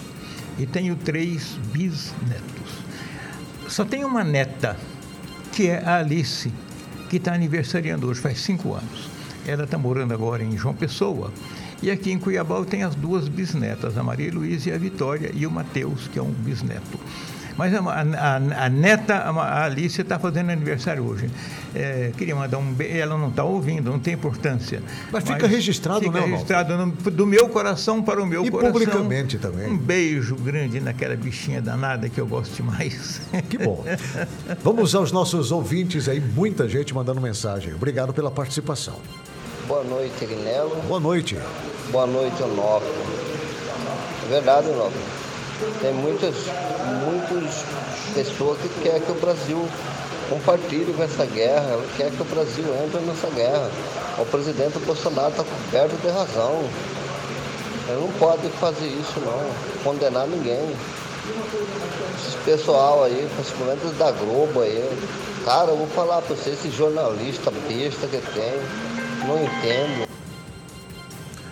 e 0.57 0.65
tenho 0.65 0.95
três 0.95 1.57
bisnetos. 1.71 2.49
Só 3.67 3.85
tenho 3.85 4.07
uma 4.07 4.23
neta, 4.23 4.75
que 5.51 5.67
é 5.67 5.83
a 5.85 5.99
Alice, 5.99 6.51
que 7.09 7.17
está 7.17 7.33
aniversariando 7.33 8.07
hoje, 8.07 8.21
faz 8.21 8.39
cinco 8.39 8.73
anos. 8.73 9.09
Ela 9.45 9.63
está 9.63 9.77
morando 9.77 10.13
agora 10.13 10.43
em 10.43 10.55
João 10.55 10.75
Pessoa. 10.75 11.33
E 11.81 11.89
aqui 11.89 12.11
em 12.11 12.19
Cuiabá 12.19 12.55
eu 12.55 12.65
tenho 12.65 12.87
as 12.87 12.93
duas 12.93 13.27
bisnetas, 13.27 13.97
a 13.97 14.03
Maria 14.03 14.31
Luísa 14.31 14.69
e 14.69 14.73
a 14.73 14.77
Vitória, 14.77 15.31
e 15.33 15.47
o 15.47 15.51
Matheus, 15.51 16.07
que 16.07 16.19
é 16.19 16.21
um 16.21 16.31
bisneto. 16.31 16.99
Mas 17.59 17.73
a, 17.75 17.81
a, 17.81 18.35
a 18.65 18.69
neta, 18.69 19.15
a 19.15 19.65
Alice, 19.65 19.99
está 19.99 20.17
fazendo 20.17 20.49
aniversário 20.49 21.03
hoje. 21.03 21.29
É, 21.75 22.09
queria 22.17 22.33
mandar 22.33 22.57
um 22.57 22.71
beijo. 22.71 22.97
Ela 22.97 23.17
não 23.17 23.27
está 23.27 23.43
ouvindo, 23.43 23.91
não 23.91 23.99
tem 23.99 24.13
importância. 24.13 24.81
Mas 25.11 25.25
fica 25.25 25.41
mas 25.41 25.51
registrado, 25.51 25.99
fica 25.99 26.21
né, 26.21 26.25
registrado 26.25 26.77
no, 26.77 26.85
do 27.11 27.25
meu 27.25 27.49
coração 27.49 28.01
para 28.01 28.23
o 28.23 28.25
meu 28.25 28.45
e 28.45 28.49
coração. 28.49 28.69
E 28.69 28.71
publicamente 28.71 29.37
também. 29.37 29.69
Um 29.69 29.77
beijo 29.77 30.37
grande 30.37 30.79
naquela 30.79 31.17
bichinha 31.17 31.61
danada 31.61 32.07
que 32.07 32.21
eu 32.21 32.25
gosto 32.25 32.55
demais. 32.55 33.19
Que 33.49 33.57
bom. 33.57 33.83
Vamos 34.63 34.95
aos 34.95 35.11
nossos 35.11 35.51
ouvintes 35.51 36.07
aí, 36.07 36.21
muita 36.21 36.65
gente 36.69 36.95
mandando 36.95 37.19
mensagem. 37.19 37.73
Obrigado 37.73 38.13
pela 38.13 38.31
participação. 38.31 38.95
Boa 39.67 39.83
noite, 39.83 40.23
Irinelo. 40.23 40.81
Boa 40.87 41.01
noite. 41.01 41.37
Boa 41.91 42.07
noite, 42.07 42.41
Onofre. 42.41 42.87
É 44.27 44.29
verdade, 44.29 44.69
Onofre. 44.69 45.18
Tem 45.81 45.93
muitas, 45.93 46.35
muitas 47.03 47.65
pessoas 48.13 48.57
que 48.61 48.69
querem 48.81 49.01
que 49.01 49.11
o 49.11 49.15
Brasil 49.15 49.67
compartilhe 50.29 50.93
com 50.93 51.03
essa 51.03 51.25
guerra, 51.25 51.79
quer 51.97 52.11
que 52.11 52.21
o 52.21 52.25
Brasil 52.25 52.65
entre 52.83 52.99
nessa 53.01 53.29
guerra. 53.29 53.69
O 54.17 54.25
presidente 54.25 54.79
Bolsonaro 54.79 55.29
está 55.29 55.43
coberto 55.43 55.95
de 55.97 56.07
razão. 56.07 56.63
Ele 57.89 58.01
não 58.01 58.11
pode 58.19 58.47
fazer 58.59 58.87
isso 58.87 59.19
não, 59.19 59.83
condenar 59.83 60.27
ninguém. 60.27 60.75
Esse 62.15 62.37
pessoal 62.45 63.03
aí, 63.03 63.27
principalmente 63.35 63.85
da 63.95 64.11
Globo 64.11 64.61
aí, 64.61 64.87
cara, 65.43 65.71
eu 65.71 65.77
vou 65.77 65.87
falar 65.87 66.21
para 66.21 66.35
você, 66.35 66.51
esse 66.51 66.69
jornalista 66.69 67.51
besta 67.51 68.07
que 68.07 68.17
tem, 68.33 69.27
não 69.27 69.43
entendo. 69.43 70.07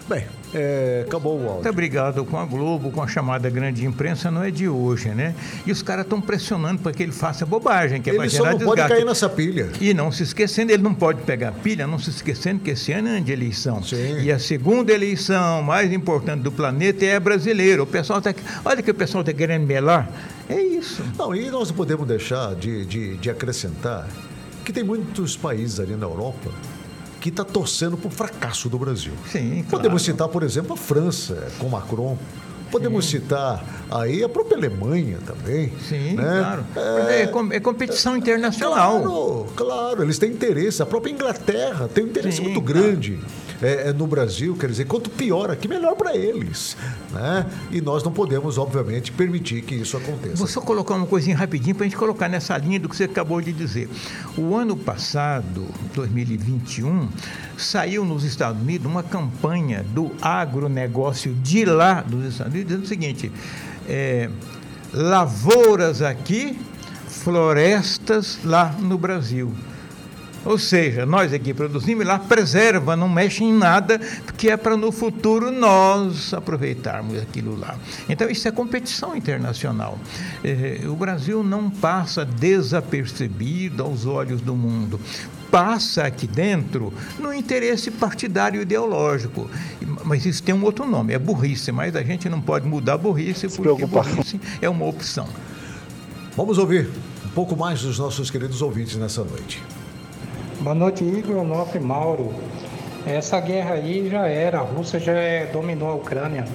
Bem, 0.08 0.28
é, 0.54 1.04
acabou 1.06 1.34
o 1.34 1.42
áudio. 1.42 1.54
Muito 1.56 1.70
obrigado 1.70 2.26
com 2.26 2.38
a 2.38 2.46
Globo, 2.46 2.92
com 2.92 3.02
a 3.02 3.08
chamada 3.08 3.50
grande 3.50 3.86
imprensa, 3.86 4.32
não 4.32 4.44
é 4.44 4.50
de 4.50 4.68
hoje, 4.68 5.10
né? 5.10 5.36
E 5.66 5.72
os 5.72 5.82
caras 5.82 6.06
estão 6.06 6.22
pressionando 6.22 6.82
para 6.82 6.92
que 6.92 7.04
ele 7.04 7.12
faça 7.12 7.46
bobagem, 7.46 8.02
que 8.02 8.10
é 8.10 8.16
ele 8.16 8.30
só 8.30 8.46
não 8.46 8.58
desgaste. 8.58 8.66
pode 8.66 8.88
cair 8.88 9.06
nessa 9.06 9.30
pilha. 9.30 9.70
E 9.82 9.94
não 9.94 10.12
se 10.12 10.24
esquecendo, 10.24 10.72
ele 10.72 10.84
não 10.84 10.94
pode 10.94 11.22
pegar 11.22 11.52
pilha, 11.52 11.86
não 11.86 12.00
se 12.00 12.10
esquecendo 12.10 12.62
que 12.62 12.72
esse 12.72 12.92
ano 12.94 13.10
é 13.10 13.18
ano 13.18 13.26
de 13.26 13.32
eleição. 13.32 13.84
Sim. 13.84 14.22
E 14.22 14.32
a 14.32 14.40
segunda 14.40 14.94
eleição 14.94 15.62
mais 15.62 15.92
importante 15.92 16.42
do 16.42 16.52
planeta 16.52 17.06
é 17.06 17.16
a 17.16 17.20
brasileira. 17.20 17.84
O 17.84 17.88
pessoal 17.88 18.22
tá, 18.22 18.34
olha 18.64 18.82
que 18.82 18.92
o 18.92 18.96
pessoal 18.96 19.22
está 19.22 19.34
querendo 19.34 19.66
melar. 19.66 20.10
É 20.50 20.62
isso. 20.62 21.04
Não, 21.18 21.36
e 21.36 21.50
nós 21.50 21.70
não 21.70 21.76
podemos 21.76 22.08
deixar 22.08 22.56
de, 22.56 22.86
de, 22.86 23.18
de 23.18 23.30
acrescentar 23.30 24.08
que 24.64 24.74
tem 24.74 24.84
muitos 24.84 25.38
países 25.38 25.80
ali 25.80 25.96
na 25.96 26.06
Europa 26.06 26.52
que 27.20 27.30
está 27.30 27.44
torcendo 27.44 27.98
para 27.98 28.08
o 28.08 28.12
fracasso 28.12 28.70
do 28.70 28.78
Brasil. 28.78 29.14
Sim, 29.32 29.50
claro. 29.50 29.70
Podemos 29.70 30.02
citar, 30.02 30.28
por 30.28 30.44
exemplo, 30.44 30.74
a 30.74 30.78
França 30.78 31.48
com 31.60 31.70
Macron. 31.70 32.18
Podemos 32.72 33.06
Sim. 33.06 33.20
citar 33.20 33.66
aí 33.90 34.24
a 34.24 34.30
própria 34.30 34.58
Alemanha 34.58 35.20
também. 35.26 35.72
Sim, 35.88 36.16
né? 36.16 36.40
claro. 36.40 36.66
É, 36.76 37.22
é, 37.22 37.56
é, 37.56 37.60
competição 37.60 38.18
internacional. 38.18 39.02
Claro, 39.02 39.46
claro, 39.56 40.04
eles 40.04 40.20
têm 40.20 40.32
interesse. 40.32 40.82
A 40.82 40.86
própria 40.86 41.12
Inglaterra 41.12 41.88
tem 41.88 42.04
um 42.04 42.08
interesse 42.08 42.38
Sim, 42.38 42.44
muito 42.44 42.62
claro. 42.62 43.20
Grande 43.60 43.90
é, 43.90 43.94
no 43.94 44.08
Brasil. 44.08 44.56
Quer 44.56 44.70
dizer, 44.70 44.86
quanto 44.86 45.10
pior 45.10 45.50
aqui, 45.50 45.68
melhor 45.68 45.96
para 45.96 46.16
eles. 46.16 46.78
Né? 47.12 47.46
E 47.72 47.82
nós 47.82 48.04
não 48.04 48.12
podemos, 48.12 48.58
obviamente, 48.58 49.12
permitir 49.12 49.62
que 49.62 49.76
isso 49.76 49.98
aconteça. 49.98 50.36
Vou 50.36 50.48
só 50.48 50.62
colocar 50.62 50.96
uma 50.96 51.08
coisinha 51.08 51.36
rapidinho 51.36 51.76
para 51.76 51.86
a 51.86 51.90
gente 51.90 51.98
colocar 51.98 52.28
nessa 52.30 52.58
linha 52.58 52.80
do 52.80 52.90
que 52.90 52.96
você 52.96 53.06
acabou 53.06 53.42
de 53.42 53.52
dizer. 53.52 53.90
O 54.38 54.56
ano 54.56 54.76
passado, 54.76 55.66
2021, 55.94 57.10
saiu 57.58 58.06
nos 58.06 58.24
Estados 58.24 58.62
Unidos 58.62 58.90
uma 58.90 59.04
campanha 59.04 59.84
do 59.94 60.12
agronegócio 60.22 61.34
de 61.36 61.66
lá 61.66 62.02
dos 62.02 62.26
Estados 62.26 62.54
Unidos 62.54 62.70
dizendo 62.70 62.84
o 62.84 62.88
seguinte: 62.88 63.32
é, 63.88 64.30
lavouras 64.94 66.02
aqui, 66.02 66.58
florestas 67.08 68.40
lá 68.44 68.76
no 68.80 68.98
Brasil. 68.98 69.54
Ou 70.48 70.58
seja, 70.58 71.06
nós 71.06 71.34
aqui 71.34 71.54
produzimos 71.54 72.06
e 72.06 72.08
lá 72.08 72.18
preserva, 72.18 72.96
não 72.96 73.10
mexe 73.10 73.44
em 73.44 73.52
nada, 73.52 74.00
porque 74.26 74.50
é 74.50 74.56
para 74.56 74.78
no 74.78 74.94
futuro 74.94 75.52
nós 75.52 76.34
aproveitarmos 76.34 77.22
aquilo 77.22 77.60
lá. 77.60 77.76
Então, 78.08 78.30
isso 78.30 78.48
é 78.48 78.52
competição 78.52 79.14
internacional. 79.14 80.00
É, 80.42 80.88
o 80.88 80.96
Brasil 80.96 81.44
não 81.44 81.70
passa 81.70 82.24
desapercebido 82.24 83.84
aos 83.84 84.06
olhos 84.06 84.40
do 84.40 84.56
mundo 84.56 84.98
passa 85.50 86.04
aqui 86.04 86.28
dentro 86.28 86.94
no 87.18 87.34
interesse 87.34 87.90
partidário 87.90 88.62
ideológico. 88.62 89.50
Mas 90.04 90.26
isso 90.26 90.44
tem 90.44 90.54
um 90.54 90.64
outro 90.64 90.86
nome, 90.86 91.14
é 91.14 91.20
burrice, 91.20 91.72
mas 91.72 91.96
a 91.96 92.04
gente 92.04 92.28
não 92.28 92.42
pode 92.42 92.68
mudar 92.68 92.96
a 92.96 92.98
burrice 92.98 93.48
porque 93.48 93.86
burrice 93.86 94.42
é 94.62 94.70
uma 94.70 94.86
opção. 94.86 95.28
Vamos 96.36 96.58
ouvir 96.58 96.90
um 97.26 97.30
pouco 97.30 97.56
mais 97.56 97.82
dos 97.82 97.98
nossos 97.98 98.30
queridos 98.30 98.62
ouvintes 98.62 98.98
nessa 98.98 99.24
noite. 99.24 99.64
Boa 100.60 100.74
noite, 100.74 101.04
Igor, 101.04 101.38
Onofre 101.38 101.80
Mauro. 101.80 102.34
Essa 103.06 103.40
guerra 103.40 103.76
aí 103.76 104.10
já 104.10 104.28
era, 104.28 104.58
a 104.58 104.62
Rússia 104.62 105.00
já 105.00 105.14
dominou 105.54 105.88
a 105.88 105.94
Ucrânia. 105.94 106.46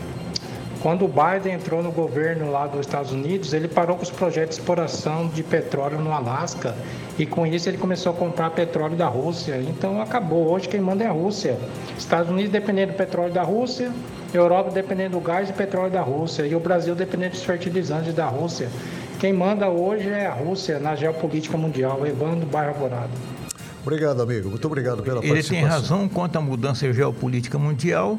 Quando 0.83 1.05
o 1.05 1.09
Biden 1.09 1.55
entrou 1.55 1.85
no 1.85 1.93
governo 1.93 2.51
lá 2.51 2.67
dos 2.67 2.81
Estados 2.81 3.13
Unidos, 3.13 3.53
ele 3.53 3.69
parou 3.69 3.97
com 3.97 4.03
os 4.03 4.11
projetos 4.11 4.57
de 4.57 4.61
exploração 4.61 5.29
de 5.29 5.45
petróleo 5.45 6.01
no 6.01 6.11
Alasca 6.11 6.75
e 7.17 7.25
com 7.25 7.47
isso 7.47 7.69
ele 7.69 7.79
começou 7.79 8.11
a 8.11 8.17
comprar 8.17 8.51
petróleo 8.51 8.97
da 8.97 9.07
Rússia. 9.07 9.63
Então 9.69 10.03
acabou. 10.03 10.51
Hoje 10.51 10.69
quem 10.69 10.81
manda 10.81 11.05
é 11.05 11.07
a 11.07 11.13
Rússia. 11.13 11.57
Estados 11.97 12.29
Unidos 12.29 12.51
dependendo 12.51 12.93
do 12.93 12.97
petróleo 12.97 13.33
da 13.33 13.43
Rússia, 13.43 13.93
Europa 14.35 14.73
dependendo 14.73 15.17
do 15.17 15.21
gás 15.21 15.49
e 15.49 15.53
petróleo 15.53 15.93
da 15.93 16.03
Rússia 16.03 16.45
e 16.45 16.57
o 16.57 16.61
Brasil 16.61 16.97
dependendo 16.97 17.31
dos 17.31 17.45
fertilizantes 17.45 18.13
da 18.13 18.27
Rússia. 18.27 18.69
Quem 19.21 19.33
manda 19.33 19.69
hoje 19.69 20.09
é 20.09 20.27
a 20.27 20.33
Rússia 20.33 20.81
na 20.81 20.97
geopolítica 20.97 21.57
mundial. 21.57 22.05
Evandro 22.05 22.45
Bairro 22.47 22.71
Alvorada. 22.71 23.42
Obrigado, 23.83 24.23
amigo. 24.23 24.49
Muito 24.51 24.65
obrigado 24.67 25.03
pela 25.03 25.19
Ele 25.19 25.29
participação. 25.29 25.61
tem 25.61 25.65
razão 25.69 26.09
quanto 26.09 26.37
à 26.37 26.41
mudança 26.41 26.91
geopolítica 26.93 27.59
mundial. 27.59 28.19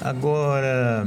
Agora, 0.00 1.06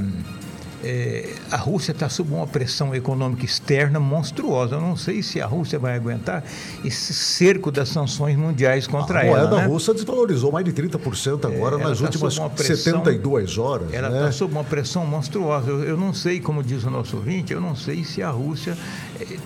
é, 0.84 1.34
a 1.52 1.58
Rússia 1.58 1.92
está 1.92 2.08
sob 2.08 2.34
uma 2.34 2.48
pressão 2.48 2.94
econômica 2.96 3.44
externa 3.46 4.00
monstruosa. 4.00 4.76
Eu 4.76 4.82
não 4.82 4.96
sei 4.96 5.22
se 5.24 5.42
a 5.42 5.46
Rússia 5.46 5.78
vai 5.80 5.96
aguentar 5.96 6.44
esse 6.86 7.14
cerco 7.14 7.72
das 7.72 7.90
sanções 7.90 8.36
mundiais 8.38 8.88
contra 8.88 9.20
a 9.20 9.26
ela. 9.26 9.38
A 9.38 9.42
moeda 9.48 9.58
né? 9.58 9.66
russa 9.66 9.94
desvalorizou 9.94 10.52
mais 10.52 10.66
de 10.66 10.72
30% 10.72 11.46
agora 11.46 11.76
É, 11.76 11.84
nas 11.84 11.98
tá 12.00 12.06
últimas 12.06 12.38
pressão- 12.40 12.52
72 12.56 13.58
horas. 13.58 13.92
Ela 13.94 14.10
né? 14.10 14.18
está 14.20 14.32
sob 14.32 14.54
uma 14.54 14.64
pressão 14.64 15.06
monstruosa. 15.06 15.70
Eu, 15.70 15.84
eu 15.84 15.98
não 15.98 16.14
sei, 16.14 16.40
como 16.40 16.64
diz 16.64 16.84
o 16.84 16.90
nosso 16.90 17.18
ouvinte, 17.18 17.54
eu 17.54 17.62
não 17.62 17.76
sei 17.76 18.04
se 18.04 18.22
a 18.22 18.30
Rússia. 18.30 18.78
eh, 19.20 19.38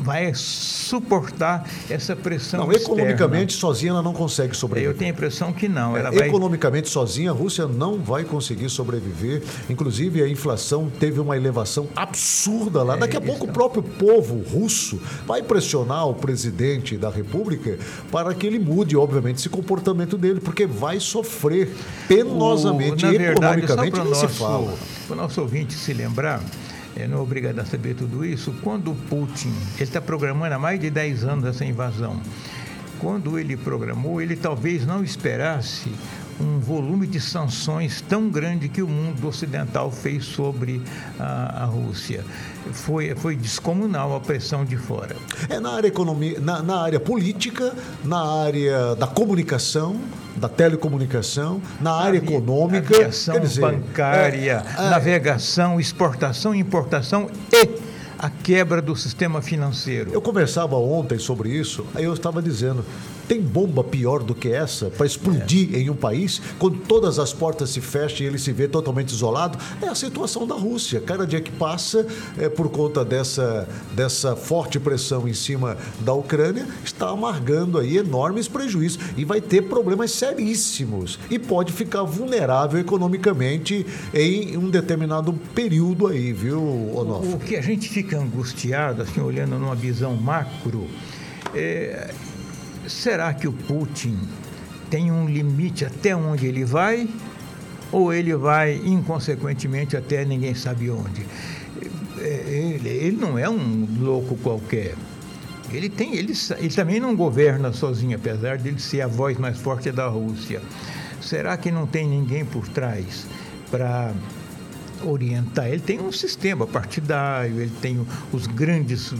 vai 0.00 0.32
suportar 0.34 1.68
essa 1.88 2.16
pressão 2.16 2.60
Não, 2.60 2.72
externa. 2.72 2.94
economicamente 2.94 3.52
sozinha 3.52 3.90
ela 3.92 4.02
não 4.02 4.12
consegue 4.12 4.56
sobreviver. 4.56 4.94
Eu 4.94 4.98
tenho 4.98 5.10
a 5.10 5.14
impressão 5.14 5.52
que 5.52 5.68
não. 5.68 5.96
Ela 5.96 6.08
É, 6.08 6.12
vai... 6.18 6.28
Economicamente 6.28 6.88
sozinha, 6.88 7.30
a 7.30 7.34
Rússia 7.34 7.66
não 7.66 7.98
vai 7.98 8.24
conseguir 8.24 8.68
sobreviver. 8.70 9.42
Inclusive, 9.68 10.22
a 10.22 10.28
inflação 10.28 10.90
teve 10.98 11.20
uma 11.20 11.36
elevação 11.36 11.88
absurda 11.94 12.82
lá. 12.82 12.94
É, 12.94 12.98
Daqui 12.98 13.16
a 13.16 13.20
pouco, 13.20 13.46
o 13.46 13.48
próprio 13.52 13.82
povo 13.82 14.38
russo 14.42 15.00
vai 15.26 15.42
pressionar 15.42 16.06
o 16.08 16.14
presidente 16.14 16.96
da 16.96 17.10
República 17.10 17.78
para 18.10 18.32
que 18.34 18.46
ele 18.46 18.58
mude, 18.58 18.96
obviamente, 18.96 19.38
esse 19.38 19.48
comportamento 19.48 20.16
dele, 20.16 20.40
porque 20.40 20.66
vai 20.66 20.98
sofrer 21.00 21.74
penosamente, 22.08 23.04
O- 23.04 23.12
na 23.12 23.18
verdade, 23.18 23.66
só 23.66 23.84
economicamente, 23.84 23.90
para 23.92 24.00
o 24.02 24.04
nem 24.04 24.14
se 24.14 24.22
nosso, 24.22 24.34
fala. 24.34 24.74
para 25.06 25.14
o 25.14 25.16
nosso 25.16 25.40
ouvinte 25.40 25.74
se 25.74 25.92
lembrar, 25.92 26.40
é, 27.00 27.08
não 27.08 27.18
é 27.18 27.20
obrigado 27.20 27.58
a 27.58 27.64
saber 27.64 27.94
tudo 27.94 28.24
isso, 28.24 28.54
quando 28.62 28.94
Putin, 29.08 29.52
ele 29.74 29.84
está 29.84 30.00
programando 30.00 30.54
há 30.54 30.58
mais 30.58 30.78
de 30.78 30.90
10 30.90 31.24
anos 31.24 31.44
essa 31.46 31.64
invasão, 31.64 32.20
quando 32.98 33.38
ele 33.38 33.56
programou, 33.56 34.20
ele 34.20 34.36
talvez 34.36 34.86
não 34.86 35.02
esperasse 35.02 35.90
um 36.40 36.58
volume 36.58 37.06
de 37.06 37.20
sanções 37.20 38.00
tão 38.00 38.28
grande 38.30 38.68
que 38.68 38.82
o 38.82 38.88
mundo 38.88 39.28
ocidental 39.28 39.90
fez 39.90 40.24
sobre 40.24 40.80
a, 41.18 41.62
a 41.62 41.64
Rússia. 41.66 42.24
Foi, 42.72 43.14
foi 43.14 43.36
descomunal 43.36 44.16
a 44.16 44.20
pressão 44.20 44.64
de 44.64 44.76
fora. 44.76 45.16
É 45.48 45.60
na 45.60 45.72
área 45.72 45.88
economia, 45.88 46.40
na, 46.40 46.62
na 46.62 46.80
área 46.80 47.00
política, 47.00 47.74
na 48.04 48.42
área 48.42 48.94
da 48.96 49.06
comunicação, 49.06 50.00
da 50.36 50.48
telecomunicação, 50.48 51.60
na 51.80 51.92
área 51.92 52.18
econômica, 52.18 52.94
Aviação 52.94 53.38
dizer, 53.38 53.60
bancária, 53.60 54.64
é, 54.78 54.86
é, 54.86 54.90
navegação, 54.90 55.78
exportação, 55.78 56.54
importação 56.54 57.30
e 57.52 57.90
a 58.18 58.28
quebra 58.28 58.82
do 58.82 58.94
sistema 58.94 59.40
financeiro. 59.40 60.10
Eu 60.12 60.20
conversava 60.20 60.76
ontem 60.76 61.18
sobre 61.18 61.48
isso, 61.50 61.86
aí 61.94 62.04
eu 62.04 62.12
estava 62.12 62.42
dizendo, 62.42 62.84
tem 63.30 63.40
bomba 63.40 63.84
pior 63.84 64.24
do 64.24 64.34
que 64.34 64.48
essa 64.48 64.86
para 64.86 65.06
explodir 65.06 65.76
em 65.76 65.88
um 65.88 65.94
país 65.94 66.42
quando 66.58 66.78
todas 66.80 67.16
as 67.20 67.32
portas 67.32 67.70
se 67.70 67.80
fecham 67.80 68.26
e 68.26 68.28
ele 68.28 68.40
se 68.40 68.50
vê 68.50 68.66
totalmente 68.66 69.10
isolado? 69.10 69.56
É 69.80 69.86
a 69.86 69.94
situação 69.94 70.44
da 70.44 70.56
Rússia. 70.56 71.00
Cada 71.00 71.24
dia 71.24 71.40
que 71.40 71.52
passa, 71.52 72.04
é, 72.36 72.48
por 72.48 72.68
conta 72.70 73.04
dessa, 73.04 73.68
dessa 73.94 74.34
forte 74.34 74.80
pressão 74.80 75.28
em 75.28 75.32
cima 75.32 75.76
da 76.00 76.12
Ucrânia, 76.12 76.66
está 76.84 77.10
amargando 77.10 77.78
aí 77.78 77.98
enormes 77.98 78.48
prejuízos 78.48 79.00
e 79.16 79.24
vai 79.24 79.40
ter 79.40 79.62
problemas 79.62 80.10
seríssimos 80.10 81.16
e 81.30 81.38
pode 81.38 81.72
ficar 81.72 82.02
vulnerável 82.02 82.80
economicamente 82.80 83.86
em 84.12 84.56
um 84.56 84.68
determinado 84.68 85.32
período 85.54 86.08
aí, 86.08 86.32
viu, 86.32 86.60
Onofre? 86.96 87.34
O 87.34 87.38
que 87.38 87.54
a 87.54 87.62
gente 87.62 87.88
fica 87.90 88.18
angustiado, 88.18 89.02
assim, 89.02 89.20
olhando 89.20 89.56
numa 89.56 89.76
visão 89.76 90.16
macro, 90.16 90.88
é, 91.54 92.10
será 92.90 93.32
que 93.32 93.48
o 93.48 93.52
Putin 93.52 94.18
tem 94.90 95.10
um 95.10 95.26
limite 95.28 95.84
até 95.84 96.14
onde 96.14 96.46
ele 96.46 96.64
vai? 96.64 97.08
Ou 97.92 98.12
ele 98.12 98.34
vai 98.36 98.76
inconsequentemente 98.84 99.96
até 99.96 100.24
ninguém 100.24 100.54
sabe 100.54 100.90
onde? 100.90 101.24
É, 102.18 102.74
Ele, 102.76 102.88
ele 102.88 103.16
não 103.16 103.38
é 103.38 103.48
um 103.48 103.88
louco 104.00 104.36
qualquer. 104.36 104.94
Ele, 105.72 105.88
tem, 105.88 106.16
ele, 106.16 106.32
ele 106.58 106.74
também 106.74 107.00
não 107.00 107.14
governa 107.16 107.72
sozinho, 107.72 108.16
apesar 108.16 108.58
de 108.58 108.68
ele 108.68 108.80
ser 108.80 109.02
a 109.02 109.06
voz 109.06 109.38
mais 109.38 109.58
forte 109.58 109.90
da 109.90 110.06
Rússia. 110.08 110.60
Será 111.20 111.56
que 111.56 111.70
não 111.70 111.86
tem 111.86 112.08
ninguém 112.08 112.44
por 112.44 112.66
trás 112.68 113.26
para 113.70 114.12
orientar. 115.04 115.68
Ele 115.68 115.80
tem 115.80 116.00
um 116.00 116.12
sistema 116.12 116.66
partidário, 116.66 117.60
ele 117.60 117.72
tem 117.80 118.06
os 118.32 118.46
grandes 118.46 119.12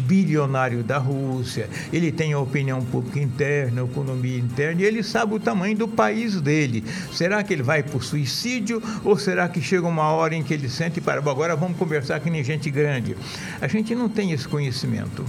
bilionários 0.00 0.84
da 0.84 0.98
Rússia, 0.98 1.68
ele 1.92 2.12
tem 2.12 2.32
a 2.32 2.38
opinião 2.38 2.84
pública 2.84 3.20
interna, 3.20 3.82
a 3.82 3.84
economia 3.84 4.38
interna, 4.38 4.82
e 4.82 4.84
ele 4.84 5.02
sabe 5.02 5.34
o 5.34 5.40
tamanho 5.40 5.76
do 5.76 5.88
país 5.88 6.40
dele. 6.40 6.84
Será 7.12 7.42
que 7.42 7.52
ele 7.52 7.62
vai 7.62 7.84
o 7.96 8.00
suicídio 8.00 8.82
ou 9.04 9.16
será 9.18 9.48
que 9.48 9.60
chega 9.60 9.86
uma 9.86 10.10
hora 10.10 10.34
em 10.34 10.42
que 10.42 10.52
ele 10.52 10.68
sente 10.68 11.00
para, 11.00 11.20
"Bom, 11.20 11.30
agora 11.30 11.56
vamos 11.56 11.78
conversar 11.78 12.20
que 12.20 12.28
nem 12.28 12.44
gente 12.44 12.70
grande? 12.70 13.16
A 13.60 13.66
gente 13.66 13.94
não 13.94 14.08
tem 14.08 14.32
esse 14.32 14.46
conhecimento. 14.46 15.24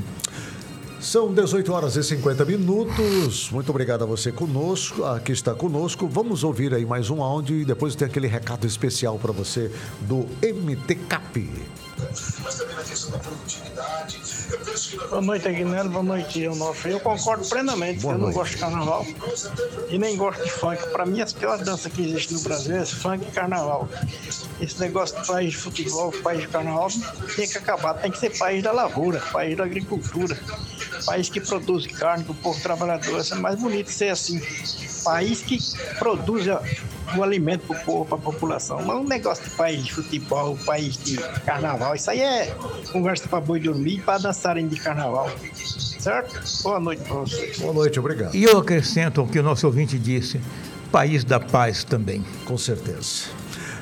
São 1.08 1.34
18 1.34 1.72
horas 1.72 1.96
e 1.96 2.04
50 2.04 2.44
minutos. 2.44 3.50
Muito 3.50 3.70
obrigado 3.70 4.04
a 4.04 4.06
você 4.06 4.30
conosco, 4.30 5.06
a 5.06 5.22
que 5.22 5.32
está 5.32 5.56
conosco. 5.56 6.06
Vamos 6.06 6.44
ouvir 6.44 6.74
aí 6.74 6.86
mais 6.86 7.10
um 7.10 7.24
áudio 7.24 7.56
e 7.56 7.64
depois 7.64 7.96
tem 7.96 8.06
aquele 8.06 8.28
recado 8.28 8.68
especial 8.68 9.18
para 9.18 9.32
você 9.32 9.72
do 10.02 10.28
MTCAP. 10.44 11.50
Boa 15.10 15.22
noite, 15.22 15.48
Aguinaldo. 15.48 15.90
Boa 15.90 16.04
noite. 16.04 16.42
Eu 16.42 17.00
concordo 17.00 17.48
plenamente. 17.48 18.02
Boa 18.02 18.14
eu 18.14 18.20
não 18.20 18.32
gosto 18.32 18.52
de 18.54 18.58
carnaval 18.60 19.06
e 19.90 19.98
nem 19.98 20.16
gosto 20.16 20.44
de 20.44 20.52
funk. 20.52 20.88
Para 20.92 21.06
mim, 21.06 21.22
as 21.22 21.34
piores 21.34 21.66
danças 21.66 21.92
que 21.92 22.04
existem 22.04 22.38
no 22.38 22.44
Brasil 22.44 22.78
é 22.78 22.86
funk 22.86 23.26
e 23.28 23.32
carnaval. 23.32 23.90
Esse 24.62 24.80
negócio 24.80 25.20
de 25.20 25.28
país 25.28 25.52
de 25.52 25.58
futebol, 25.58 26.12
país 26.24 26.42
de 26.42 26.48
carnaval, 26.48 26.90
tem 27.36 27.48
que 27.48 27.58
acabar. 27.58 27.96
Tem 27.96 28.12
que 28.12 28.20
ser 28.20 28.38
país 28.38 28.62
da 28.62 28.72
lavoura, 28.72 29.20
país 29.32 29.58
da 29.58 29.64
agricultura, 29.64 30.38
país 31.06 31.30
que 31.30 31.42
produz 31.42 31.88
carne 31.88 32.24
para 32.24 32.32
o 32.32 32.36
povo 32.36 32.62
trabalhador. 32.62 33.20
Isso 33.20 33.34
é 33.34 33.38
mais 33.38 33.60
bonito 33.60 33.92
ser 33.92 34.10
assim. 34.10 34.40
País 35.04 35.42
que 35.42 35.58
produz 35.98 36.46
o 37.16 37.24
alimento 37.24 37.68
para 37.68 37.78
o 37.78 37.86
povo, 37.86 38.06
para 38.06 38.18
a 38.18 38.22
população. 38.22 38.82
Mas 38.84 38.98
um 38.98 39.04
negócio 39.04 39.44
de 39.44 39.52
país 39.52 39.86
de 39.86 39.94
futebol, 39.94 40.58
país 40.66 40.98
de 40.98 41.18
carnaval, 41.46 41.96
isso 41.96 42.10
aí 42.10 42.22
é 42.22 42.56
conversa 42.92 43.28
para 43.28 43.40
boi 43.40 43.60
dormir 43.60 43.96
e 43.96 44.02
para 44.02 44.20
dançarem 44.20 44.68
de 44.68 44.80
carnaval. 44.80 45.30
Certo? 45.54 46.64
Boa 46.64 46.80
noite 46.80 47.04
para 47.04 47.16
vocês. 47.16 47.60
Boa 47.60 47.74
noite, 47.74 48.00
obrigado. 48.00 48.36
E 48.36 48.44
eu 48.44 48.58
acrescento 48.58 49.22
o 49.22 49.28
que 49.28 49.40
o 49.40 49.44
nosso 49.44 49.66
ouvinte 49.66 49.98
disse: 49.98 50.40
país 50.92 51.24
da 51.24 51.40
paz 51.40 51.84
também. 51.84 52.24
Com 52.46 52.58
certeza. 52.58 53.28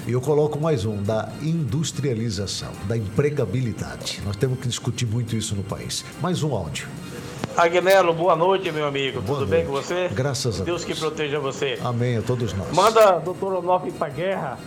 E 0.08 0.12
eu 0.12 0.22
coloco 0.22 0.60
mais 0.60 0.86
um, 0.86 1.02
da 1.02 1.30
industrialização, 1.42 2.72
da 2.88 2.96
empregabilidade. 2.96 4.22
Nós 4.24 4.36
temos 4.36 4.60
que 4.60 4.68
discutir 4.68 5.08
muito 5.08 5.36
isso 5.36 5.56
no 5.56 5.64
país. 5.64 6.06
Mais 6.22 6.44
um 6.44 6.54
áudio. 6.54 6.88
Agnello, 7.58 8.14
boa 8.14 8.36
noite, 8.36 8.72
meu 8.72 8.86
amigo. 8.88 9.22
Boa 9.22 9.40
Tudo 9.40 9.50
noite. 9.50 9.64
bem 9.64 9.66
com 9.66 9.72
você? 9.82 10.10
Graças 10.12 10.60
a 10.60 10.64
Deus 10.64 10.84
Deus. 10.84 10.86
que 10.86 11.00
proteja 11.00 11.40
você. 11.40 11.80
Amém 11.84 12.18
a 12.18 12.22
todos 12.22 12.54
nós. 12.54 12.70
Manda 12.72 13.20
doutor 13.20 13.54
Onofre 13.54 13.90
ir 13.90 13.94
pra 13.94 14.10
guerra 14.10 14.58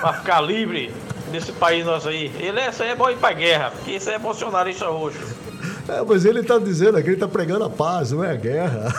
pra 0.00 0.12
ficar 0.14 0.40
livre 0.40 0.92
nesse 1.30 1.52
país 1.52 1.86
nosso 1.86 2.08
aí. 2.08 2.30
Ele 2.38 2.60
é, 2.60 2.68
isso 2.68 2.82
aí 2.82 2.90
é 2.90 2.94
bom 2.96 3.08
ir 3.08 3.16
pra 3.16 3.32
guerra, 3.32 3.70
porque 3.70 3.92
isso 3.92 4.10
é 4.10 4.18
bolsonarista 4.18 4.86
roxo. 4.86 5.18
É, 5.88 6.00
mas 6.06 6.24
ele 6.24 6.40
está 6.40 6.58
dizendo 6.58 6.96
aqui, 6.98 7.08
ele 7.08 7.14
está 7.16 7.26
pregando 7.26 7.64
a 7.64 7.70
paz, 7.70 8.12
não 8.12 8.22
é 8.22 8.30
a 8.32 8.36
guerra. 8.36 8.92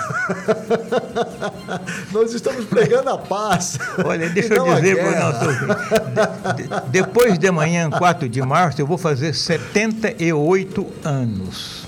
Nós 2.11 2.33
estamos 2.33 2.65
pregando 2.65 3.09
a 3.09 3.17
paz. 3.17 3.77
Olha, 4.03 4.27
deixa 4.29 4.53
eu 4.55 4.65
dizer 4.75 4.97
para 4.97 6.49
o 6.49 6.53
de- 6.55 6.89
depois 6.89 7.37
de 7.39 7.47
amanhã, 7.47 7.89
4 7.89 8.27
de 8.27 8.41
março, 8.41 8.81
eu 8.81 8.87
vou 8.87 8.97
fazer 8.97 9.33
78 9.33 10.87
anos. 11.05 11.82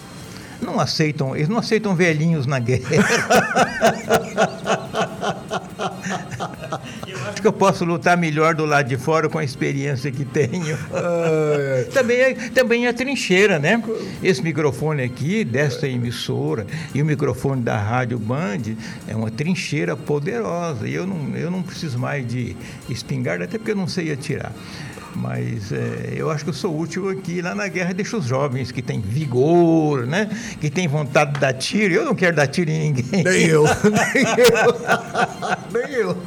Não 0.62 0.80
aceitam, 0.80 1.36
eles 1.36 1.50
não 1.50 1.58
aceitam 1.58 1.96
velhinhos 1.96 2.46
na 2.46 2.60
guerra. 2.60 2.90
Eu 7.08 7.18
acho 7.30 7.42
que 7.42 7.48
eu 7.48 7.54
posso 7.54 7.86
lutar 7.86 8.18
melhor 8.18 8.56
do 8.56 8.66
lado 8.66 8.88
de 8.88 8.98
fora 8.98 9.30
com 9.30 9.38
a 9.38 9.44
experiência 9.44 10.12
que 10.12 10.26
tenho. 10.26 10.78
Também 11.94 12.18
é, 12.20 12.34
também 12.50 12.88
é 12.88 12.94
trincheira, 12.94 13.60
né? 13.60 13.82
Esse 14.24 14.42
microfone 14.42 15.04
aqui, 15.04 15.44
desta 15.44 15.88
emissora, 15.88 16.66
e 16.94 17.02
o 17.02 17.06
microfone 17.06 17.62
da 17.62 17.78
Rádio 17.78 18.20
Band, 18.20 18.76
é 19.08 19.16
uma 19.16 19.32
trincheira 19.32 19.96
poderosa. 19.96 20.88
E 20.88 20.94
eu 20.94 21.06
não, 21.06 21.36
eu 21.36 21.52
não 21.52 21.62
preciso 21.62 22.00
mais 22.00 22.28
de 22.28 22.56
espingarda, 22.90 23.46
até 23.46 23.58
porque 23.58 23.72
eu 23.72 23.76
não 23.76 23.88
sei 23.88 24.12
atirar. 24.12 24.52
Mas 25.16 25.72
é, 25.72 26.14
eu 26.16 26.30
acho 26.30 26.44
que 26.44 26.50
eu 26.50 26.54
sou 26.54 26.78
útil 26.78 27.10
aqui. 27.10 27.42
Lá 27.42 27.56
na 27.56 27.68
guerra 27.68 27.94
deixa 27.94 28.18
os 28.18 28.26
jovens 28.26 28.72
que 28.72 28.82
têm 28.82 29.00
vigor, 29.00 30.06
né? 30.06 30.30
Que 30.60 30.70
têm 30.70 30.88
vontade 30.88 31.34
de 31.34 31.40
dar 31.40 31.54
tiro. 31.54 31.94
Eu 31.94 32.06
não 32.06 32.14
quero 32.14 32.36
dar 32.36 32.48
tiro 32.48 32.70
em 32.70 32.92
ninguém. 32.92 33.24
Nem 33.24 33.46
eu, 33.48 33.64
nem 34.14 34.24
eu. 35.84 35.84
nem 35.84 35.94
eu. 35.96 36.18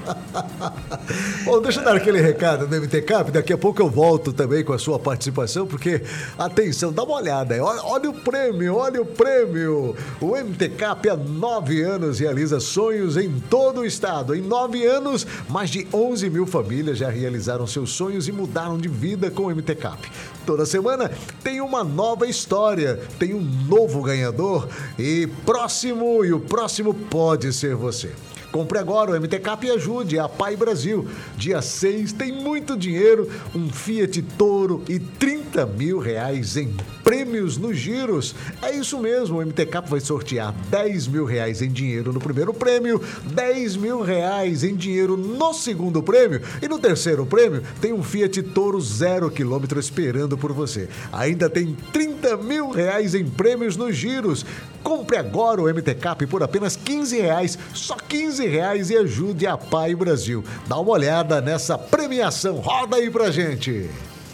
Bom, 1.44 1.60
deixa 1.60 1.80
eu 1.80 1.84
dar 1.84 1.96
aquele 1.96 2.20
recado 2.20 2.66
do 2.66 2.80
MTCAP. 2.80 3.30
Daqui 3.30 3.52
a 3.52 3.58
pouco 3.58 3.82
eu 3.82 3.90
volto 3.90 4.32
também 4.32 4.64
com 4.64 4.72
a 4.72 4.78
sua 4.78 4.98
participação, 4.98 5.66
porque, 5.66 6.02
atenção, 6.38 6.92
dá 6.92 7.02
uma 7.02 7.16
olhada. 7.16 7.62
Olha, 7.62 7.82
olha 7.82 8.10
o 8.10 8.14
prêmio, 8.14 8.76
olha 8.76 9.02
o 9.02 9.06
prêmio. 9.06 9.94
O 10.20 10.36
MTCAP 10.36 11.10
há 11.10 11.16
nove 11.16 11.82
anos 11.82 12.20
realiza 12.20 12.58
sonhos 12.58 13.16
em 13.16 13.38
todo 13.50 13.80
o 13.80 13.84
estado. 13.84 14.34
Em 14.34 14.40
nove 14.40 14.86
anos, 14.86 15.26
mais 15.48 15.68
de 15.70 15.86
11 15.92 16.30
mil 16.30 16.46
famílias 16.46 16.98
já 16.98 17.10
realizaram 17.10 17.66
seus 17.66 17.90
sonhos 17.92 18.28
e 18.28 18.32
mudaram 18.32 18.77
de 18.78 18.88
vida 18.88 19.30
com 19.30 19.44
o 19.44 19.50
MTCAP. 19.50 20.10
Toda 20.46 20.64
semana 20.64 21.10
tem 21.42 21.60
uma 21.60 21.84
nova 21.84 22.26
história, 22.26 23.00
tem 23.18 23.34
um 23.34 23.40
novo 23.40 24.02
ganhador 24.02 24.68
e 24.98 25.26
próximo, 25.44 26.24
e 26.24 26.32
o 26.32 26.40
próximo 26.40 26.94
pode 26.94 27.52
ser 27.52 27.74
você. 27.74 28.12
Compre 28.50 28.78
agora 28.78 29.10
o 29.10 29.20
MT 29.20 29.40
Cap 29.40 29.66
e 29.66 29.70
ajude 29.70 30.18
a 30.18 30.28
Pai 30.28 30.56
Brasil. 30.56 31.06
Dia 31.36 31.60
6 31.60 32.12
tem 32.12 32.32
muito 32.32 32.76
dinheiro, 32.76 33.30
um 33.54 33.68
Fiat 33.70 34.22
Toro 34.38 34.82
e 34.88 34.98
30 34.98 35.66
mil 35.66 35.98
reais 35.98 36.56
em 36.56 36.74
prêmios 37.04 37.56
nos 37.56 37.76
giros. 37.76 38.34
É 38.62 38.74
isso 38.74 38.98
mesmo, 38.98 39.38
o 39.38 39.44
MT 39.44 39.66
Cap 39.66 39.88
vai 39.88 40.00
sortear 40.00 40.54
10 40.70 41.08
mil 41.08 41.24
reais 41.24 41.60
em 41.62 41.70
dinheiro 41.70 42.12
no 42.12 42.20
primeiro 42.20 42.52
prêmio, 42.54 43.02
10 43.32 43.76
mil 43.76 44.02
reais 44.02 44.64
em 44.64 44.74
dinheiro 44.74 45.16
no 45.16 45.52
segundo 45.52 46.02
prêmio 46.02 46.42
e 46.60 46.68
no 46.68 46.78
terceiro 46.78 47.26
prêmio 47.26 47.62
tem 47.80 47.92
um 47.92 48.02
Fiat 48.02 48.42
Toro 48.42 48.80
zero 48.80 49.30
quilômetro 49.30 49.78
esperando 49.78 50.36
por 50.36 50.52
você. 50.52 50.88
Ainda 51.12 51.50
tem 51.50 51.76
30 51.92 52.36
mil 52.38 52.70
reais 52.70 53.14
em 53.14 53.26
prêmios 53.26 53.76
nos 53.76 53.96
giros. 53.96 54.44
Compre 54.82 55.16
agora 55.16 55.60
o 55.60 55.64
MT 55.64 55.94
Cap 55.96 56.26
por 56.26 56.42
apenas 56.42 56.76
15 56.76 57.20
reais, 57.20 57.58
só 57.74 57.96
15 57.96 58.37
reais 58.46 58.90
e 58.90 58.96
ajude 58.96 59.46
a 59.46 59.56
Pai 59.56 59.94
Brasil. 59.94 60.44
Dá 60.66 60.78
uma 60.78 60.90
olhada 60.90 61.40
nessa 61.40 61.76
premiação, 61.76 62.56
roda 62.56 62.96
aí 62.96 63.10
pra 63.10 63.30
gente. 63.30 63.88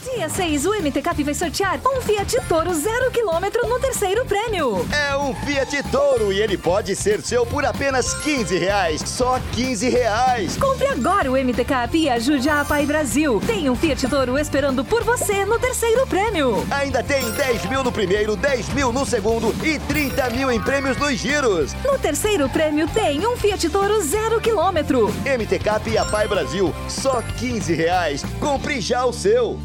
Dia 0.04 0.28
6, 0.28 0.66
o 0.66 0.74
MT 0.74 1.00
Cap 1.00 1.24
vai 1.24 1.32
sortear 1.32 1.80
um 1.86 1.98
Fiat 2.02 2.36
Toro 2.46 2.74
zero 2.74 3.10
quilômetro 3.10 3.66
no 3.66 3.80
terceiro 3.80 4.22
prêmio. 4.26 4.86
É 4.92 5.16
um 5.16 5.34
Fiat 5.34 5.82
Toro 5.90 6.30
e 6.30 6.42
ele 6.42 6.58
pode 6.58 6.94
ser 6.94 7.22
seu 7.22 7.46
por 7.46 7.64
apenas 7.64 8.12
15 8.22 8.58
reais. 8.58 9.00
Só 9.06 9.40
15 9.52 9.88
reais. 9.88 10.58
Compre 10.58 10.88
agora 10.88 11.32
o 11.32 11.42
MT 11.42 11.64
Cap 11.64 11.96
e 11.96 12.10
ajude 12.10 12.50
a 12.50 12.62
Pai 12.66 12.84
Brasil. 12.84 13.40
Tem 13.46 13.70
um 13.70 13.74
Fiat 13.74 14.06
Toro 14.06 14.38
esperando 14.38 14.84
por 14.84 15.02
você 15.02 15.46
no 15.46 15.58
terceiro 15.58 16.06
prêmio. 16.06 16.66
Ainda 16.70 17.02
tem 17.02 17.30
10 17.30 17.64
mil 17.70 17.82
no 17.82 17.90
primeiro, 17.90 18.36
10 18.36 18.68
mil 18.74 18.92
no 18.92 19.06
segundo 19.06 19.54
e 19.66 19.78
30 19.78 20.30
mil 20.30 20.50
em 20.52 20.60
prêmios 20.60 20.98
nos 20.98 21.18
giros. 21.18 21.72
No 21.82 21.98
terceiro 21.98 22.46
prêmio 22.50 22.86
tem 22.88 23.26
um 23.26 23.38
Fiat 23.38 23.70
Toro 23.70 24.02
zero 24.02 24.38
quilômetro. 24.38 25.08
MT 25.24 25.58
Cap 25.60 25.88
e 25.88 25.96
a 25.96 26.04
Pai 26.04 26.28
Brasil, 26.28 26.74
só 26.90 27.22
15 27.38 27.72
reais. 27.72 28.22
Compre 28.38 28.82
já 28.82 29.06
o 29.06 29.12
seu. 29.12 29.58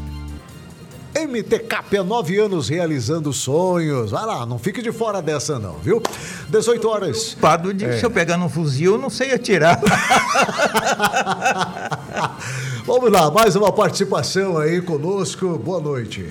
MT 1.14 1.58
Cap 1.60 1.96
há 1.96 2.04
nove 2.04 2.38
anos 2.38 2.68
realizando 2.68 3.32
sonhos. 3.32 4.10
Vai 4.12 4.24
lá, 4.24 4.46
não 4.46 4.58
fique 4.58 4.80
de 4.80 4.92
fora 4.92 5.20
dessa 5.20 5.58
não, 5.58 5.74
viu? 5.74 6.00
18 6.48 6.88
horas. 6.88 7.36
Pado 7.40 7.74
de 7.74 7.84
É. 7.84 7.98
se 7.98 8.04
eu 8.04 8.10
pegar 8.10 8.36
num 8.36 8.48
fuzil, 8.48 8.92
eu 8.92 8.98
não 8.98 9.10
sei 9.10 9.32
atirar. 9.32 9.80
Vamos 12.86 13.10
lá, 13.10 13.30
mais 13.30 13.56
uma 13.56 13.72
participação 13.72 14.56
aí 14.58 14.80
conosco. 14.80 15.58
Boa 15.58 15.80
noite. 15.80 16.30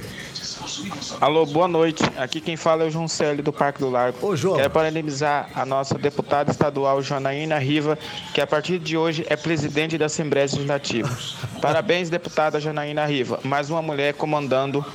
Alô, 1.20 1.46
boa 1.46 1.68
noite. 1.68 2.04
Aqui 2.18 2.40
quem 2.40 2.56
fala 2.56 2.84
é 2.84 2.88
o 2.88 2.92
João 2.92 3.08
Célio 3.08 3.44
do 3.44 3.52
Parque 3.52 3.80
do 3.80 3.90
Largo. 3.90 4.26
Ô, 4.26 4.36
João. 4.36 4.58
Quero 4.58 4.70
parabenizar 4.70 5.50
a 5.56 5.66
nossa 5.66 5.98
deputada 5.98 6.52
estadual 6.52 7.02
Janaína 7.02 7.58
Riva, 7.58 7.98
que 8.34 8.42
a 8.42 8.48
partir 8.48 8.80
de 8.80 8.98
hoje 8.98 9.26
é 9.30 9.36
presidente 9.36 9.98
da 9.98 10.06
Assembleia 10.06 10.46
Legislativa. 10.46 11.10
Parabéns, 11.62 12.10
deputada 12.10 12.60
Janaína 12.60 13.06
Riva. 13.06 13.40
Mais 13.44 13.70
uma 13.70 13.82
mulher 13.82 14.14
comandando 14.14 14.86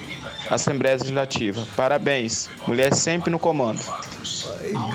a 0.50 0.54
Assembleia 0.54 0.96
Legislativa. 0.96 1.66
Parabéns. 1.76 2.48
Mulher 2.66 2.94
sempre 2.94 3.30
no 3.30 3.38
comando. 3.38 3.80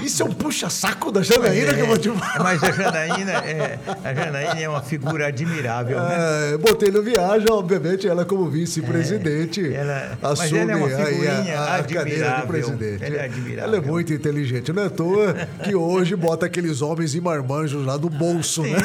Isso 0.03 0.22
é 0.24 0.26
um 0.26 0.32
puxa-saco 0.34 1.11
da 1.11 1.22
Janaína 1.22 1.74
que 1.74 1.80
eu 1.82 1.88
vou 1.88 1.97
te 1.97 2.09
falar. 2.09 2.43
Mas 2.43 2.63
a 2.63 2.72
Janaína 2.72 3.32
é, 3.32 3.80
a 4.03 4.13
Janaína 4.13 4.59
é 4.59 4.70
uma 4.70 4.82
figura 4.82 5.28
admirável, 5.28 5.99
né? 5.99 6.53
É, 6.53 6.57
botei 6.57 6.91
no 6.91 7.01
viagem, 7.01 7.47
obviamente, 7.51 8.07
ela 8.07 8.26
como 8.26 8.49
vice-presidente 8.49 9.74
ela- 9.74 10.17
mas 10.22 10.39
assume 10.41 10.59
ela 10.59 10.72
é 10.72 10.76
uma 10.76 10.88
aí 11.05 11.28
a, 11.51 11.76
a 11.76 11.84
cadeira 11.84 12.03
de 12.03 12.11
admirável. 12.24 12.47
presidente. 12.47 13.03
Ela 13.03 13.15
é 13.17 13.26
admirável. 13.26 13.63
Ela 13.74 13.78
é 13.78 13.82
muito 13.88 14.13
inteligente, 14.13 14.74
não 14.74 14.84
é 14.84 14.86
à 14.88 14.89
toa 14.89 15.34
que 15.63 15.76
hoje 15.76 16.15
bota 16.15 16.45
aqueles 16.45 16.82
homens 16.82 17.15
e 17.15 17.22
marmanjos 17.22 17.86
lá 17.86 17.97
do 17.97 18.09
bolso, 18.09 18.61
né? 18.63 18.78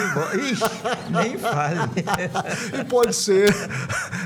Ixi, 0.50 0.62
nem 1.10 1.38
fale. 1.38 1.78
E 2.80 2.84
pode 2.84 3.14
ser, 3.14 3.54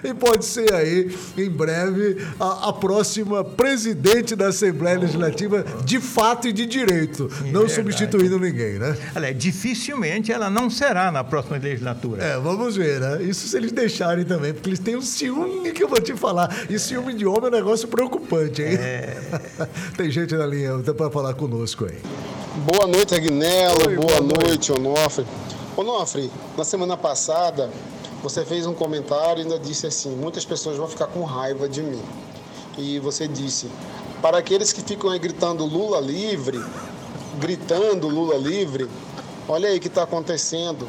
e 0.02 0.14
pode 0.14 0.44
ser 0.44 0.72
aí, 0.72 1.14
em 1.36 1.50
breve, 1.50 2.24
a, 2.38 2.68
a 2.68 2.72
próxima 2.72 3.44
presidente 3.44 4.34
da 4.34 4.48
Assembleia 4.48 4.98
Legislativa 4.98 5.64
de 5.84 6.00
fato 6.00 6.48
e 6.48 6.52
de 6.52 6.66
direito, 6.66 7.28
não 7.46 7.66
verdade. 7.66 7.72
substituindo 7.72 8.38
ninguém, 8.38 8.78
né? 8.78 8.96
Olha, 9.14 9.34
dificilmente 9.34 10.32
ela 10.32 10.50
não 10.50 10.70
será 10.70 11.10
na 11.10 11.24
próxima 11.24 11.56
legislatura. 11.56 12.22
É, 12.22 12.38
vamos 12.38 12.76
ver, 12.76 13.00
né? 13.00 13.22
Isso 13.22 13.48
se 13.48 13.56
eles 13.56 13.72
deixarem 13.72 14.24
também, 14.24 14.52
porque 14.52 14.68
eles 14.68 14.78
têm 14.78 14.96
um 14.96 15.02
ciúme 15.02 15.72
que 15.72 15.82
eu 15.82 15.88
vou 15.88 16.00
te 16.00 16.14
falar. 16.14 16.66
E 16.68 16.78
ciúme 16.78 17.14
de 17.14 17.26
homem 17.26 17.44
é 17.44 17.48
um 17.48 17.50
negócio 17.50 17.88
preocupante, 17.88 18.62
hein? 18.62 18.78
Tem 19.96 20.10
gente 20.10 20.34
na 20.34 20.46
linha 20.46 20.78
para 20.96 21.10
falar 21.10 21.34
conosco 21.34 21.84
aí. 21.84 21.98
Boa 22.64 22.86
noite, 22.86 23.14
Agnello. 23.14 23.96
Boa, 23.96 24.20
boa 24.20 24.42
noite, 24.44 24.72
Onofre. 24.72 25.24
Onofre, 25.76 26.30
na 26.56 26.64
semana 26.64 26.96
passada 26.96 27.70
você 28.22 28.44
fez 28.44 28.66
um 28.66 28.74
comentário 28.74 29.40
e 29.40 29.42
ainda 29.42 29.58
disse 29.58 29.86
assim: 29.86 30.10
muitas 30.10 30.44
pessoas 30.44 30.76
vão 30.76 30.88
ficar 30.88 31.06
com 31.06 31.24
raiva 31.24 31.68
de 31.68 31.82
mim. 31.82 32.02
E 32.76 32.98
você 32.98 33.28
disse: 33.28 33.68
para 34.20 34.38
aqueles 34.38 34.72
que 34.72 34.82
ficam 34.82 35.10
aí 35.10 35.18
gritando 35.18 35.64
Lula 35.64 36.00
livre, 36.00 36.62
gritando 37.38 38.08
Lula 38.08 38.36
livre, 38.36 38.88
olha 39.48 39.68
aí 39.68 39.78
o 39.78 39.80
que 39.80 39.88
está 39.88 40.02
acontecendo 40.02 40.86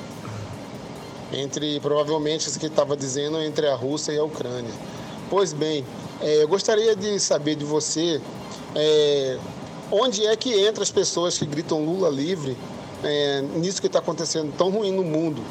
entre, 1.31 1.79
provavelmente, 1.79 2.47
isso 2.47 2.59
que 2.59 2.65
estava 2.65 2.97
dizendo, 2.97 3.39
entre 3.39 3.67
a 3.67 3.75
Rússia 3.75 4.11
e 4.11 4.17
a 4.17 4.23
Ucrânia. 4.23 4.73
Pois 5.29 5.53
bem, 5.53 5.85
eh, 6.21 6.43
eu 6.43 6.47
gostaria 6.47 6.95
de 6.95 7.19
saber 7.19 7.55
de 7.55 7.63
você 7.63 8.19
eh, 8.75 9.37
onde 9.91 10.25
é 10.25 10.35
que 10.35 10.53
entra 10.53 10.81
as 10.81 10.91
pessoas 10.91 11.37
que 11.37 11.45
gritam 11.45 11.85
Lula 11.85 12.09
livre 12.09 12.57
eh, 13.03 13.43
nisso 13.55 13.79
que 13.79 13.87
está 13.87 13.99
acontecendo 13.99 14.51
tão 14.57 14.71
ruim 14.71 14.91
no 14.91 15.03
mundo, 15.03 15.43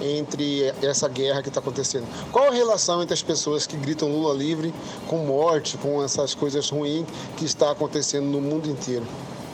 entre 0.00 0.72
essa 0.82 1.08
guerra 1.08 1.42
que 1.42 1.48
está 1.48 1.60
acontecendo. 1.60 2.06
Qual 2.30 2.48
a 2.48 2.52
relação 2.52 3.02
entre 3.02 3.14
as 3.14 3.22
pessoas 3.22 3.66
que 3.66 3.76
gritam 3.76 4.08
Lula 4.08 4.34
livre 4.34 4.72
com 5.06 5.18
morte, 5.26 5.76
com 5.78 6.02
essas 6.02 6.34
coisas 6.34 6.68
ruins 6.68 7.06
que 7.36 7.44
está 7.44 7.70
acontecendo 7.70 8.26
no 8.26 8.40
mundo 8.40 8.68
inteiro? 8.68 9.06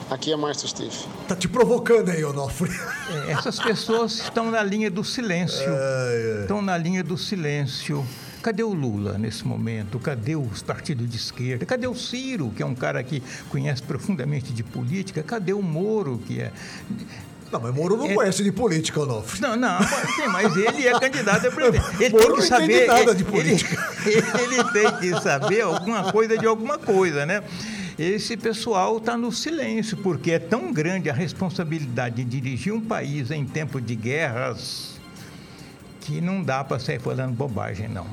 Aqui 0.09 0.31
é 0.31 0.35
Márcio 0.35 0.67
Steve. 0.67 0.95
Tá 1.27 1.35
te 1.35 1.47
provocando 1.47 2.09
aí, 2.09 2.23
Onofre. 2.23 2.71
É, 3.27 3.31
Essas 3.31 3.59
pessoas 3.59 4.19
estão 4.19 4.51
na 4.51 4.61
linha 4.61 4.91
do 4.91 5.03
silêncio. 5.03 5.65
Estão 6.41 6.61
na 6.61 6.77
linha 6.77 7.03
do 7.03 7.17
silêncio. 7.17 8.05
Cadê 8.45 8.61
o 8.61 8.71
Lula 8.71 9.17
nesse 9.17 9.43
momento? 9.47 9.97
Cadê 9.97 10.35
os 10.35 10.61
partidos 10.61 11.09
de 11.09 11.17
esquerda? 11.17 11.65
Cadê 11.65 11.87
o 11.87 11.95
Ciro, 11.95 12.53
que 12.55 12.61
é 12.61 12.65
um 12.65 12.75
cara 12.75 13.03
que 13.03 13.23
conhece 13.49 13.81
profundamente 13.81 14.53
de 14.53 14.61
política? 14.61 15.23
Cadê 15.23 15.53
o 15.53 15.63
Moro, 15.63 16.21
que 16.27 16.39
é. 16.39 16.51
Não, 17.51 17.59
mas 17.59 17.73
Moro 17.73 17.95
não 17.95 18.13
conhece 18.13 18.43
de 18.43 18.51
política, 18.51 18.99
Onofre. 19.01 19.39
Não, 19.41 19.55
não, 19.55 19.79
sim, 19.81 20.27
mas 20.31 20.55
ele 20.55 20.87
é 20.87 20.99
candidato 20.99 21.47
a 21.47 21.51
presidente. 21.51 21.85
Ele 21.99 22.09
Moro 22.09 22.25
tem 22.25 22.33
que 22.35 22.41
não 22.41 22.47
saber. 22.47 22.63
entende 22.63 22.87
nada 22.87 23.15
de 23.15 23.23
política. 23.23 23.93
Ele, 24.05 24.53
ele 24.53 24.63
tem 24.71 24.91
que 24.97 25.21
saber 25.21 25.61
alguma 25.61 26.11
coisa 26.11 26.37
de 26.37 26.45
alguma 26.45 26.77
coisa, 26.77 27.25
né? 27.25 27.43
Esse 27.97 28.35
pessoal 28.35 28.97
está 28.97 29.15
no 29.15 29.31
silêncio, 29.31 29.95
porque 29.97 30.31
é 30.31 30.39
tão 30.39 30.73
grande 30.73 31.09
a 31.09 31.13
responsabilidade 31.13 32.17
de 32.17 32.25
dirigir 32.25 32.73
um 32.73 32.81
país 32.81 33.31
em 33.31 33.45
tempo 33.45 33.79
de 33.79 33.95
guerras 33.95 34.95
que 36.01 36.19
não 36.19 36.43
dá 36.43 36.63
para 36.63 36.77
sair 36.77 36.99
falando 36.99 37.33
bobagem, 37.33 37.87
não. 37.87 38.05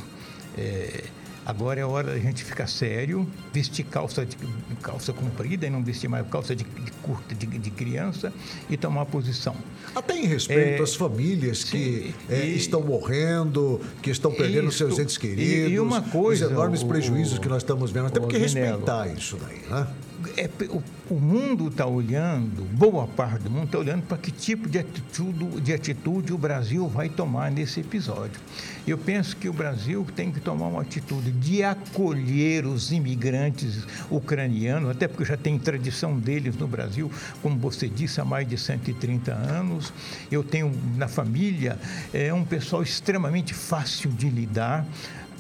É, 0.56 1.04
agora 1.44 1.80
é 1.80 1.84
hora 1.84 2.08
da 2.12 2.18
gente 2.18 2.44
ficar 2.44 2.66
sério, 2.66 3.26
vestir 3.52 3.84
calça, 3.84 4.24
de, 4.24 4.36
calça 4.82 5.12
comprida 5.12 5.66
e 5.66 5.70
não 5.70 5.82
vestir 5.82 6.08
mais 6.08 6.26
calça 6.28 6.54
de, 6.54 6.64
de 6.64 6.90
curta 7.02 7.34
de, 7.34 7.46
de 7.46 7.70
criança 7.70 8.32
e 8.70 8.76
tomar 8.76 9.06
posição. 9.06 9.54
Até 9.94 10.16
em 10.16 10.26
respeito 10.26 10.80
É, 10.80 10.84
às 10.84 10.94
famílias 10.94 11.64
que 11.64 12.12
sim, 12.12 12.14
é, 12.28 12.46
e- 12.46 12.56
estão 12.56 12.80
morrendo, 12.82 13.80
que 14.00 14.10
estão 14.10 14.32
perdendo 14.32 14.68
Isso. 14.68 14.78
seus 14.78 14.98
entes 14.98 15.16
E- 15.16 15.20
queridos, 15.20 15.72
e 15.72 15.78
uma 15.80 16.00
coisa, 16.02 16.46
os 16.46 16.52
enormes 16.52 16.82
o- 16.82 16.86
prejuízos 16.86 17.38
que 17.38 17.48
nós 17.48 17.58
estamos 17.62 17.90
vendo. 17.90 18.10
Temos 18.10 18.26
o 18.26 18.30
que 18.30 18.36
Agnello. 18.36 18.78
respeitar 18.78 19.06
isso 19.08 19.36
daí, 19.36 19.60
né? 19.68 19.86
É, 20.36 20.48
o, 20.68 20.82
o 21.14 21.20
mundo 21.20 21.68
está 21.68 21.86
olhando, 21.86 22.64
boa 22.72 23.06
parte 23.06 23.42
do 23.42 23.50
mundo 23.50 23.66
está 23.66 23.78
olhando 23.78 24.02
para 24.02 24.18
que 24.18 24.30
tipo 24.30 24.68
de 24.68 24.78
atitude, 24.78 25.60
de 25.60 25.72
atitude 25.72 26.32
o 26.32 26.38
Brasil 26.38 26.88
vai 26.88 27.08
tomar 27.08 27.50
nesse 27.50 27.80
episódio. 27.80 28.40
Eu 28.86 28.98
penso 28.98 29.36
que 29.36 29.48
o 29.48 29.52
Brasil 29.52 30.06
tem 30.16 30.32
que 30.32 30.40
tomar 30.40 30.66
uma 30.66 30.82
atitude 30.82 31.30
de 31.30 31.62
acolher 31.62 32.66
os 32.66 32.90
imigrantes 32.90 33.86
ucranianos, 34.10 34.90
até 34.90 35.06
porque 35.06 35.24
já 35.24 35.36
tem 35.36 35.58
tradição 35.58 36.18
deles 36.18 36.56
no 36.56 36.66
Brasil, 36.66 37.10
como 37.40 37.58
você 37.58 37.88
disse, 37.88 38.20
há 38.20 38.24
mais 38.24 38.48
de 38.48 38.58
130 38.58 39.32
anos. 39.32 39.92
Eu 40.30 40.42
tenho 40.42 40.72
na 40.96 41.06
família 41.06 41.78
é, 42.12 42.32
um 42.34 42.44
pessoal 42.44 42.82
extremamente 42.82 43.54
fácil 43.54 44.10
de 44.10 44.28
lidar 44.28 44.86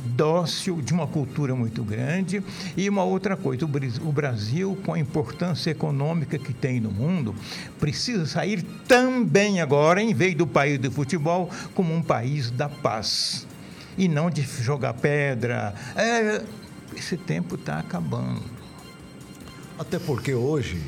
dócil, 0.04 0.80
de 0.82 0.92
uma 0.92 1.06
cultura 1.06 1.54
muito 1.54 1.82
grande. 1.82 2.42
E 2.76 2.88
uma 2.88 3.04
outra 3.04 3.36
coisa, 3.36 3.64
o 3.64 4.12
Brasil, 4.12 4.78
com 4.84 4.94
a 4.94 4.98
importância 4.98 5.70
econômica 5.70 6.38
que 6.38 6.52
tem 6.52 6.80
no 6.80 6.90
mundo, 6.90 7.34
precisa 7.78 8.26
sair 8.26 8.62
também 8.86 9.60
agora, 9.60 10.02
em 10.02 10.14
vez 10.14 10.34
do 10.34 10.46
país 10.46 10.78
do 10.78 10.90
futebol, 10.90 11.50
como 11.74 11.94
um 11.94 12.02
país 12.02 12.50
da 12.50 12.68
paz. 12.68 13.46
E 13.96 14.08
não 14.08 14.30
de 14.30 14.42
jogar 14.42 14.94
pedra. 14.94 15.74
É, 15.94 16.42
esse 16.96 17.16
tempo 17.16 17.54
está 17.56 17.78
acabando. 17.78 18.42
Até 19.78 19.98
porque 19.98 20.34
hoje 20.34 20.80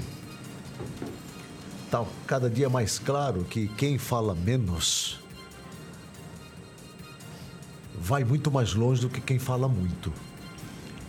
Tá 1.95 2.05
cada 2.27 2.51
dia 2.51 2.69
mais 2.69 2.99
claro 2.99 3.45
que 3.45 3.69
quem 3.69 3.99
fala 3.99 4.35
menos 4.35 5.21
vai 8.01 8.25
muito 8.25 8.51
mais 8.51 8.75
longe 8.75 9.01
do 9.01 9.09
que 9.09 9.21
quem 9.21 9.39
fala 9.39 9.69
muito. 9.69 10.13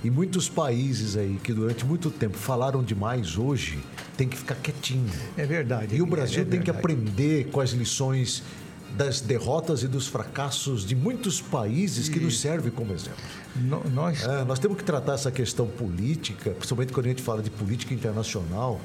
E 0.03 0.09
muitos 0.09 0.47
países 0.47 1.17
aí 1.17 1.39
que 1.43 1.51
durante 1.51 1.83
muito 1.83 2.11
tempo 2.11 2.37
falaram 2.37 2.83
demais 2.83 3.37
hoje 3.37 3.79
tem 4.15 4.27
que 4.27 4.37
ficar 4.37 4.55
quietinho. 4.55 5.11
É 5.35 5.45
verdade. 5.45 5.95
E 5.95 6.01
o 6.01 6.05
Brasil 6.05 6.43
é 6.43 6.45
tem 6.45 6.61
que 6.61 6.69
aprender 6.69 7.49
com 7.49 7.59
as 7.59 7.71
lições 7.71 8.43
das 8.95 9.19
derrotas 9.19 9.83
e 9.83 9.87
dos 9.87 10.07
fracassos 10.07 10.85
de 10.85 10.95
muitos 10.95 11.41
países 11.41 12.07
que 12.07 12.19
nos 12.19 12.39
servem 12.39 12.71
como 12.71 12.93
exemplo. 12.93 13.23
No, 13.55 13.83
nós... 13.89 14.23
É, 14.23 14.45
nós 14.45 14.59
temos 14.59 14.77
que 14.77 14.83
tratar 14.83 15.15
essa 15.15 15.31
questão 15.31 15.67
política, 15.67 16.51
principalmente 16.51 16.93
quando 16.93 17.07
a 17.07 17.09
gente 17.09 17.21
fala 17.21 17.41
de 17.41 17.49
política 17.49 17.93
internacional, 17.93 18.79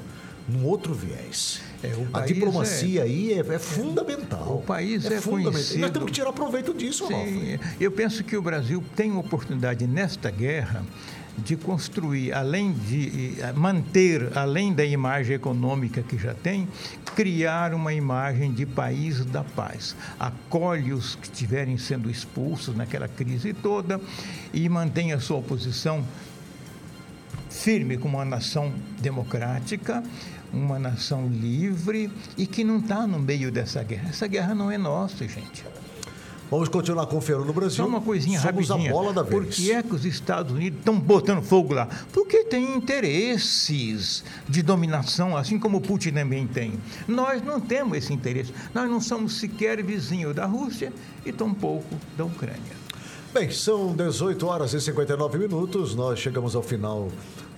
num 0.49 0.65
outro 0.65 0.93
viés. 0.93 1.61
É, 1.83 1.91
a 2.13 2.21
diplomacia 2.21 3.01
é, 3.01 3.03
aí 3.03 3.33
é, 3.33 3.39
é, 3.39 3.59
fundamental. 3.59 4.57
O 4.57 4.61
país 4.61 5.05
é, 5.05 5.15
é 5.15 5.21
fundamental. 5.21 5.51
Conhecido... 5.53 5.79
Nós 5.79 5.91
temos 5.91 6.05
que 6.07 6.13
tirar 6.13 6.33
proveito 6.33 6.73
disso, 6.73 7.07
Sim, 7.07 7.59
Eu 7.79 7.91
penso 7.91 8.23
que 8.23 8.37
o 8.37 8.41
Brasil 8.41 8.83
tem 8.95 9.15
oportunidade 9.15 9.87
nesta 9.87 10.29
guerra 10.29 10.83
de 11.37 11.55
construir, 11.55 12.33
além 12.33 12.73
de 12.73 13.37
manter, 13.55 14.37
além 14.37 14.73
da 14.73 14.85
imagem 14.85 15.35
econômica 15.35 16.03
que 16.03 16.17
já 16.17 16.33
tem, 16.33 16.67
criar 17.15 17.73
uma 17.73 17.93
imagem 17.93 18.51
de 18.51 18.65
país 18.65 19.23
da 19.25 19.43
paz. 19.43 19.95
Acolhe 20.19 20.93
os 20.93 21.15
que 21.15 21.25
estiverem 21.25 21.77
sendo 21.77 22.09
expulsos 22.11 22.75
naquela 22.75 23.07
crise 23.07 23.53
toda 23.53 23.99
e 24.53 24.67
mantém 24.69 25.13
a 25.13 25.19
sua 25.19 25.41
posição 25.41 26.05
firme 27.49 27.97
como 27.97 28.17
uma 28.17 28.25
nação 28.25 28.71
democrática, 28.99 30.03
uma 30.53 30.77
nação 30.77 31.27
livre 31.27 32.11
e 32.37 32.45
que 32.45 32.63
não 32.63 32.79
está 32.79 33.05
no 33.07 33.19
meio 33.19 33.51
dessa 33.51 33.83
guerra. 33.83 34.09
Essa 34.09 34.27
guerra 34.27 34.53
não 34.53 34.71
é 34.71 34.77
nossa, 34.77 35.27
gente. 35.27 35.63
Vamos 36.51 36.67
continuar 36.67 37.05
confiando 37.05 37.45
no 37.45 37.53
Brasil. 37.53 37.77
Só 37.77 37.87
uma 37.87 38.01
coisinha 38.01 38.37
Somos 38.41 38.67
rapidinha. 38.67 38.91
a 38.91 38.93
bola 38.93 39.13
da 39.13 39.23
vez. 39.23 39.33
Por 39.33 39.45
que 39.45 39.71
é 39.71 39.81
que 39.81 39.95
os 39.95 40.03
Estados 40.03 40.51
Unidos 40.51 40.79
estão 40.79 40.99
botando 40.99 41.41
fogo 41.41 41.73
lá? 41.73 41.87
Porque 42.11 42.43
tem 42.43 42.75
interesses 42.75 44.21
de 44.49 44.61
dominação, 44.61 45.37
assim 45.37 45.57
como 45.57 45.77
o 45.77 45.81
Putin 45.81 46.11
também 46.11 46.45
tem. 46.45 46.73
Nós 47.07 47.41
não 47.41 47.61
temos 47.61 47.97
esse 47.97 48.11
interesse. 48.11 48.53
Nós 48.73 48.89
não 48.89 48.99
somos 48.99 49.39
sequer 49.39 49.81
vizinhos 49.81 50.35
da 50.35 50.45
Rússia 50.45 50.91
e 51.25 51.31
tampouco 51.31 51.95
da 52.17 52.25
Ucrânia. 52.25 52.81
Bem, 53.33 53.49
são 53.49 53.95
18 53.95 54.45
horas 54.45 54.73
e 54.73 54.81
59 54.81 55.37
minutos. 55.37 55.95
Nós 55.95 56.19
chegamos 56.19 56.53
ao 56.53 56.61
final 56.61 57.07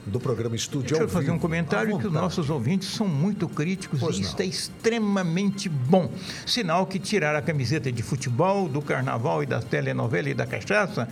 do 0.06 0.20
programa 0.20 0.56
Estúdio 0.56 0.90
Deixa 0.90 1.04
eu 1.04 1.10
fazer 1.10 1.32
um 1.32 1.40
comentário 1.40 1.98
que 1.98 2.08
os 2.08 2.14
nossos 2.14 2.50
ouvintes 2.50 2.90
são 2.90 3.08
muito 3.08 3.48
críticos 3.48 4.00
pois 4.00 4.18
e 4.18 4.22
não. 4.22 4.28
isso 4.28 4.42
é 4.42 4.46
extremamente 4.46 5.70
bom. 5.70 6.12
Sinal 6.46 6.86
que 6.86 7.00
tiraram 7.00 7.40
a 7.40 7.42
camiseta 7.42 7.92
de 7.92 8.04
futebol, 8.04 8.68
do 8.68 8.82
carnaval 8.82 9.44
e 9.44 9.46
da 9.46 9.62
telenovela 9.62 10.30
e 10.30 10.34
da 10.34 10.46
cachaça 10.46 11.08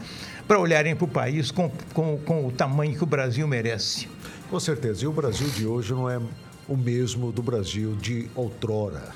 para 0.48 0.60
olharem 0.60 0.96
para 0.96 1.06
o 1.06 1.08
país 1.08 1.52
com, 1.52 1.72
com, 1.94 2.18
com 2.18 2.48
o 2.48 2.52
tamanho 2.52 2.96
que 2.96 3.04
o 3.04 3.08
Brasil 3.08 3.48
merece. 3.48 4.08
Com 4.50 4.60
certeza. 4.60 5.06
E 5.06 5.08
o 5.08 5.14
Brasil 5.14 5.48
de 5.50 5.66
hoje 5.66 5.94
não 5.94 6.10
é 6.10 6.20
o 6.68 6.76
mesmo 6.76 7.32
do 7.32 7.42
Brasil 7.42 7.96
de 7.96 8.30
outrora. 8.36 9.10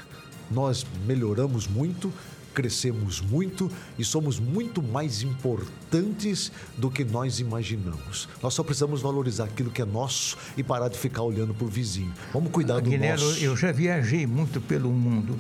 Nós 0.49 0.85
melhoramos 1.05 1.67
muito, 1.67 2.13
crescemos 2.55 3.19
muito 3.19 3.69
e 3.99 4.03
somos 4.03 4.39
muito 4.39 4.81
mais 4.81 5.21
importantes 5.21 6.51
do 6.77 6.89
que 6.89 7.03
nós 7.03 7.39
imaginamos. 7.39 8.29
Nós 8.41 8.53
só 8.53 8.63
precisamos 8.63 9.01
valorizar 9.01 9.43
aquilo 9.43 9.69
que 9.69 9.81
é 9.81 9.85
nosso 9.85 10.37
e 10.55 10.63
parar 10.63 10.87
de 10.87 10.97
ficar 10.97 11.23
olhando 11.23 11.53
para 11.53 11.65
o 11.65 11.69
vizinho. 11.69 12.13
Vamos 12.33 12.51
cuidar 12.51 12.79
do 12.79 12.89
Guilherme, 12.89 13.21
nosso. 13.21 13.43
Eu 13.43 13.57
já 13.57 13.71
viajei 13.71 14.25
muito 14.25 14.61
pelo 14.61 14.89
mundo. 14.89 15.37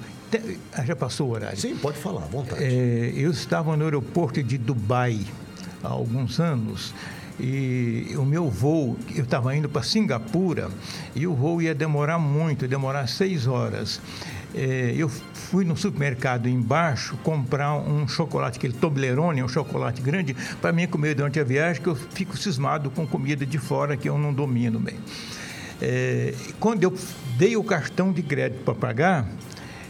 Ah, 0.73 0.83
já 0.83 0.95
passou 0.95 1.29
o 1.29 1.31
horário? 1.31 1.57
Sim, 1.57 1.77
pode 1.77 1.97
falar, 1.97 2.23
à 2.23 2.27
vontade. 2.27 2.61
É, 2.61 3.13
eu 3.15 3.31
estava 3.31 3.77
no 3.77 3.85
aeroporto 3.85 4.43
de 4.43 4.57
Dubai 4.57 5.25
há 5.81 5.87
alguns 5.87 6.39
anos 6.39 6.93
e 7.39 8.15
o 8.17 8.25
meu 8.25 8.49
voo, 8.49 8.97
eu 9.13 9.23
estava 9.23 9.55
indo 9.55 9.67
para 9.67 9.83
Singapura 9.83 10.69
e 11.13 11.27
o 11.27 11.33
voo 11.33 11.61
ia 11.61 11.75
demorar 11.75 12.17
muito, 12.17 12.67
demorar 12.67 13.07
seis 13.07 13.45
horas. 13.45 14.01
É, 14.57 14.93
eu 14.95 15.09
fui 15.09 15.65
no 15.65 15.75
supermercado 15.75 16.47
embaixo 16.47 17.17
comprar 17.17 17.75
um 17.75 18.07
chocolate, 18.07 18.57
aquele 18.57 18.71
Toblerone, 18.71 19.43
um 19.43 19.49
chocolate 19.49 20.01
grande, 20.01 20.33
para 20.61 20.71
mim 20.71 20.87
comer 20.87 21.13
durante 21.13 21.37
a 21.41 21.43
viagem, 21.43 21.81
que 21.81 21.89
eu 21.89 21.95
fico 21.95 22.37
cismado 22.37 22.89
com 22.89 23.05
comida 23.05 23.45
de 23.45 23.57
fora 23.57 23.97
que 23.97 24.07
eu 24.07 24.17
não 24.17 24.33
domino 24.33 24.79
bem. 24.79 24.95
É, 25.81 26.33
quando 26.57 26.83
eu 26.83 26.97
dei 27.37 27.57
o 27.57 27.63
cartão 27.65 28.13
de 28.13 28.23
crédito 28.23 28.63
para 28.63 28.73
pagar, 28.73 29.27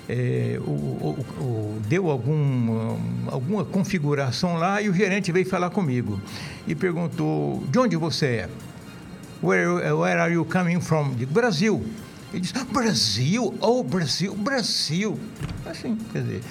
é, 0.10 0.60
o, 0.66 0.72
o, 0.72 1.26
o, 1.40 1.82
deu 1.88 2.10
algum, 2.10 2.98
alguma 3.28 3.64
configuração 3.64 4.56
lá 4.56 4.82
e 4.82 4.90
o 4.90 4.94
gerente 4.94 5.32
veio 5.32 5.48
falar 5.48 5.70
comigo 5.70 6.20
e 6.68 6.74
perguntou: 6.74 7.64
de 7.70 7.78
onde 7.78 7.96
você 7.96 8.26
é? 8.26 8.50
Where, 9.44 9.94
where 9.94 10.20
are 10.20 10.34
you 10.34 10.44
coming 10.44 10.82
from? 10.82 11.14
Digo, 11.14 11.32
Brasil. 11.32 11.86
Ele 12.36 12.42
diz, 12.42 12.52
Brasil, 12.52 13.56
oh 13.62 13.82
Brasil, 13.82 14.36
Brasil. 14.36 15.18
Assim, 15.66 15.96
quer 16.12 16.22
dizer, 16.22 16.44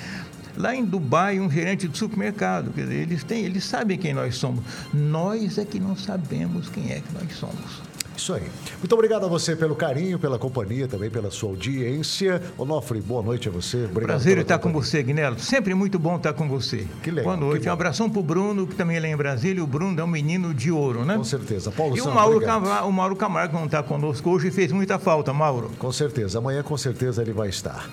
lá 0.56 0.74
em 0.74 0.82
Dubai, 0.82 1.38
um 1.38 1.50
gerente 1.50 1.86
de 1.86 1.98
supermercado, 1.98 2.72
quer 2.72 2.84
dizer, 2.84 3.02
eles, 3.02 3.22
têm, 3.22 3.44
eles 3.44 3.64
sabem 3.64 3.98
quem 3.98 4.14
nós 4.14 4.34
somos. 4.36 4.64
Nós 4.94 5.58
é 5.58 5.64
que 5.66 5.78
não 5.78 5.94
sabemos 5.94 6.70
quem 6.70 6.90
é 6.90 7.00
que 7.00 7.12
nós 7.12 7.36
somos. 7.36 7.82
Isso 8.16 8.32
aí. 8.32 8.42
Muito 8.78 8.92
obrigado 8.94 9.24
a 9.26 9.28
você 9.28 9.56
pelo 9.56 9.74
carinho, 9.74 10.18
pela 10.18 10.38
companhia, 10.38 10.86
também 10.86 11.10
pela 11.10 11.30
sua 11.30 11.50
audiência. 11.50 12.40
Onofre, 12.56 13.00
boa 13.00 13.22
noite 13.22 13.48
a 13.48 13.52
você. 13.52 13.84
Obrigado 13.84 14.06
Prazer 14.06 14.38
estar 14.38 14.58
companhia. 14.58 14.80
com 14.80 14.86
você, 14.86 15.02
Guinelo. 15.02 15.38
Sempre 15.38 15.74
muito 15.74 15.98
bom 15.98 16.16
estar 16.16 16.32
com 16.32 16.48
você. 16.48 16.86
Que 17.02 17.10
legal. 17.10 17.36
Boa 17.36 17.36
noite. 17.36 17.68
Um 17.68 17.72
abração 17.72 18.08
para 18.08 18.20
o 18.20 18.22
Bruno, 18.22 18.66
que 18.66 18.74
também 18.74 18.96
é 18.96 19.00
lá 19.00 19.08
em 19.08 19.16
Brasília. 19.16 19.62
O 19.62 19.66
Bruno 19.66 20.00
é 20.00 20.04
um 20.04 20.08
menino 20.08 20.54
de 20.54 20.70
ouro, 20.70 21.04
né? 21.04 21.16
Com 21.16 21.24
certeza. 21.24 21.70
Paulo 21.70 21.96
E 21.96 22.00
o 22.00 22.12
Mauro, 22.12 22.40
Camargo, 22.40 22.88
o 22.88 22.92
Mauro 22.92 23.16
Camargo 23.16 23.56
não 23.56 23.66
está 23.66 23.82
conosco 23.82 24.30
hoje 24.30 24.48
e 24.48 24.50
fez 24.50 24.70
muita 24.70 24.98
falta, 24.98 25.32
Mauro. 25.32 25.70
Com 25.78 25.90
certeza. 25.90 26.38
Amanhã, 26.38 26.62
com 26.62 26.76
certeza, 26.76 27.20
ele 27.22 27.32
vai 27.32 27.48
estar. 27.48 27.88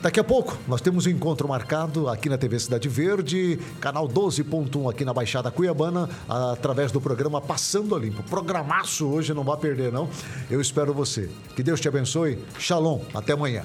Daqui 0.00 0.20
a 0.20 0.24
pouco 0.24 0.56
nós 0.68 0.80
temos 0.80 1.06
um 1.06 1.10
encontro 1.10 1.48
marcado 1.48 2.08
aqui 2.08 2.28
na 2.28 2.38
TV 2.38 2.58
Cidade 2.58 2.88
Verde, 2.88 3.58
canal 3.80 4.08
12.1 4.08 4.90
aqui 4.90 5.04
na 5.04 5.12
Baixada 5.12 5.50
Cuiabana, 5.50 6.08
através 6.28 6.92
do 6.92 7.00
programa 7.00 7.40
Passando 7.40 7.96
a 7.96 7.98
Limpo. 7.98 8.22
Programaço 8.22 9.08
hoje, 9.08 9.34
não 9.34 9.42
vai 9.42 9.56
perder 9.56 9.92
não. 9.92 10.08
Eu 10.48 10.60
espero 10.60 10.94
você. 10.94 11.28
Que 11.56 11.62
Deus 11.62 11.80
te 11.80 11.88
abençoe. 11.88 12.38
Shalom. 12.58 13.00
Até 13.12 13.32
amanhã. 13.32 13.64